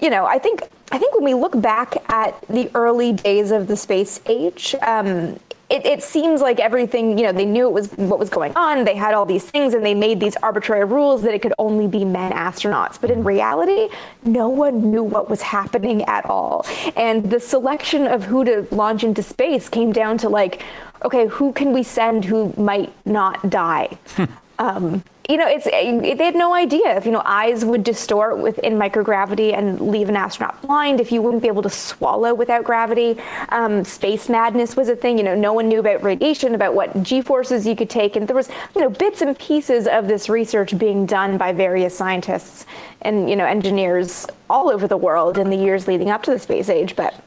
[0.00, 3.66] you know, I think I think when we look back at the early days of
[3.66, 5.38] the space age, um,
[5.70, 8.84] it, it, seems like everything, you know, they knew it was what was going on.
[8.84, 11.86] They had all these things and they made these arbitrary rules that it could only
[11.86, 12.98] be men astronauts.
[12.98, 13.90] But in reality,
[14.24, 16.64] no one knew what was happening at all.
[16.96, 20.62] And the selection of who to launch into space came down to like,
[21.04, 23.98] okay, who can we send who might not die?
[24.58, 28.74] um, you know, it's they had no idea if you know eyes would distort within
[28.78, 31.00] microgravity and leave an astronaut blind.
[31.00, 35.18] If you wouldn't be able to swallow without gravity, um, space madness was a thing.
[35.18, 38.26] You know, no one knew about radiation, about what g forces you could take, and
[38.26, 42.64] there was you know bits and pieces of this research being done by various scientists
[43.02, 46.38] and you know engineers all over the world in the years leading up to the
[46.38, 47.22] space age, but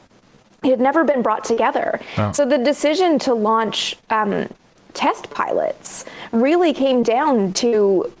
[0.64, 2.00] it had never been brought together.
[2.18, 2.32] Oh.
[2.32, 4.48] So the decision to launch um,
[4.94, 8.12] test pilots really came down to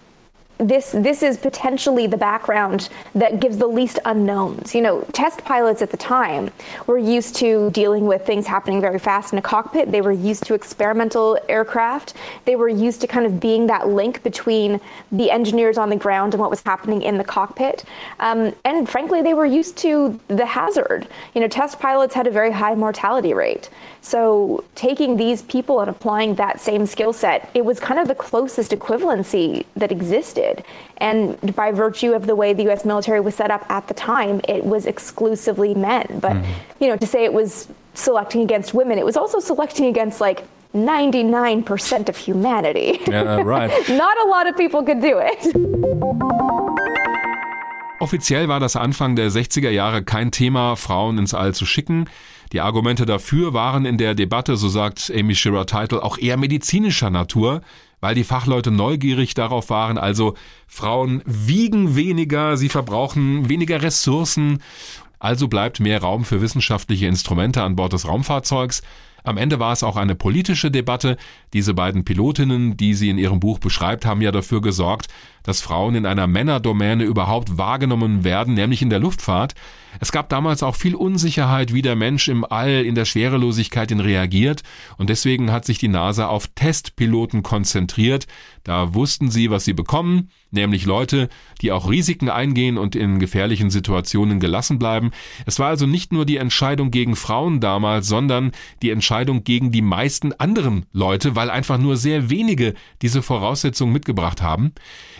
[0.68, 4.74] this this is potentially the background that gives the least unknowns.
[4.74, 6.50] You know, test pilots at the time
[6.86, 9.90] were used to dealing with things happening very fast in a cockpit.
[9.90, 12.14] They were used to experimental aircraft.
[12.44, 14.80] They were used to kind of being that link between
[15.10, 17.84] the engineers on the ground and what was happening in the cockpit.
[18.20, 21.06] Um, and frankly, they were used to the hazard.
[21.34, 23.70] You know, test pilots had a very high mortality rate.
[24.00, 28.16] So taking these people and applying that same skill set, it was kind of the
[28.16, 30.51] closest equivalency that existed.
[30.98, 34.40] And by virtue of the way the US military was set up at the time,
[34.48, 36.18] it was exclusively men.
[36.20, 36.44] But, mm.
[36.80, 40.44] you know, to say it was selecting against women, it was also selecting against like
[40.74, 43.00] 99% of humanity.
[43.06, 43.70] Yeah, right.
[43.88, 45.54] Not a lot of people could do it.
[48.00, 52.08] Offiziell war das Anfang der 60er Jahre kein Thema, Frauen ins All zu schicken.
[52.52, 57.10] Die Argumente dafür waren in der Debatte, so sagt Amy Shearer Title, auch eher medizinischer
[57.10, 57.62] Natur,
[58.02, 60.34] weil die Fachleute neugierig darauf waren, also
[60.66, 64.58] Frauen wiegen weniger, sie verbrauchen weniger Ressourcen,
[65.20, 68.82] also bleibt mehr Raum für wissenschaftliche Instrumente an Bord des Raumfahrzeugs.
[69.22, 71.16] Am Ende war es auch eine politische Debatte.
[71.52, 75.06] Diese beiden Pilotinnen, die sie in ihrem Buch beschreibt, haben ja dafür gesorgt,
[75.42, 79.54] dass Frauen in einer Männerdomäne überhaupt wahrgenommen werden, nämlich in der Luftfahrt.
[80.00, 84.00] Es gab damals auch viel Unsicherheit, wie der Mensch im All in der Schwerelosigkeit in
[84.00, 84.62] reagiert,
[84.96, 88.26] und deswegen hat sich die NASA auf Testpiloten konzentriert.
[88.64, 91.28] Da wussten sie, was sie bekommen, nämlich Leute,
[91.60, 95.10] die auch Risiken eingehen und in gefährlichen Situationen gelassen bleiben.
[95.46, 98.52] Es war also nicht nur die Entscheidung gegen Frauen damals, sondern
[98.82, 104.42] die Entscheidung gegen die meisten anderen Leute, weil einfach nur sehr wenige diese Voraussetzungen mitgebracht
[104.42, 104.72] haben.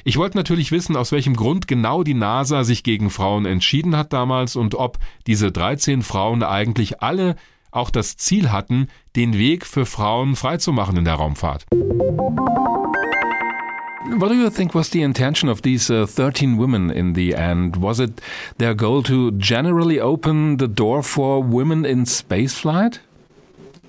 [0.04, 4.12] Ich wollte natürlich wissen, aus welchem Grund genau die NASA sich gegen Frauen entschieden hat
[4.12, 4.98] damals und ob
[5.28, 7.36] diese 13 Frauen eigentlich alle
[7.70, 11.66] auch das Ziel hatten, den Weg für Frauen freizumachen in der Raumfahrt.
[14.14, 17.80] What do you think was the intention of these uh, 13 women in the end?
[17.80, 18.20] Was it
[18.58, 23.00] their goal to generally open the door for women in spaceflight?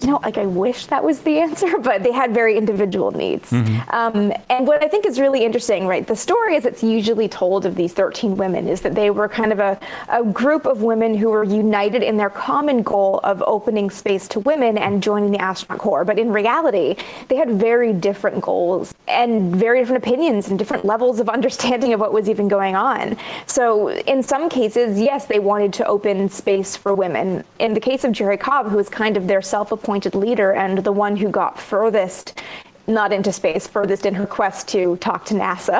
[0.04, 3.50] You know, like I wish that was the answer, but they had very individual needs.
[3.52, 3.90] Mm-hmm.
[3.96, 7.66] Um, and what I think is really interesting, right, the story as it's usually told
[7.66, 11.16] of these 13 women is that they were kind of a, a group of women
[11.16, 15.40] who were united in their common goal of opening space to women and joining the
[15.40, 16.04] astronaut corps.
[16.04, 16.96] But in reality,
[17.30, 22.00] they had very different goals and very different opinions and different levels of understanding of
[22.00, 23.18] what was even going on.
[23.46, 27.44] So in some cases, yes, they wanted to open space for women.
[27.60, 30.80] In the case of Jerry Cobb, who was kind of their self-appointed appointed leader and
[30.80, 32.42] the one who got furthest
[32.86, 35.80] not into space, furthest in her quest to talk to NASA.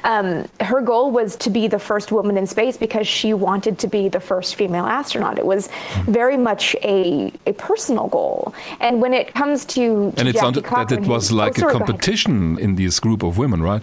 [0.04, 3.86] um, her goal was to be the first woman in space because she wanted to
[3.86, 5.38] be the first female astronaut.
[5.38, 5.68] It was
[6.06, 8.54] very much a, a personal goal.
[8.80, 12.76] And when it comes to, and it's that it was like oh, a competition in
[12.76, 13.82] this group of women, right?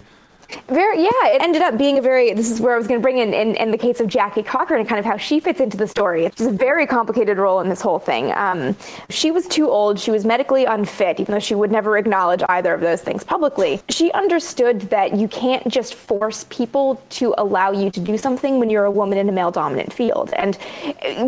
[0.68, 1.28] Very, yeah.
[1.28, 2.34] It ended up being a very.
[2.34, 4.44] This is where I was going to bring in, in, in the case of Jackie
[4.44, 6.26] Cochran and kind of how she fits into the story.
[6.26, 8.32] It's a very complicated role in this whole thing.
[8.34, 8.76] Um,
[9.10, 10.00] she was too old.
[10.00, 13.82] She was medically unfit, even though she would never acknowledge either of those things publicly.
[13.90, 18.70] She understood that you can't just force people to allow you to do something when
[18.70, 20.58] you're a woman in a male dominant field, and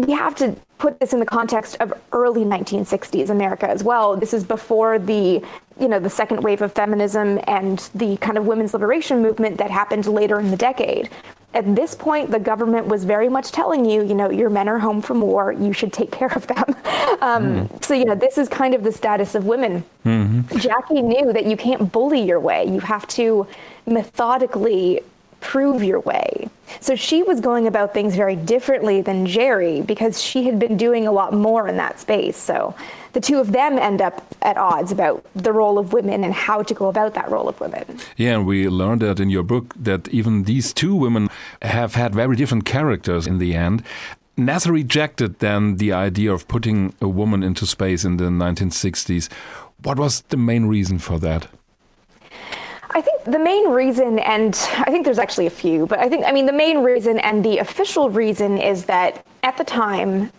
[0.05, 4.15] we have to put this in the context of early 1960s America as well.
[4.15, 5.43] This is before the
[5.79, 9.71] you know the second wave of feminism and the kind of women's liberation movement that
[9.71, 11.09] happened later in the decade
[11.53, 14.77] At this point, the government was very much telling you, you know, your men are
[14.77, 16.75] home from war, you should take care of them.
[17.19, 17.83] Um, mm.
[17.83, 19.83] So, you know, this is kind of the status of women.
[20.05, 20.57] Mm-hmm.
[20.59, 23.47] Jackie knew that you can't bully your way, you have to
[23.87, 25.01] methodically
[25.39, 26.49] prove your way.
[26.79, 31.07] So she was going about things very differently than Jerry because she had been doing
[31.07, 32.37] a lot more in that space.
[32.37, 32.75] So
[33.13, 36.61] the two of them end up at odds about the role of women and how
[36.63, 37.99] to go about that role of women.
[38.15, 41.29] Yeah, and we learned that in your book that even these two women
[41.61, 43.83] have had very different characters in the end.
[44.37, 49.31] NASA rejected then the idea of putting a woman into space in the 1960s.
[49.81, 51.47] What was the main reason for that?
[52.89, 56.25] I think the main reason, and I think there's actually a few, but I think,
[56.25, 60.31] I mean, the main reason and the official reason is that at the time,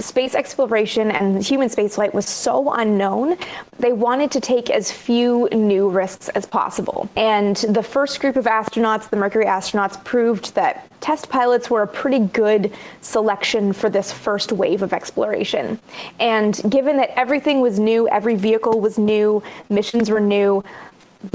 [0.00, 3.36] space exploration and human spaceflight was so unknown,
[3.78, 7.08] they wanted to take as few new risks as possible.
[7.16, 11.86] And the first group of astronauts, the Mercury astronauts, proved that test pilots were a
[11.86, 12.72] pretty good
[13.02, 15.78] selection for this first wave of exploration.
[16.18, 20.64] And given that everything was new, every vehicle was new, missions were new,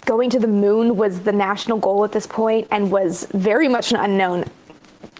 [0.05, 3.91] going to the moon was the national goal at this point and was very much
[3.91, 4.45] an unknown.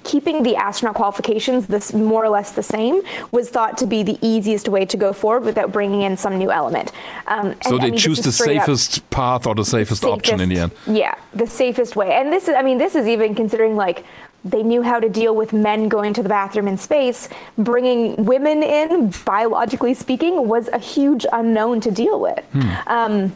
[0.04, 3.02] Keeping the astronaut qualifications this more or less the same
[3.32, 6.52] was thought to be the easiest way to go forward without bringing in some new
[6.52, 6.92] element.
[7.28, 10.14] Um, so and, they I mean, choose the safest up, path or the safest, safest
[10.14, 10.72] option in the end.
[10.88, 12.14] Yeah, the safest way.
[12.14, 14.04] And this is, I mean, this is even considering like
[14.46, 17.30] they knew how to deal with men going to the bathroom in space.
[17.58, 22.44] Bringing women in, biologically speaking, was a huge unknown to deal with.
[22.54, 22.72] Hmm.
[22.88, 23.34] Um,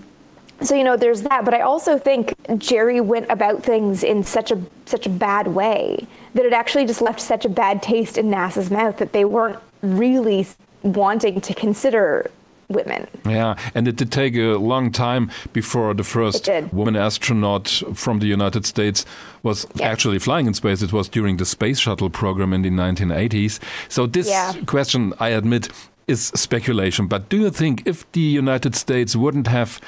[0.63, 4.51] so you know there's that but i also think jerry went about things in such
[4.51, 8.29] a such a bad way that it actually just left such a bad taste in
[8.29, 10.47] nasa's mouth that they weren't really
[10.83, 12.29] wanting to consider
[12.69, 13.07] women.
[13.25, 18.27] Yeah, and it did take a long time before the first woman astronaut from the
[18.27, 19.05] United States
[19.43, 20.81] was actually flying in space.
[20.81, 23.59] It was during the space shuttle program in the 1980s.
[23.89, 24.53] So this yeah.
[24.65, 25.69] question, I admit,
[26.07, 27.07] is speculation.
[27.07, 29.79] But do you think if the United States wouldn't have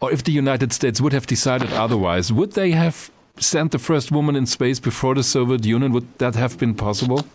[0.00, 4.10] or if the United States would have decided otherwise, would they have sent the first
[4.12, 5.92] woman in space before the Soviet Union?
[5.92, 7.26] Would that have been possible?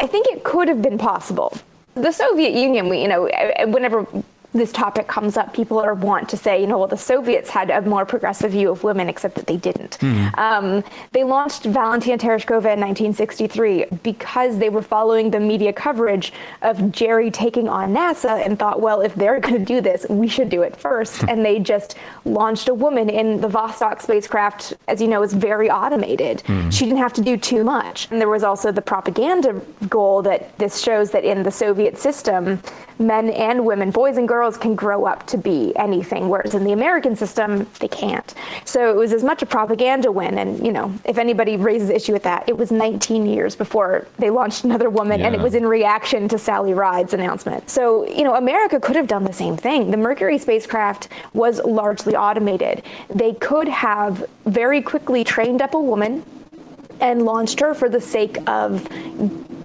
[0.00, 1.56] I think it could have been possible.
[1.94, 3.28] The Soviet Union, we, you know,
[3.66, 4.06] whenever
[4.54, 7.70] this topic comes up, people are want to say, you know, well, the Soviets had
[7.70, 9.98] a more progressive view of women, except that they didn't.
[9.98, 10.38] Mm.
[10.38, 16.32] Um, they launched Valentina Tereshkova in 1963 because they were following the media coverage
[16.62, 20.28] of Jerry taking on NASA and thought, well, if they're going to do this, we
[20.28, 21.24] should do it first.
[21.24, 25.68] and they just launched a woman in the Vostok spacecraft, as you know, is very
[25.68, 26.42] automated.
[26.46, 26.72] Mm.
[26.72, 28.08] She didn't have to do too much.
[28.10, 32.60] And there was also the propaganda goal that this shows that in the Soviet system,
[32.98, 36.72] men and women, boys and girls, can grow up to be anything, whereas in the
[36.72, 38.34] American system, they can't.
[38.64, 40.38] So it was as much a propaganda win.
[40.38, 44.30] And, you know, if anybody raises issue with that, it was 19 years before they
[44.30, 45.26] launched another woman, yeah.
[45.26, 47.68] and it was in reaction to Sally Ride's announcement.
[47.70, 49.90] So, you know, America could have done the same thing.
[49.90, 52.82] The Mercury spacecraft was largely automated.
[53.08, 56.24] They could have very quickly trained up a woman
[57.00, 58.88] and launched her for the sake of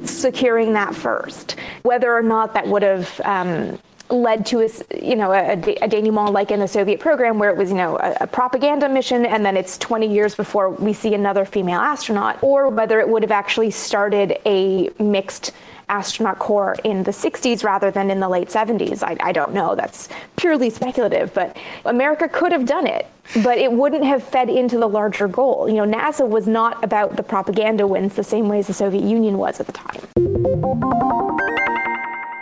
[0.05, 1.55] securing that first.
[1.83, 4.69] Whether or not that would have um, led to a,
[5.01, 7.97] you know, a, a denouement like in the Soviet program where it was, you know,
[7.97, 12.41] a, a, propaganda mission and then it's 20 years before we see another female astronaut,
[12.41, 15.53] or whether it would have actually started a mixed
[15.89, 19.03] astronaut corps in the 60s rather than in the late 70s.
[19.03, 19.75] I, I don't know.
[19.75, 20.07] That's
[20.37, 23.07] purely speculative, but America could have done it,
[23.43, 25.67] but it wouldn't have fed into the larger goal.
[25.67, 29.03] You know, NASA was not about the propaganda wins the same way as the Soviet
[29.03, 30.01] Union was at the time.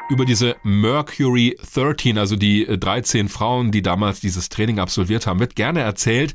[0.09, 5.39] Über diese Mercury 13, also die äh, 13 Frauen, die damals dieses Training absolviert haben,
[5.39, 6.33] wird gerne erzählt,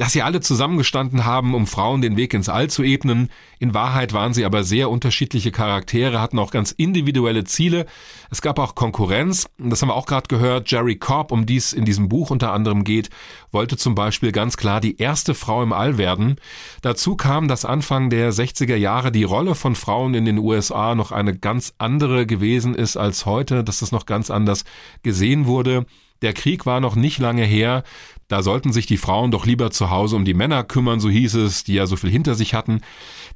[0.00, 3.28] dass sie alle zusammengestanden haben, um Frauen den Weg ins All zu ebnen.
[3.58, 7.84] In Wahrheit waren sie aber sehr unterschiedliche Charaktere, hatten auch ganz individuelle Ziele.
[8.30, 9.50] Es gab auch Konkurrenz.
[9.58, 10.70] Das haben wir auch gerade gehört.
[10.70, 13.10] Jerry Cobb, um die es in diesem Buch unter anderem geht,
[13.52, 16.36] wollte zum Beispiel ganz klar die erste Frau im All werden.
[16.80, 21.12] Dazu kam, dass Anfang der 60er Jahre die Rolle von Frauen in den USA noch
[21.12, 24.64] eine ganz andere gewesen ist als heute, dass das noch ganz anders
[25.02, 25.84] gesehen wurde.
[26.22, 27.82] Der Krieg war noch nicht lange her.
[28.28, 31.34] Da sollten sich die Frauen doch lieber zu Hause um die Männer kümmern, so hieß
[31.34, 32.80] es, die ja so viel hinter sich hatten.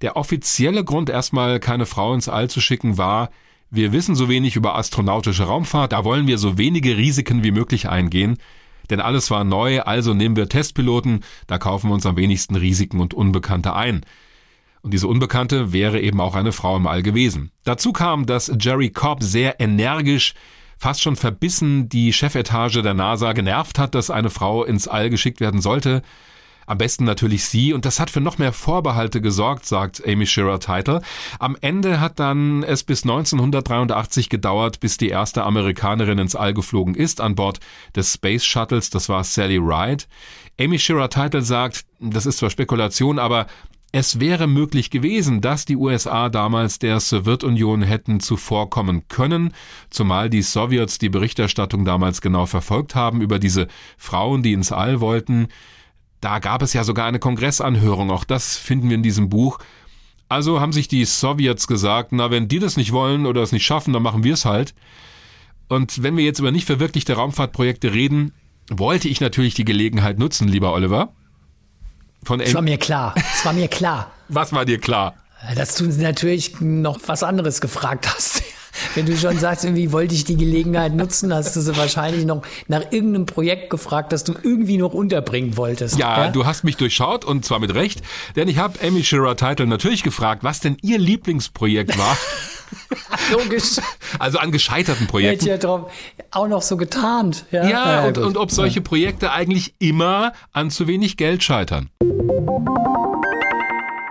[0.03, 3.31] Der offizielle Grund, erstmal keine Frau ins All zu schicken, war,
[3.71, 7.89] wir wissen so wenig über astronautische Raumfahrt, da wollen wir so wenige Risiken wie möglich
[7.89, 8.37] eingehen.
[8.91, 13.01] Denn alles war neu, also nehmen wir Testpiloten, da kaufen wir uns am wenigsten Risiken
[13.01, 14.05] und Unbekannte ein.
[14.83, 17.51] Und diese Unbekannte wäre eben auch eine Frau im All gewesen.
[17.65, 20.35] Dazu kam, dass Jerry Cobb sehr energisch
[20.85, 25.41] fast schon verbissen die Chefetage der NASA genervt hat, dass eine Frau ins All geschickt
[25.41, 26.03] werden sollte.
[26.67, 30.61] Am besten natürlich sie und das hat für noch mehr Vorbehalte gesorgt, sagt Amy Shearer
[30.61, 31.01] Title.
[31.39, 36.95] Am Ende hat dann es bis 1983 gedauert, bis die erste Amerikanerin ins All geflogen
[36.95, 37.61] ist an Bord
[37.97, 40.05] des Space Shuttles, das war Sally Ride.
[40.61, 43.47] Amy Shearer Title sagt, das ist zwar Spekulation, aber
[43.97, 49.55] es wäre möglich gewesen, dass die USA damals der Sowjetunion hätten zuvorkommen können,
[49.89, 55.01] zumal die Sowjets die Berichterstattung damals genau verfolgt haben über diese Frauen, die ins All
[55.01, 55.47] wollten.
[56.21, 59.61] Da gab es ja sogar eine Kongressanhörung, auch das finden wir in diesem Buch.
[60.29, 63.65] Also haben sich die Sowjets gesagt, na, wenn die das nicht wollen oder es nicht
[63.65, 64.75] schaffen, dann machen wir es halt.
[65.69, 68.33] Und wenn wir jetzt über nicht verwirklichte Raumfahrtprojekte reden,
[68.69, 71.15] wollte ich natürlich die Gelegenheit nutzen, lieber Oliver,
[72.25, 73.15] von Es war mir klar.
[73.17, 74.11] Es war mir klar.
[74.29, 75.15] Was war dir klar?
[75.55, 78.43] Dass du natürlich noch was anderes gefragt hast.
[78.95, 82.43] Wenn du schon sagst, irgendwie wollte ich die Gelegenheit nutzen, hast du sie wahrscheinlich noch
[82.67, 85.99] nach irgendeinem Projekt gefragt, das du irgendwie noch unterbringen wolltest.
[85.99, 86.31] Ja, ja?
[86.31, 88.03] du hast mich durchschaut und zwar mit Recht,
[88.37, 92.17] denn ich habe Amy Shearer Title natürlich gefragt, was denn ihr Lieblingsprojekt war.
[93.33, 93.81] Logisch.
[94.19, 95.47] Also an gescheiterten Projekten.
[95.47, 95.91] Hätte ja drauf
[96.31, 97.45] auch noch so getarnt.
[97.51, 101.91] Ja, ja, ja und, und ob solche Projekte eigentlich immer an zu wenig Geld scheitern.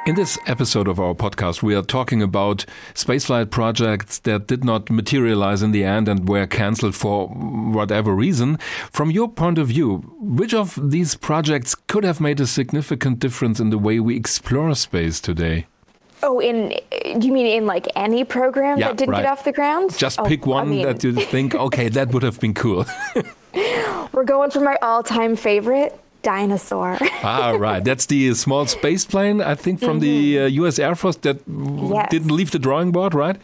[0.05, 4.89] In this episode of our podcast, we are talking about spaceflight projects that did not
[4.89, 8.57] materialize in the end and were cancelled for whatever reason.
[8.91, 13.61] From your point of view, which of these projects could have made a significant difference
[13.61, 15.67] in the way we explore space today?
[16.23, 16.69] Oh, in
[17.19, 19.23] do you mean in like any program yeah, that didn't right.
[19.23, 19.95] get off the ground?
[19.97, 22.85] Just oh, pick one I mean, that you think, okay, that would have been cool.
[24.13, 26.97] We're going for my all-time favorite, dinosaur.
[27.23, 27.83] ah, right.
[27.83, 30.39] That's the small space plane, I think, from mm -hmm.
[30.39, 30.79] the uh, U.S.
[30.79, 32.09] Air Force that yes.
[32.09, 33.37] didn't leave the drawing board, right?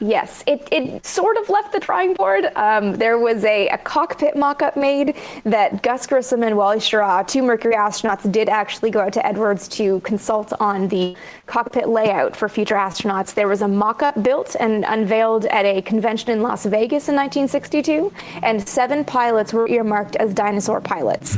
[0.00, 2.46] Yes, it, it sort of left the drawing board.
[2.56, 7.26] Um, there was a, a cockpit mock up made that Gus Grissom and Wally Schirra,
[7.26, 11.16] two Mercury astronauts, did actually go out to Edwards to consult on the
[11.46, 13.34] cockpit layout for future astronauts.
[13.34, 17.14] There was a mock up built and unveiled at a convention in Las Vegas in
[17.14, 18.12] 1962,
[18.42, 21.36] and seven pilots were earmarked as dinosaur pilots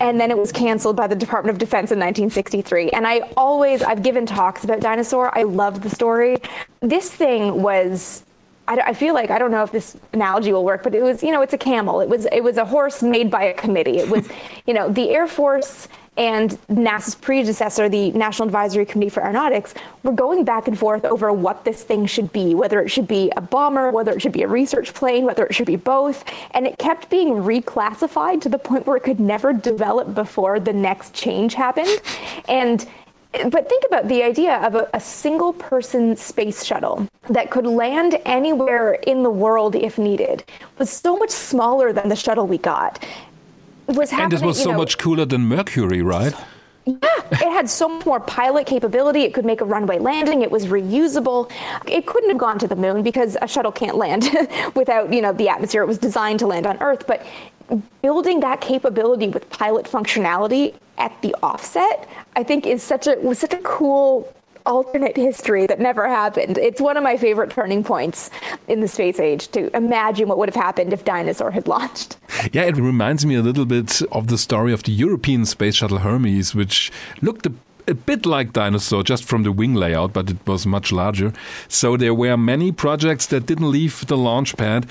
[0.00, 2.90] and then it was canceled by the Department of Defense in 1963.
[2.90, 5.36] And I always, I've given talks about Dinosaur.
[5.36, 6.38] I love the story.
[6.80, 8.24] This thing was
[8.78, 11.32] I, feel like I don't know if this analogy will work, but it was you
[11.32, 12.00] know it's a camel.
[12.00, 13.98] It was it was a horse made by a committee.
[13.98, 14.28] It was
[14.66, 15.88] you know the Air Force
[16.20, 19.72] and NASA's predecessor, the National Advisory Committee for Aeronautics,
[20.02, 23.32] were going back and forth over what this thing should be, whether it should be
[23.38, 26.22] a bomber, whether it should be a research plane, whether it should be both.
[26.50, 30.74] And it kept being reclassified to the point where it could never develop before the
[30.74, 32.02] next change happened.
[32.46, 32.86] And
[33.32, 38.18] but think about the idea of a, a, single person space shuttle that could land
[38.24, 40.42] anywhere in the world if needed
[40.78, 43.06] was so much smaller than the shuttle we got
[43.96, 44.24] was happening.
[44.24, 46.34] And this was so know, much cooler than Mercury, right?
[46.86, 46.96] Yeah,
[47.32, 49.22] it had so much more pilot capability.
[49.22, 50.42] It could make a runway landing.
[50.42, 51.50] It was reusable.
[51.86, 54.30] It couldn't have gone to the moon because a shuttle can't land
[54.74, 55.82] without, you know, the atmosphere.
[55.82, 57.24] It was designed to land on Earth, but
[58.02, 63.38] building that capability with pilot functionality at the offset, I think is such a was
[63.38, 64.32] such a cool
[64.66, 66.58] alternate history that never happened.
[66.58, 68.30] It's one of my favorite turning points
[68.68, 72.16] in the space age to imagine what would have happened if Dinosaur had launched.
[72.52, 75.98] Yeah, it reminds me a little bit of the story of the European space shuttle
[75.98, 77.52] Hermes, which looked a
[77.90, 81.32] a bit like Dinosaur, just from the wing layout, but it was much larger.
[81.68, 84.86] So there were many projects that didn't leave the launch pad.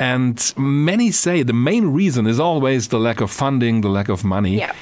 [0.00, 4.24] And many say the main reason is always the lack of funding, the lack of
[4.24, 4.58] money.
[4.58, 4.72] Yeah.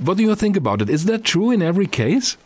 [0.00, 0.88] What do you think about it?
[0.88, 2.36] Is that true in every case?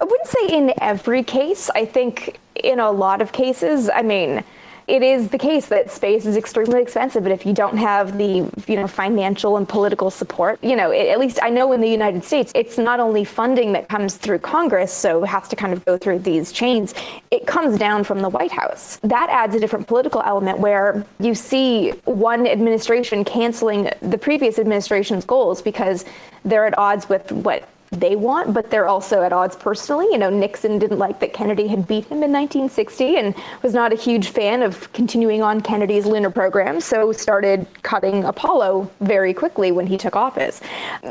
[0.00, 1.70] I wouldn't say in every case.
[1.74, 4.42] I think in a lot of cases, I mean,
[4.90, 8.50] it is the case that space is extremely expensive, but if you don't have the
[8.66, 11.88] you know financial and political support, you know, it, at least I know in the
[11.88, 15.84] United States, it's not only funding that comes through Congress, so has to kind of
[15.84, 16.92] go through these chains.
[17.30, 18.98] It comes down from the White House.
[19.04, 25.24] That adds a different political element where you see one administration canceling the previous administration's
[25.24, 26.04] goals because
[26.44, 30.06] they're at odds with what they want, but they're also at odds personally.
[30.12, 33.92] You know, Nixon didn't like that Kennedy had beat him in 1960 and was not
[33.92, 39.72] a huge fan of continuing on Kennedy's lunar program, so started cutting Apollo very quickly
[39.72, 40.60] when he took office.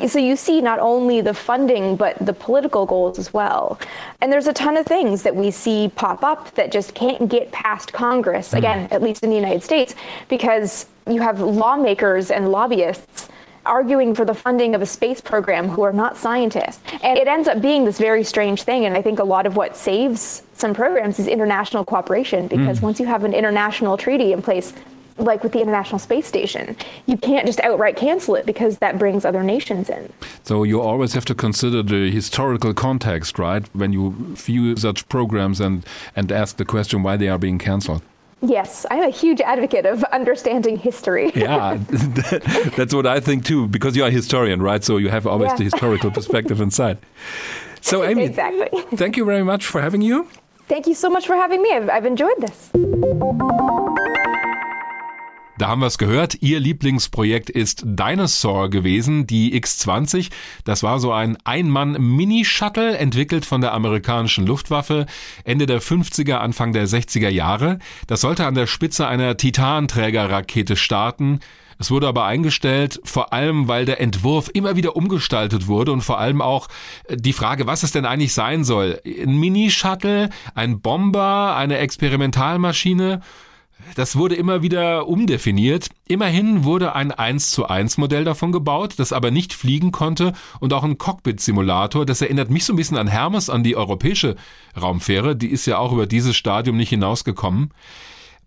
[0.07, 3.77] So you see not only the funding, but the political goals as well.
[4.21, 7.51] And there's a ton of things that we see pop up that just can't get
[7.51, 8.57] past Congress, hmm.
[8.57, 9.95] again, at least in the United States,
[10.29, 13.27] because you have lawmakers and lobbyists
[13.69, 16.81] arguing for the funding of a space program who are not scientists.
[17.03, 18.85] And it ends up being this very strange thing.
[18.85, 22.83] And I think a lot of what saves some programs is international cooperation because mm.
[22.83, 24.73] once you have an international treaty in place,
[25.19, 26.75] like with the International Space Station.
[27.05, 30.11] You can't just outright cancel it because that brings other nations in.
[30.43, 33.67] So you always have to consider the historical context, right?
[33.73, 35.85] When you view such programs and,
[36.15, 38.01] and ask the question why they are being cancelled.
[38.41, 41.31] Yes, I'm a huge advocate of understanding history.
[41.35, 41.77] yeah,
[42.77, 44.83] that's what I think too, because you are a historian, right?
[44.83, 45.57] So you have always Yeah.
[45.57, 46.97] the historical perspective inside.
[47.81, 48.69] So, Amy, Exactly.
[48.95, 50.27] thank you very much for having you.
[50.69, 51.73] Thank you so much for having me.
[51.73, 52.69] I've, I've enjoyed this.
[55.59, 56.37] Da haben wir es gehört.
[56.39, 60.29] Ihr Lieblingsprojekt ist Dinosaur gewesen, die X-20.
[60.63, 65.05] Das war so ein Ein-Mann-Mini-Shuttle, entwickelt von der amerikanischen Luftwaffe
[65.43, 67.79] Ende der 50er, Anfang der 60er Jahre.
[68.07, 71.41] Das sollte an der Spitze einer Titanträgerrakete starten.
[71.77, 76.19] Es wurde aber eingestellt, vor allem weil der Entwurf immer wieder umgestaltet wurde und vor
[76.19, 76.69] allem auch
[77.09, 79.01] äh, die Frage, was es denn eigentlich sein soll.
[79.05, 83.19] Ein Mini-Shuttle, ein Bomber, eine Experimentalmaschine.
[83.95, 85.89] Das wurde immer wieder umdefiniert.
[86.07, 90.73] Immerhin wurde ein 1 zu 1 Modell davon gebaut, das aber nicht fliegen konnte und
[90.73, 92.05] auch ein Cockpit-Simulator.
[92.05, 94.35] Das erinnert mich so ein bisschen an Hermes, an die europäische
[94.79, 95.35] Raumfähre.
[95.35, 97.71] Die ist ja auch über dieses Stadium nicht hinausgekommen.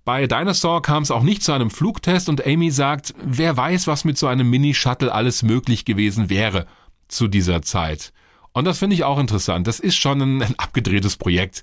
[0.04, 4.04] Bei Dinosaur kam es auch nicht zu einem Flugtest und Amy sagt, wer weiß, was
[4.04, 6.66] mit so einem Mini-Shuttle alles möglich gewesen wäre
[7.08, 8.12] zu dieser Zeit.
[8.52, 9.66] Und das finde ich auch interessant.
[9.66, 11.62] Das ist schon ein, ein abgedrehtes Projekt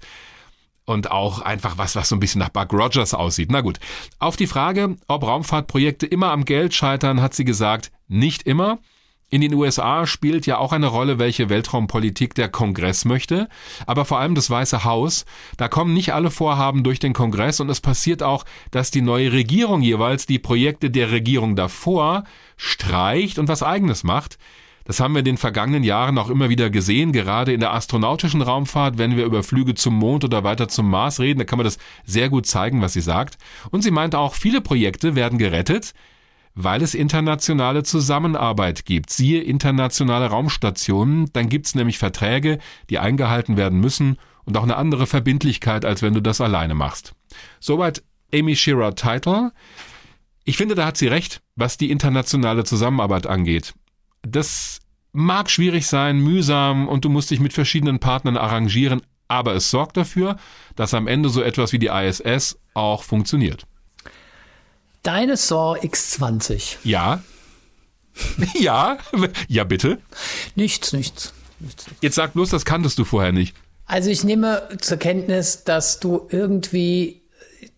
[0.89, 3.51] und auch einfach was, was so ein bisschen nach Buck Rogers aussieht.
[3.51, 3.79] Na gut.
[4.17, 8.79] Auf die Frage, ob Raumfahrtprojekte immer am Geld scheitern, hat sie gesagt, nicht immer.
[9.29, 13.47] In den USA spielt ja auch eine Rolle, welche Weltraumpolitik der Kongress möchte,
[13.85, 15.25] aber vor allem das Weiße Haus.
[15.57, 19.31] Da kommen nicht alle Vorhaben durch den Kongress und es passiert auch, dass die neue
[19.31, 22.23] Regierung jeweils die Projekte der Regierung davor
[22.57, 24.39] streicht und was eigenes macht.
[24.89, 28.41] Das haben wir in den vergangenen Jahren auch immer wieder gesehen, gerade in der astronautischen
[28.41, 31.65] Raumfahrt, wenn wir über Flüge zum Mond oder weiter zum Mars reden, da kann man
[31.65, 33.37] das sehr gut zeigen, was sie sagt.
[33.69, 35.93] Und sie meint auch, viele Projekte werden gerettet,
[36.55, 39.11] weil es internationale Zusammenarbeit gibt.
[39.11, 42.57] Siehe internationale Raumstationen, dann gibt's nämlich Verträge,
[42.89, 47.13] die eingehalten werden müssen und auch eine andere Verbindlichkeit, als wenn du das alleine machst.
[47.59, 48.01] Soweit
[48.33, 49.51] Amy Shearer Title.
[50.45, 53.75] Ich finde, da hat sie recht, was die internationale Zusammenarbeit angeht.
[54.21, 54.79] Das
[55.11, 59.97] mag schwierig sein, mühsam und du musst dich mit verschiedenen Partnern arrangieren, aber es sorgt
[59.97, 60.37] dafür,
[60.75, 63.65] dass am Ende so etwas wie die ISS auch funktioniert.
[65.05, 66.77] Dinosaur X20.
[66.83, 67.23] Ja?
[68.59, 68.97] ja?
[69.47, 69.99] Ja, bitte?
[70.55, 71.33] Nichts, nichts.
[72.01, 73.55] Jetzt sag bloß, das kanntest du vorher nicht.
[73.85, 77.21] Also ich nehme zur Kenntnis, dass du irgendwie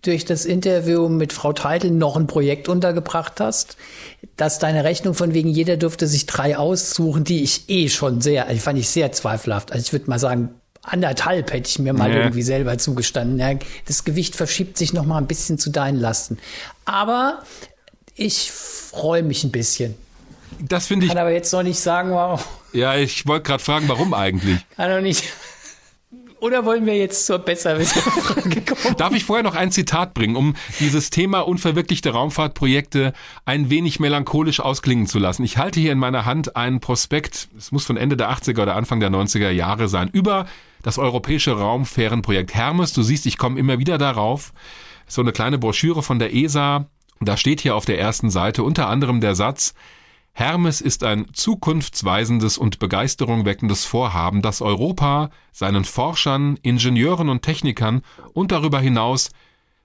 [0.02, 3.78] durch das Interview mit Frau Teitel noch ein Projekt untergebracht hast,
[4.36, 8.48] dass deine Rechnung von wegen jeder dürfte sich drei aussuchen, die ich eh schon sehr,
[8.48, 9.72] also fand ich sehr zweifelhaft.
[9.72, 10.50] Also ich würde mal sagen,
[10.82, 12.18] anderthalb hätte ich mir mal Ja.
[12.18, 13.38] irgendwie selber zugestanden.
[13.40, 13.54] Ja,
[13.86, 16.40] das Gewicht verschiebt sich noch mal ein bisschen zu deinen Lasten.
[16.86, 17.44] Aber
[18.16, 19.94] ich freue mich ein bisschen.
[20.60, 21.12] Das finde ich.
[21.12, 24.58] Kann aber jetzt noch nicht sagen, wow, Ja, ich wollte gerade fragen, warum eigentlich?
[24.76, 25.24] kann doch nicht.
[26.42, 28.98] Oder wollen wir jetzt zur Besserwisser-Frage kommen?
[28.98, 33.14] Darf ich vorher noch ein Zitat bringen, um dieses Thema unverwirklichte Raumfahrtprojekte
[33.46, 35.44] ein wenig melancholisch ausklingen zu lassen?
[35.44, 38.76] Ich halte hier in meiner Hand einen Prospekt, es muss von Ende der 80er oder
[38.76, 40.48] Anfang der 90er Jahre sein, über
[40.82, 42.94] das europäische Raumfährenprojekt Hermes.
[42.94, 44.52] Du siehst, ich komme immer wieder darauf.
[45.06, 46.88] So eine kleine Broschüre von der ESA.
[47.20, 49.76] Da steht hier auf der ersten Seite unter anderem der Satz,
[50.34, 58.02] Hermes ist ein zukunftsweisendes und Begeisterung weckendes Vorhaben, das Europa seinen Forschern, Ingenieuren und Technikern
[58.34, 59.32] und darüber hinaus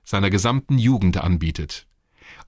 [0.04, 1.86] seiner gesamten Jugend anbietet.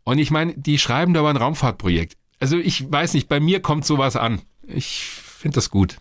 [0.04, 2.16] Und ich meine, die schreiben da über ein Raumfahrtprojekt.
[2.40, 4.40] Also ich weiß nicht, bei mir kommt sowas an.
[4.62, 5.98] Ich finde das gut.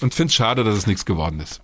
[0.00, 1.62] Und finde es schade, dass es nichts geworden ist.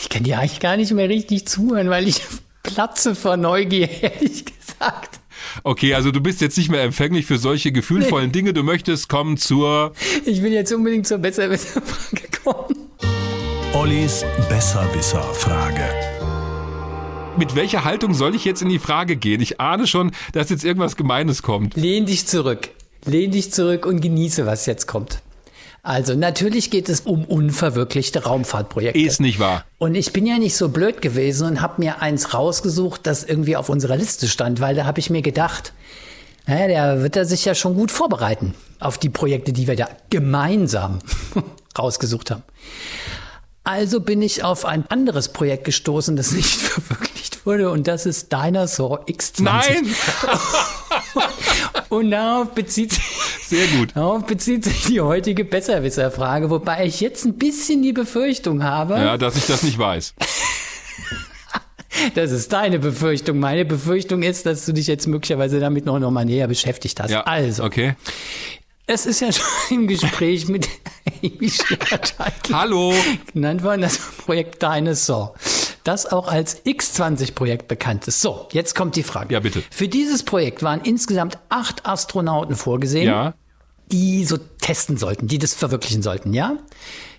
[0.00, 2.20] Ich kann dir eigentlich gar nicht mehr richtig zuhören, weil ich
[2.62, 5.15] platze vor Neugier, ehrlich gesagt.
[5.64, 8.52] Okay, also du bist jetzt nicht mehr empfänglich für solche gefühlvollen Dinge.
[8.52, 9.92] Du möchtest kommen zur
[10.24, 12.76] Ich will jetzt unbedingt zur Besserwisser-Frage kommen.
[13.72, 15.84] Ollis Besserwisser-Frage.
[17.38, 19.42] Mit welcher Haltung soll ich jetzt in die Frage gehen?
[19.42, 21.76] Ich ahne schon, dass jetzt irgendwas Gemeines kommt.
[21.76, 22.70] Lehn dich zurück.
[23.04, 25.22] Lehn dich zurück und genieße, was jetzt kommt.
[25.86, 28.98] Also, natürlich geht es um unverwirklichte Raumfahrtprojekte.
[28.98, 29.64] Ist nicht wahr.
[29.78, 33.56] Und ich bin ja nicht so blöd gewesen und habe mir eins rausgesucht, das irgendwie
[33.56, 35.72] auf unserer Liste stand, weil da habe ich mir gedacht,
[36.48, 39.88] naja, der wird er sich ja schon gut vorbereiten auf die Projekte, die wir da
[40.10, 40.98] gemeinsam
[41.78, 42.42] rausgesucht haben.
[43.62, 48.32] Also bin ich auf ein anderes Projekt gestoßen, das nicht verwirklicht wurde, und das ist
[48.32, 49.42] Dinosaur X20.
[49.42, 49.94] Nein!
[51.88, 53.04] Und darauf bezieht sich,
[53.46, 53.90] Sehr gut.
[53.94, 59.16] darauf bezieht sich die heutige Besserwisser-Frage, wobei ich jetzt ein bisschen die Befürchtung habe, Ja,
[59.16, 60.14] dass ich das nicht weiß.
[62.14, 63.38] Das ist deine Befürchtung.
[63.38, 67.10] Meine Befürchtung ist, dass du dich jetzt möglicherweise damit noch, noch mal näher beschäftigt hast.
[67.10, 67.94] Ja, also, okay.
[68.86, 70.68] es ist ja schon im Gespräch mit
[71.22, 71.50] Amy
[72.52, 72.92] Hallo.
[73.32, 75.34] genannt worden, das Projekt Dinosaur,
[75.86, 78.20] das auch als X20-Projekt bekannt ist.
[78.20, 79.32] So, jetzt kommt die Frage.
[79.34, 79.62] Ja, bitte.
[79.70, 83.34] Für dieses Projekt waren insgesamt acht Astronauten vorgesehen, Ja.
[83.92, 86.56] die so testen sollten, die das verwirklichen sollten, ja?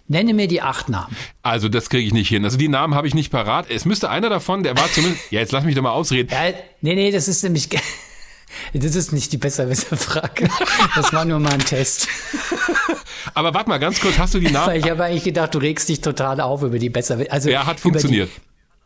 [0.09, 1.15] Nenne mir die acht Namen.
[1.43, 2.45] Also das kriege ich nicht hin.
[2.45, 3.69] Also die Namen habe ich nicht parat.
[3.69, 5.21] Es müsste einer davon, der war zumindest.
[5.31, 6.29] Ja, jetzt lass mich doch mal ausreden.
[6.31, 7.69] Ja, nee, nee, das ist nämlich.
[8.73, 10.47] Das ist nicht die Besserwisser-Frage.
[10.95, 12.07] Das war nur mal ein Test.
[13.33, 14.75] Aber warte mal ganz kurz, hast du die Namen?
[14.77, 17.31] Ich habe eigentlich gedacht, du regst dich total auf über die Besserwisser.
[17.33, 18.29] Also Ja, hat funktioniert.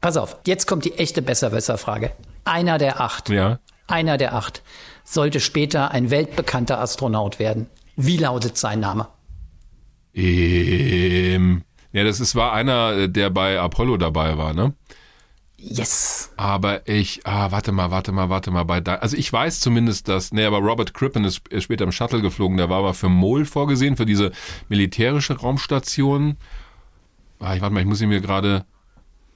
[0.01, 2.11] Pass auf, jetzt kommt die echte Besserwisser-Frage.
[2.43, 3.59] Einer der acht, Ja.
[3.87, 4.63] einer der acht
[5.03, 7.67] sollte später ein weltbekannter Astronaut werden.
[7.95, 9.07] Wie lautet sein Name?
[10.13, 11.63] Ähm,
[11.93, 14.73] ja, das ist, war einer, der bei Apollo dabei war, ne?
[15.57, 16.31] Yes.
[16.37, 20.07] Aber ich, ah, warte mal, warte mal, warte mal, bei da, also ich weiß zumindest,
[20.07, 23.09] dass, nee, aber Robert Crippen ist ist später im Shuttle geflogen, der war aber für
[23.09, 24.31] MOL vorgesehen, für diese
[24.69, 26.37] militärische Raumstation.
[27.39, 28.65] Ah, ich warte mal, ich muss ihn mir gerade,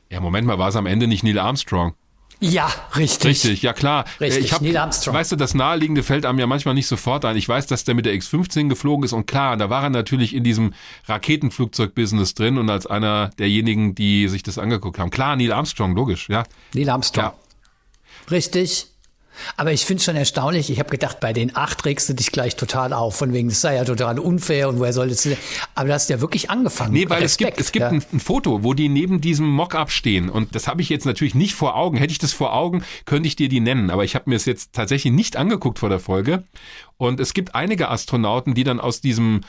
[0.09, 1.93] ja, Moment mal, war es am Ende nicht Neil Armstrong?
[2.41, 3.29] Ja, richtig.
[3.29, 4.05] Richtig, ja klar.
[4.19, 5.15] Richtig, ich hab, Neil Armstrong.
[5.15, 7.37] Weißt du, das Naheliegende fällt einem ja manchmal nicht sofort ein.
[7.37, 10.35] Ich weiß, dass der mit der X-15 geflogen ist und klar, da war er natürlich
[10.35, 10.73] in diesem
[11.07, 15.11] Raketenflugzeug-Business drin und als einer derjenigen, die sich das angeguckt haben.
[15.11, 16.43] Klar, Neil Armstrong, logisch, ja.
[16.73, 17.25] Neil Armstrong.
[17.25, 17.33] Ja.
[18.29, 18.87] Richtig.
[19.57, 22.55] Aber ich finde schon erstaunlich, ich habe gedacht, bei den acht regst du dich gleich
[22.55, 25.37] total auf, von wegen, das sei ja total unfair und woher soll das denn?
[25.73, 26.93] Aber du hast ja wirklich angefangen.
[26.93, 27.89] Nee, weil es Respekt, gibt, es gibt ja.
[27.89, 30.29] ein, ein Foto, wo die neben diesem Mock-up stehen.
[30.29, 31.97] Und das habe ich jetzt natürlich nicht vor Augen.
[31.97, 33.89] Hätte ich das vor Augen, könnte ich dir die nennen.
[33.89, 36.43] Aber ich habe mir es jetzt tatsächlich nicht angeguckt vor der Folge.
[36.97, 39.41] Und es gibt einige Astronauten, die dann aus diesem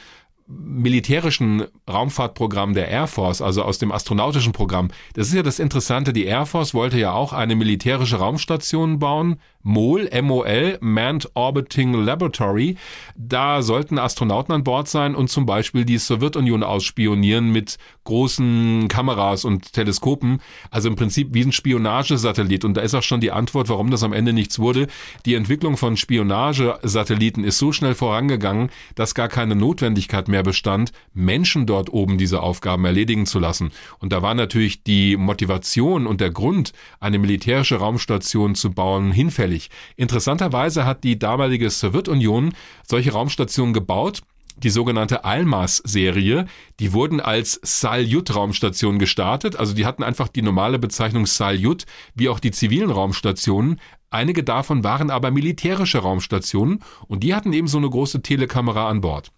[0.48, 4.90] militärischen Raumfahrtprogramm der Air Force, also aus dem astronautischen Programm.
[5.14, 6.12] Das ist ja das Interessante.
[6.12, 9.40] Die Air Force wollte ja auch eine militärische Raumstation bauen.
[9.66, 12.76] MOL, MOL, Manned Orbiting Laboratory.
[13.16, 19.44] Da sollten Astronauten an Bord sein und zum Beispiel die Sowjetunion ausspionieren mit großen Kameras
[19.44, 20.40] und Teleskopen.
[20.70, 22.64] Also im Prinzip wie ein Spionagesatellit.
[22.64, 24.86] Und da ist auch schon die Antwort, warum das am Ende nichts wurde.
[25.24, 31.66] Die Entwicklung von Spionagesatelliten ist so schnell vorangegangen, dass gar keine Notwendigkeit mehr bestand, Menschen
[31.66, 33.72] dort oben diese Aufgaben erledigen zu lassen.
[33.98, 39.55] Und da war natürlich die Motivation und der Grund, eine militärische Raumstation zu bauen, hinfällig.
[39.96, 42.54] Interessanterweise hat die damalige Sowjetunion
[42.86, 44.22] solche Raumstationen gebaut,
[44.58, 46.46] die sogenannte Almaz-Serie,
[46.80, 49.56] die wurden als Salyut-Raumstation gestartet.
[49.56, 51.84] Also die hatten einfach die normale Bezeichnung Salyut,
[52.14, 53.80] wie auch die zivilen Raumstationen.
[54.10, 59.00] Einige davon waren aber militärische Raumstationen und die hatten eben so eine große Telekamera an
[59.02, 59.30] Bord.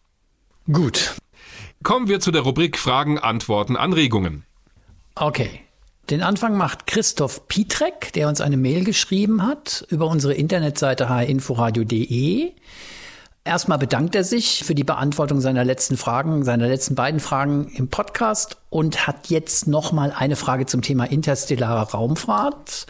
[0.70, 1.16] Gut.
[1.82, 4.44] Kommen wir zu der Rubrik Fragen, Antworten, Anregungen.
[5.14, 5.62] Okay.
[6.10, 12.52] Den Anfang macht Christoph Pietrek, der uns eine Mail geschrieben hat über unsere Internetseite hinforadio.de.
[13.44, 17.88] Erstmal bedankt er sich für die Beantwortung seiner letzten Fragen, seiner letzten beiden Fragen im
[17.88, 22.86] Podcast und hat jetzt nochmal eine Frage zum Thema interstellare Raumfahrt.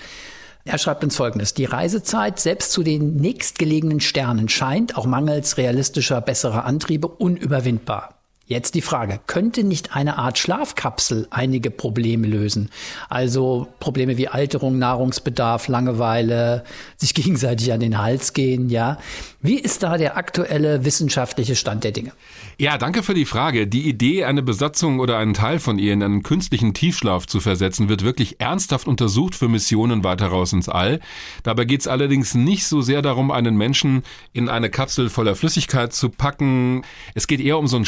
[0.65, 1.55] Er schreibt uns Folgendes.
[1.55, 8.18] Die Reisezeit selbst zu den nächstgelegenen Sternen scheint, auch mangels realistischer, besserer Antriebe, unüberwindbar.
[8.49, 12.71] Jetzt die Frage, könnte nicht eine Art Schlafkapsel einige Probleme lösen?
[13.11, 16.65] Also Probleme wie Alterung, Nahrungsbedarf, Langeweile,
[16.97, 18.97] sich gegenseitig an den Hals gehen, ja.
[19.43, 22.13] Wie ist da der aktuelle wissenschaftliche Stand der Dinge?
[22.57, 23.67] Ja, danke für die Frage.
[23.67, 27.91] Die Idee, eine Besatzung oder einen Teil von ihr in einen künstlichen Tiefschlaf zu versetzen,
[27.91, 31.01] wird wirklich ernsthaft untersucht für Missionen weiter raus ins All.
[31.43, 34.03] Dabei geht es allerdings nicht so sehr darum, einen Menschen
[34.33, 36.83] in eine Kapsel voller Flüssigkeit zu packen.
[37.15, 37.85] Es geht eher um so ein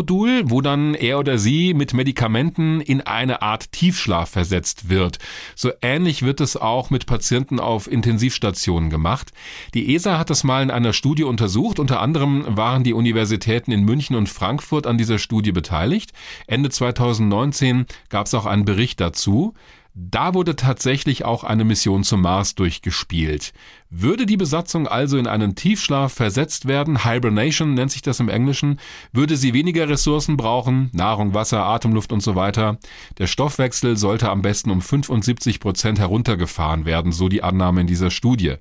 [0.00, 5.18] Schlafmodul, wo dann er oder sie mit Medikamenten in eine Art Tiefschlaf versetzt wird.
[5.54, 9.30] So ähnlich wird es auch mit Patienten auf Intensivstationen gemacht.
[9.74, 11.78] Die ESA hat das mal in einer Studie untersucht.
[11.78, 16.12] Unter anderem waren die Universitäten in München und Frankfurt an dieser Studie beteiligt.
[16.46, 19.54] Ende 2019 gab es auch einen Bericht dazu.
[19.92, 23.52] Da wurde tatsächlich auch eine Mission zum Mars durchgespielt.
[23.88, 28.78] Würde die Besatzung also in einen Tiefschlaf versetzt werden, Hibernation nennt sich das im Englischen,
[29.12, 32.78] würde sie weniger Ressourcen brauchen, Nahrung, Wasser, Atemluft und so weiter.
[33.18, 38.12] Der Stoffwechsel sollte am besten um 75 Prozent heruntergefahren werden, so die Annahme in dieser
[38.12, 38.54] Studie.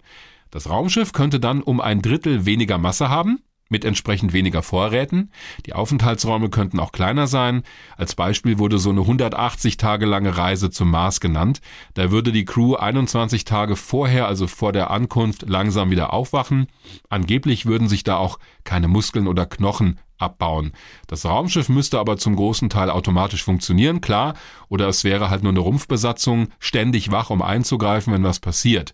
[0.49, 3.39] Das Raumschiff könnte dann um ein Drittel weniger Masse haben,
[3.69, 5.31] mit entsprechend weniger Vorräten.
[5.65, 7.63] Die Aufenthaltsräume könnten auch kleiner sein.
[7.95, 11.61] Als Beispiel wurde so eine 180 Tage lange Reise zum Mars genannt.
[11.93, 16.67] Da würde die Crew 21 Tage vorher, also vor der Ankunft, langsam wieder aufwachen.
[17.09, 20.73] Angeblich würden sich da auch keine Muskeln oder Knochen abbauen.
[21.07, 24.33] Das Raumschiff müsste aber zum großen Teil automatisch funktionieren, klar,
[24.67, 28.93] oder es wäre halt nur eine Rumpfbesatzung, ständig wach, um einzugreifen, wenn was passiert.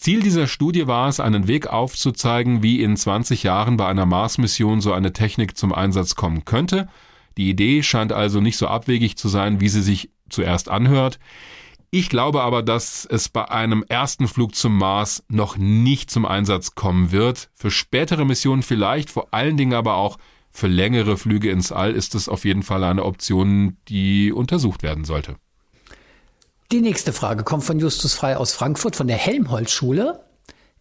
[0.00, 4.80] Ziel dieser Studie war es, einen Weg aufzuzeigen, wie in 20 Jahren bei einer Mars-Mission
[4.80, 6.88] so eine Technik zum Einsatz kommen könnte.
[7.36, 11.18] Die Idee scheint also nicht so abwegig zu sein, wie sie sich zuerst anhört.
[11.90, 16.74] Ich glaube aber, dass es bei einem ersten Flug zum Mars noch nicht zum Einsatz
[16.74, 17.50] kommen wird.
[17.54, 20.16] Für spätere Missionen vielleicht, vor allen Dingen aber auch
[20.50, 25.04] für längere Flüge ins All ist es auf jeden Fall eine Option, die untersucht werden
[25.04, 25.36] sollte.
[26.72, 30.20] Die nächste Frage kommt von Justus Frei aus Frankfurt von der Helmholtz-Schule.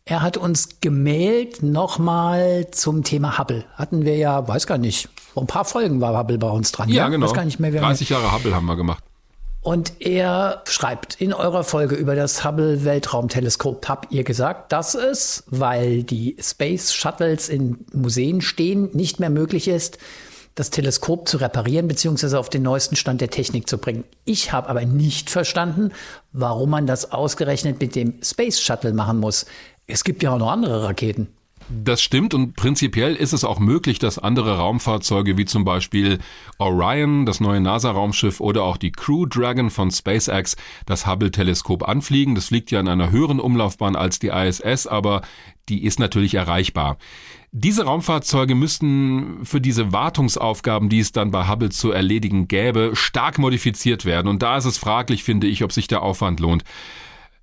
[0.06, 3.66] Er hat uns gemailt nochmal zum Thema Hubble.
[3.74, 6.90] Hatten wir ja, weiß gar nicht, vor ein paar Folgen war Hubble bei uns dran.
[6.90, 7.10] Ja, ja?
[7.10, 7.26] genau.
[7.26, 9.04] Weiß gar nicht mehr, 30 Jahre Hubble haben wir gemacht.
[9.62, 15.44] Und er schreibt, in eurer Folge über das Hubble Weltraumteleskop habt ihr gesagt, dass es,
[15.48, 19.98] weil die Space Shuttles in Museen stehen, nicht mehr möglich ist,
[20.60, 22.36] das Teleskop zu reparieren bzw.
[22.36, 24.04] auf den neuesten Stand der Technik zu bringen.
[24.26, 25.92] Ich habe aber nicht verstanden,
[26.34, 29.46] warum man das ausgerechnet mit dem Space Shuttle machen muss.
[29.88, 31.30] Es gibt ja auch noch andere Raketen.
[31.70, 36.18] Das stimmt und prinzipiell ist es auch möglich, dass andere Raumfahrzeuge wie zum Beispiel
[36.58, 40.56] Orion, das neue NASA-Raumschiff oder auch die Crew Dragon von SpaceX
[40.88, 42.34] das Hubble-Teleskop anfliegen.
[42.34, 45.22] Das fliegt ja in einer höheren Umlaufbahn als die ISS, aber
[45.70, 46.98] die ist natürlich erreichbar.
[47.52, 53.40] Diese Raumfahrzeuge müssten für diese Wartungsaufgaben, die es dann bei Hubble zu erledigen gäbe, stark
[53.40, 54.28] modifiziert werden.
[54.28, 56.64] Und da ist es fraglich, finde ich, ob sich der Aufwand lohnt.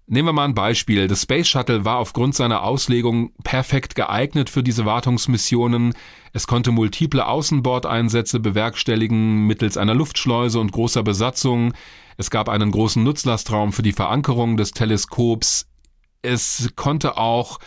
[0.09, 1.09] Nehmen wir mal ein Beispiel.
[1.09, 5.95] Das Space Shuttle war aufgrund seiner Auslegung perfekt geeignet für diese Wartungsmissionen.
[6.33, 11.73] Es konnte multiple Außenbordeinsätze bewerkstelligen mittels einer Luftschleuse und großer Besatzung.
[12.17, 15.67] Es gab einen großen Nutzlastraum für die Verankerung des Teleskops.
[16.23, 17.59] Es konnte auch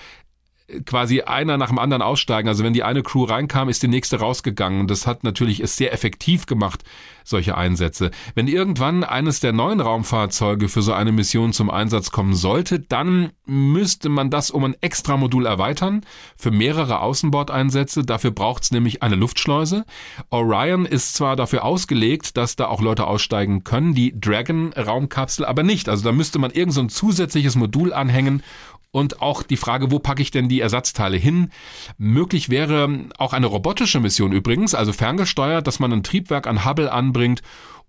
[0.85, 2.47] quasi einer nach dem anderen aussteigen.
[2.47, 4.87] Also wenn die eine Crew reinkam, ist die nächste rausgegangen.
[4.87, 6.83] Das hat natürlich es sehr effektiv gemacht,
[7.23, 8.11] solche Einsätze.
[8.35, 13.31] Wenn irgendwann eines der neuen Raumfahrzeuge für so eine Mission zum Einsatz kommen sollte, dann
[13.45, 16.01] müsste man das um ein Extramodul erweitern
[16.35, 18.03] für mehrere Außenbordeinsätze.
[18.03, 19.85] Dafür braucht es nämlich eine Luftschleuse.
[20.29, 25.89] Orion ist zwar dafür ausgelegt, dass da auch Leute aussteigen können, die Dragon-Raumkapsel aber nicht.
[25.89, 28.43] Also da müsste man irgend so ein zusätzliches Modul anhängen
[28.91, 31.51] und auch die Frage, wo packe ich denn die Ersatzteile hin?
[31.97, 36.91] Möglich wäre auch eine robotische Mission übrigens, also ferngesteuert, dass man ein Triebwerk an Hubble
[36.91, 37.41] anbringt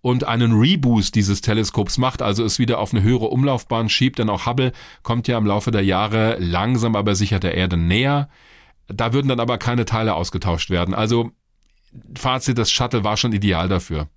[0.03, 4.31] und einen Reboost dieses Teleskops macht, also es wieder auf eine höhere Umlaufbahn schiebt, denn
[4.31, 4.73] auch Hubble
[5.03, 8.29] kommt ja im Laufe der Jahre langsam aber sicher der Erde näher.
[8.89, 10.95] Da würden dann aber keine Teile ausgetauscht werden.
[10.95, 11.31] Also
[12.17, 14.09] Fazit, das Shuttle war schon ideal dafür.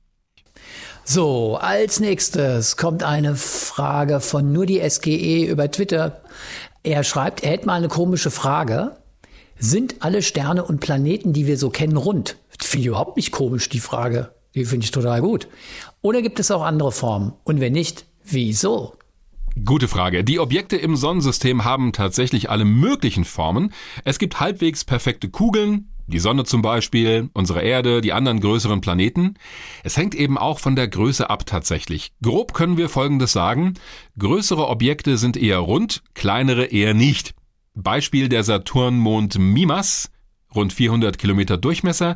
[1.05, 6.22] So, als nächstes kommt eine Frage von nur die SGE über Twitter.
[6.84, 8.97] Er schreibt, er hätte mal eine komische Frage.
[9.57, 12.38] Sind alle Sterne und Planeten, die wir so kennen, rund?
[12.60, 14.34] Finde ich überhaupt nicht komisch, die Frage.
[14.53, 15.47] Die finde ich total gut.
[16.01, 17.34] Oder gibt es auch andere Formen?
[17.45, 18.95] Und wenn nicht, wieso?
[19.64, 20.23] Gute Frage.
[20.23, 23.72] Die Objekte im Sonnensystem haben tatsächlich alle möglichen Formen.
[24.03, 29.35] Es gibt halbwegs perfekte Kugeln, die Sonne zum Beispiel, unsere Erde, die anderen größeren Planeten.
[29.84, 32.11] Es hängt eben auch von der Größe ab tatsächlich.
[32.21, 33.73] Grob können wir Folgendes sagen.
[34.17, 37.34] Größere Objekte sind eher rund, kleinere eher nicht.
[37.73, 40.12] Beispiel der Saturnmond Mimas
[40.55, 42.15] rund 400 Kilometer Durchmesser,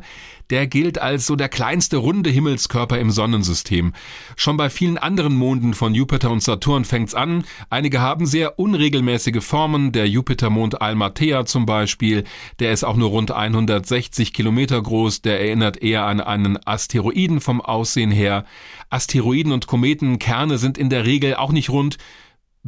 [0.50, 3.92] der gilt als so der kleinste runde Himmelskörper im Sonnensystem.
[4.36, 7.44] Schon bei vielen anderen Monden von Jupiter und Saturn fängt's an.
[7.70, 12.24] Einige haben sehr unregelmäßige Formen, der Jupitermond Almatea zum Beispiel,
[12.58, 17.60] der ist auch nur rund 160 Kilometer groß, der erinnert eher an einen Asteroiden vom
[17.60, 18.44] Aussehen her.
[18.90, 21.98] Asteroiden und Kometenkerne sind in der Regel auch nicht rund,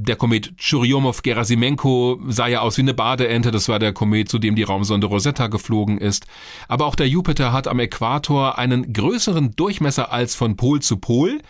[0.03, 4.57] der Komet Churyumov-Gerasimenko sah ja aus wie eine Badeente, das war der Komet, zu dem
[4.57, 6.27] die Raumsonde Rosetta geflogen ist.
[6.69, 11.41] Aber auch der Jupiter hat am Äquator einen größeren Durchmesser als von Pol zu Pol.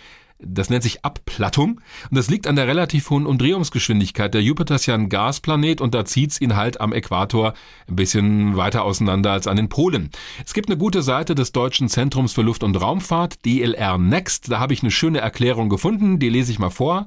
[0.42, 1.80] Das nennt sich Abplattung
[2.10, 4.32] und das liegt an der relativ hohen Umdrehungsgeschwindigkeit.
[4.32, 7.52] Der Jupiter ist ja ein Gasplanet und da zieht's ihn halt am Äquator
[7.88, 10.10] ein bisschen weiter auseinander als an den Polen.
[10.44, 14.50] Es gibt eine gute Seite des Deutschen Zentrums für Luft- und Raumfahrt, DLR Next.
[14.50, 17.06] Da habe ich eine schöne Erklärung gefunden, die lese ich mal vor.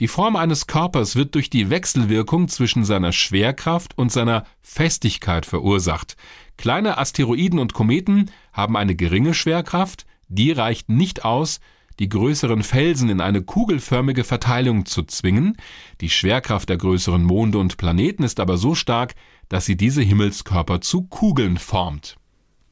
[0.00, 6.16] Die Form eines Körpers wird durch die Wechselwirkung zwischen seiner Schwerkraft und seiner Festigkeit verursacht.
[6.56, 11.60] Kleine Asteroiden und Kometen haben eine geringe Schwerkraft, die reicht nicht aus,
[11.98, 15.56] die größeren Felsen in eine kugelförmige Verteilung zu zwingen,
[16.00, 19.14] die Schwerkraft der größeren Monde und Planeten ist aber so stark,
[19.48, 22.16] dass sie diese Himmelskörper zu Kugeln formt.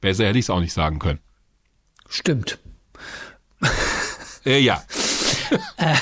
[0.00, 1.20] Besser hätte ich es auch nicht sagen können.
[2.08, 2.58] Stimmt.
[4.44, 4.82] Äh, ja.
[5.76, 5.96] Äh,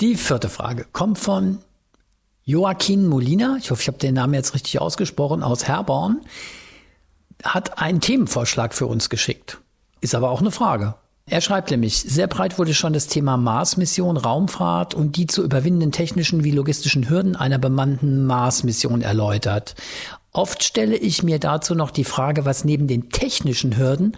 [0.00, 1.60] die vierte Frage kommt von
[2.44, 3.56] Joaquin Molina.
[3.60, 6.20] Ich hoffe, ich habe den Namen jetzt richtig ausgesprochen, aus Herborn.
[7.44, 9.58] hat einen Themenvorschlag für uns geschickt.
[10.00, 10.96] Ist aber auch eine Frage.
[11.26, 15.92] Er schreibt nämlich, sehr breit wurde schon das Thema Mars-Mission, Raumfahrt und die zu überwindenden
[15.92, 19.74] technischen wie logistischen Hürden einer bemannten Mars-Mission erläutert.
[20.32, 24.16] Oft stelle ich mir dazu noch die Frage, was neben den technischen Hürden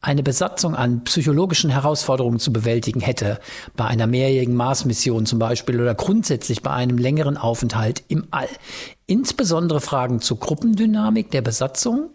[0.00, 3.40] eine Besatzung an psychologischen Herausforderungen zu bewältigen hätte,
[3.74, 8.48] bei einer mehrjährigen Mars-Mission zum Beispiel oder grundsätzlich bei einem längeren Aufenthalt im All.
[9.06, 12.10] Insbesondere Fragen zur Gruppendynamik der Besatzung.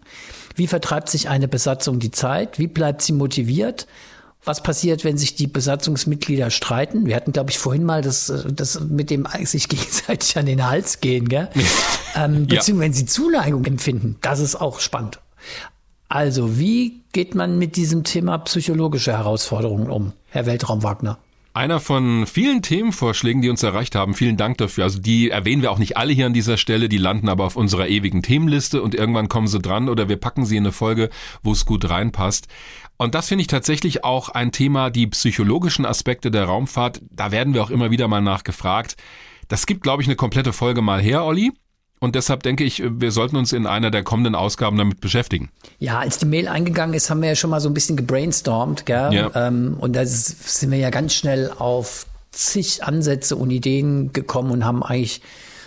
[0.54, 2.58] Wie vertreibt sich eine Besatzung die Zeit?
[2.58, 3.86] Wie bleibt sie motiviert?
[4.44, 7.06] Was passiert, wenn sich die Besatzungsmitglieder streiten.
[7.06, 11.00] Wir hatten, glaube ich, vorhin mal das, das mit dem sich gegenseitig an den Hals
[11.00, 11.48] gehen, gell?
[12.16, 12.80] ähm, beziehungsweise ja.
[12.80, 14.16] wenn sie Zuneigung empfinden.
[14.20, 15.20] Das ist auch spannend.
[16.08, 21.18] Also, wie geht man mit diesem Thema psychologische Herausforderungen um, Herr Weltraum Wagner?
[21.54, 24.14] Einer von vielen Themenvorschlägen, die uns erreicht haben.
[24.14, 24.84] Vielen Dank dafür.
[24.84, 27.56] Also die erwähnen wir auch nicht alle hier an dieser Stelle, die landen aber auf
[27.56, 31.10] unserer ewigen Themenliste und irgendwann kommen sie dran oder wir packen sie in eine Folge,
[31.42, 32.48] wo es gut reinpasst.
[33.02, 37.00] Und das finde ich tatsächlich auch ein Thema, die psychologischen Aspekte der Raumfahrt.
[37.10, 38.96] Da werden wir auch immer wieder mal nachgefragt.
[39.48, 41.52] Das gibt, glaube ich, eine komplette Folge mal her, Olli.
[41.98, 45.50] Und deshalb denke ich, wir sollten uns in einer der kommenden Ausgaben damit beschäftigen.
[45.80, 48.86] Ja, als die Mail eingegangen ist, haben wir ja schon mal so ein bisschen gebrainstormt,
[48.86, 49.12] gell?
[49.12, 49.30] Ja.
[49.34, 54.64] Ähm, und da sind wir ja ganz schnell auf zig Ansätze und Ideen gekommen und
[54.64, 55.22] haben eigentlich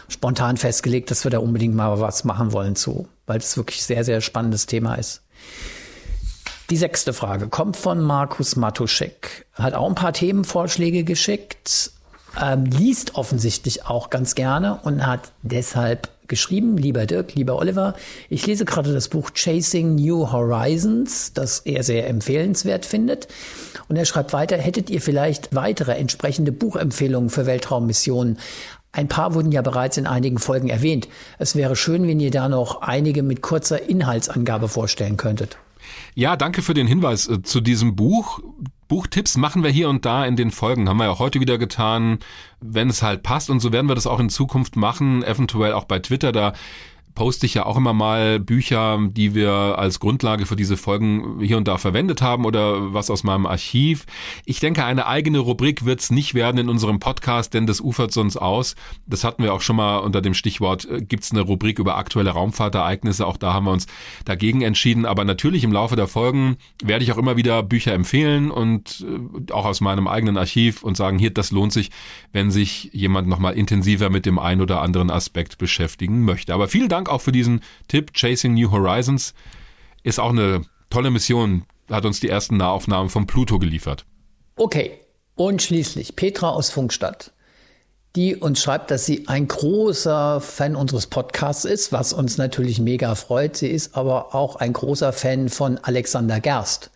[0.08, 4.06] spontan festgelegt, dass wir da unbedingt mal was machen wollen zu, weil es wirklich sehr,
[4.06, 5.22] sehr spannendes Thema ist.
[6.72, 9.46] Die sechste Frage kommt von Markus Matuschek.
[9.54, 11.92] Hat auch ein paar Themenvorschläge geschickt,
[12.42, 17.94] ähm, liest offensichtlich auch ganz gerne und hat deshalb geschrieben, lieber Dirk, lieber Oliver,
[18.30, 23.28] ich lese gerade das Buch Chasing New Horizons, das er sehr empfehlenswert findet.
[23.88, 28.40] Und er schreibt weiter, hättet ihr vielleicht weitere entsprechende Buchempfehlungen für Weltraummissionen?
[28.92, 31.10] Ein paar wurden ja bereits in einigen Folgen erwähnt.
[31.38, 35.58] Es wäre schön, wenn ihr da noch einige mit kurzer Inhaltsangabe vorstellen könntet.
[36.14, 38.40] Ja, danke für den Hinweis äh, zu diesem Buch.
[38.88, 42.20] Buchtipps machen wir hier und da in den Folgen, haben wir ja heute wieder getan,
[42.62, 45.86] wenn es halt passt und so werden wir das auch in Zukunft machen, eventuell auch
[45.86, 46.54] bei Twitter, da
[47.16, 51.58] poste ich ja auch immer mal Bücher, die wir als Grundlage für diese Folgen hier
[51.58, 54.06] und da verwendet haben oder was aus meinem Archiv.
[54.46, 58.12] Ich denke, eine eigene Rubrik wird es nicht werden in unserem Podcast, denn das ufert
[58.12, 58.76] sonst aus.
[59.08, 61.98] Das hatten wir auch schon mal unter dem Stichwort, äh, gibt es eine Rubrik über
[61.98, 63.26] aktuelle Raumfahrtereignisse.
[63.26, 63.88] Auch da haben wir uns
[64.26, 65.06] dagegen entschieden.
[65.06, 69.52] Aber natürlich im Laufe der Folgen werde ich auch immer wieder Bücher empfehlen und äh,
[69.54, 71.92] auch aus meinem eigenen Archiv und sagen, hier, das lohnt sich,
[72.34, 76.54] wenn sich jemand nochmal intensiver mit dem einen oder anderen Aspekt beschäftigen möchte.
[76.54, 78.14] Aber vielen Dank Dank auch für diesen Tipp.
[78.14, 79.34] Chasing New Horizons
[80.04, 84.06] ist auch eine tolle Mission, hat uns die ersten Nahaufnahmen von Pluto geliefert.
[84.56, 85.00] Okay,
[85.36, 87.32] und schließlich Petra aus Funkstadt,
[88.16, 93.14] die uns schreibt, dass sie ein großer Fan unseres Podcasts ist, was uns natürlich mega
[93.14, 93.56] freut.
[93.58, 96.90] Sie ist aber auch ein großer Fan von Alexander Gerst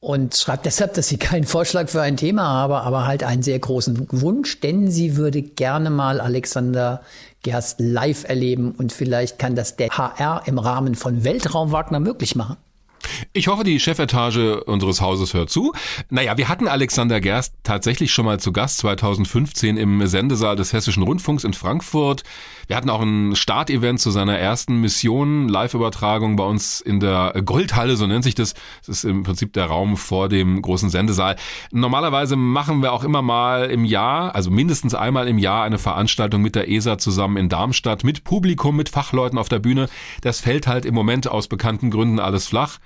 [0.00, 3.58] und schreibt deshalb, dass sie keinen Vorschlag für ein Thema habe, aber halt einen sehr
[3.58, 7.02] großen Wunsch, denn sie würde gerne mal Alexander
[7.42, 12.36] Gerst live erleben und vielleicht kann das der HR im Rahmen von Weltraum Wagner möglich
[12.36, 12.56] machen.
[13.32, 15.72] Ich hoffe, die Chefetage unseres Hauses hört zu.
[16.10, 21.02] Naja, wir hatten Alexander Gerst tatsächlich schon mal zu Gast 2015 im Sendesaal des Hessischen
[21.02, 22.24] Rundfunks in Frankfurt.
[22.70, 27.96] Wir hatten auch ein Startevent zu seiner ersten Mission, Live-Übertragung bei uns in der Goldhalle,
[27.96, 28.54] so nennt sich das.
[28.86, 31.34] Das ist im Prinzip der Raum vor dem großen Sendesaal.
[31.72, 36.42] Normalerweise machen wir auch immer mal im Jahr, also mindestens einmal im Jahr, eine Veranstaltung
[36.42, 39.88] mit der ESA zusammen in Darmstadt, mit Publikum, mit Fachleuten auf der Bühne.
[40.20, 42.78] Das fällt halt im Moment aus bekannten Gründen alles flach.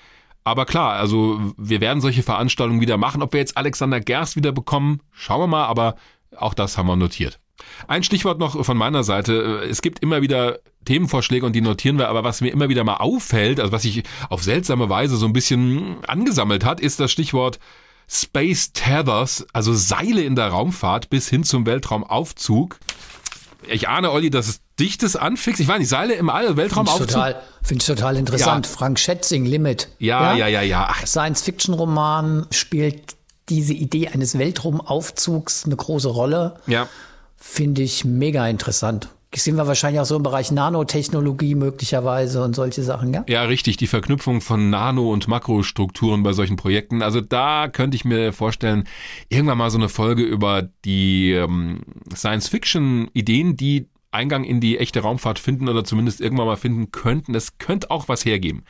[0.45, 3.21] Aber klar, also wir werden solche Veranstaltungen wieder machen.
[3.21, 5.97] Ob wir jetzt Alexander Gerst wieder bekommen, schauen wir mal, aber
[6.35, 7.39] auch das haben wir notiert.
[7.87, 9.63] Ein Stichwort noch von meiner Seite.
[9.69, 12.97] Es gibt immer wieder Themenvorschläge und die notieren wir, aber was mir immer wieder mal
[12.97, 17.59] auffällt, also was sich auf seltsame Weise so ein bisschen angesammelt hat, ist das Stichwort
[18.07, 22.79] Space Tethers, also Seile in der Raumfahrt bis hin zum Weltraumaufzug.
[23.67, 25.61] Ich ahne, Olli, dass es dich das anfixt.
[25.61, 27.09] Ich weiß nicht, Seile im All, Weltraumaufzug.
[27.63, 28.67] Finde ich total, total interessant.
[28.67, 28.73] Ja.
[28.73, 29.89] Frank Schätzing, Limit.
[29.99, 30.89] Ja, ja, ja, ja.
[30.91, 31.07] ja.
[31.07, 33.17] Science-Fiction-Roman spielt
[33.49, 36.57] diese Idee eines Weltraumaufzugs eine große Rolle.
[36.67, 36.89] Ja.
[37.47, 39.11] Finde ich mega interessant
[39.43, 43.25] sind wir wahrscheinlich auch so im Bereich Nanotechnologie möglicherweise und solche Sachen, ja?
[43.29, 43.77] Ja, richtig.
[43.77, 47.03] Die Verknüpfung von Nano- und Makrostrukturen bei solchen Projekten.
[47.03, 48.85] Also da könnte ich mir vorstellen,
[49.29, 51.81] irgendwann mal so eine Folge über die ähm,
[52.15, 57.33] Science-Fiction-Ideen, die Eingang in die echte Raumfahrt finden oder zumindest irgendwann mal finden könnten.
[57.33, 58.63] Das könnte auch was hergeben.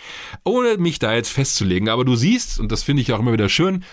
[0.45, 1.91] Ohne mich da jetzt festzulegen.
[1.91, 3.85] Aber du siehst, und das finde ich auch immer wieder schön,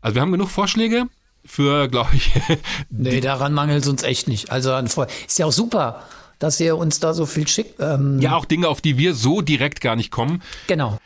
[0.00, 1.06] also wir haben genug Vorschläge
[1.46, 2.32] für, glaube ich.
[2.90, 4.50] nee, daran mangelt es uns echt nicht.
[4.50, 6.02] Also ist ja auch super.
[6.38, 7.80] dass ihr uns da so viel schickt.
[7.80, 10.42] Ähm ja, auch Dinge, auf die wir so direkt gar nicht kommen.
[10.66, 10.98] Genau.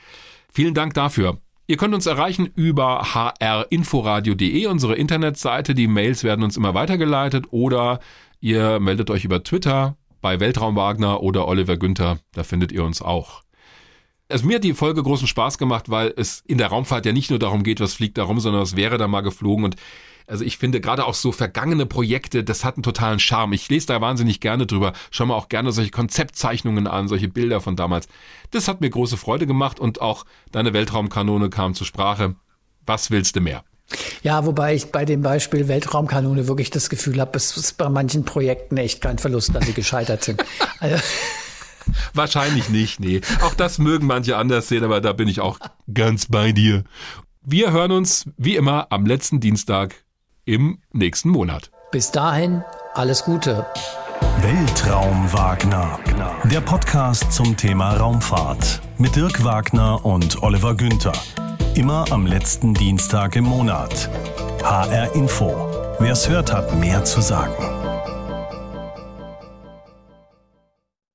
[0.53, 1.39] Vielen Dank dafür.
[1.69, 3.05] Ihr könnt uns erreichen über
[3.41, 5.77] hrinforadio.de, unsere Internetseite.
[5.77, 8.01] Die Mails werden uns immer weitergeleitet oder
[8.41, 12.19] ihr meldet euch über Twitter bei Weltraum Wagner oder Oliver Günther.
[12.33, 13.43] Da findet ihr uns auch.
[14.29, 17.31] Also mir hat die Folge großen Spaß gemacht, weil es in der Raumfahrt ja nicht
[17.31, 19.77] nur darum geht, was fliegt da rum, sondern es wäre da mal geflogen und
[20.31, 23.53] also ich finde gerade auch so vergangene Projekte, das hat einen totalen Charme.
[23.55, 24.93] Ich lese da wahnsinnig gerne drüber.
[25.11, 28.07] Schau mir auch gerne solche Konzeptzeichnungen an, solche Bilder von damals.
[28.53, 32.37] Das hat mir große Freude gemacht und auch deine Weltraumkanone kam zur Sprache.
[32.87, 33.65] Was willst du mehr?
[34.23, 38.25] Ja, wobei ich bei dem Beispiel Weltraumkanone wirklich das Gefühl habe, es ist bei manchen
[38.25, 40.45] Projekten echt kein Verlust, dass sie gescheitert sind.
[40.79, 40.97] Also
[42.15, 43.21] Wahrscheinlich nicht, nee.
[43.43, 45.59] Auch das mögen manche anders sehen, aber da bin ich auch
[45.93, 46.85] ganz bei dir.
[47.43, 49.95] Wir hören uns wie immer am letzten Dienstag
[50.45, 51.71] im nächsten Monat.
[51.91, 52.65] Bis dahin,
[52.95, 53.67] alles Gute.
[54.43, 55.99] Weltraum Wagner.
[56.45, 61.13] Der Podcast zum Thema Raumfahrt mit Dirk Wagner und Oliver Günther.
[61.75, 64.09] Immer am letzten Dienstag im Monat.
[64.63, 65.55] HR Info.
[65.99, 67.80] Wer es hört, hat mehr zu sagen.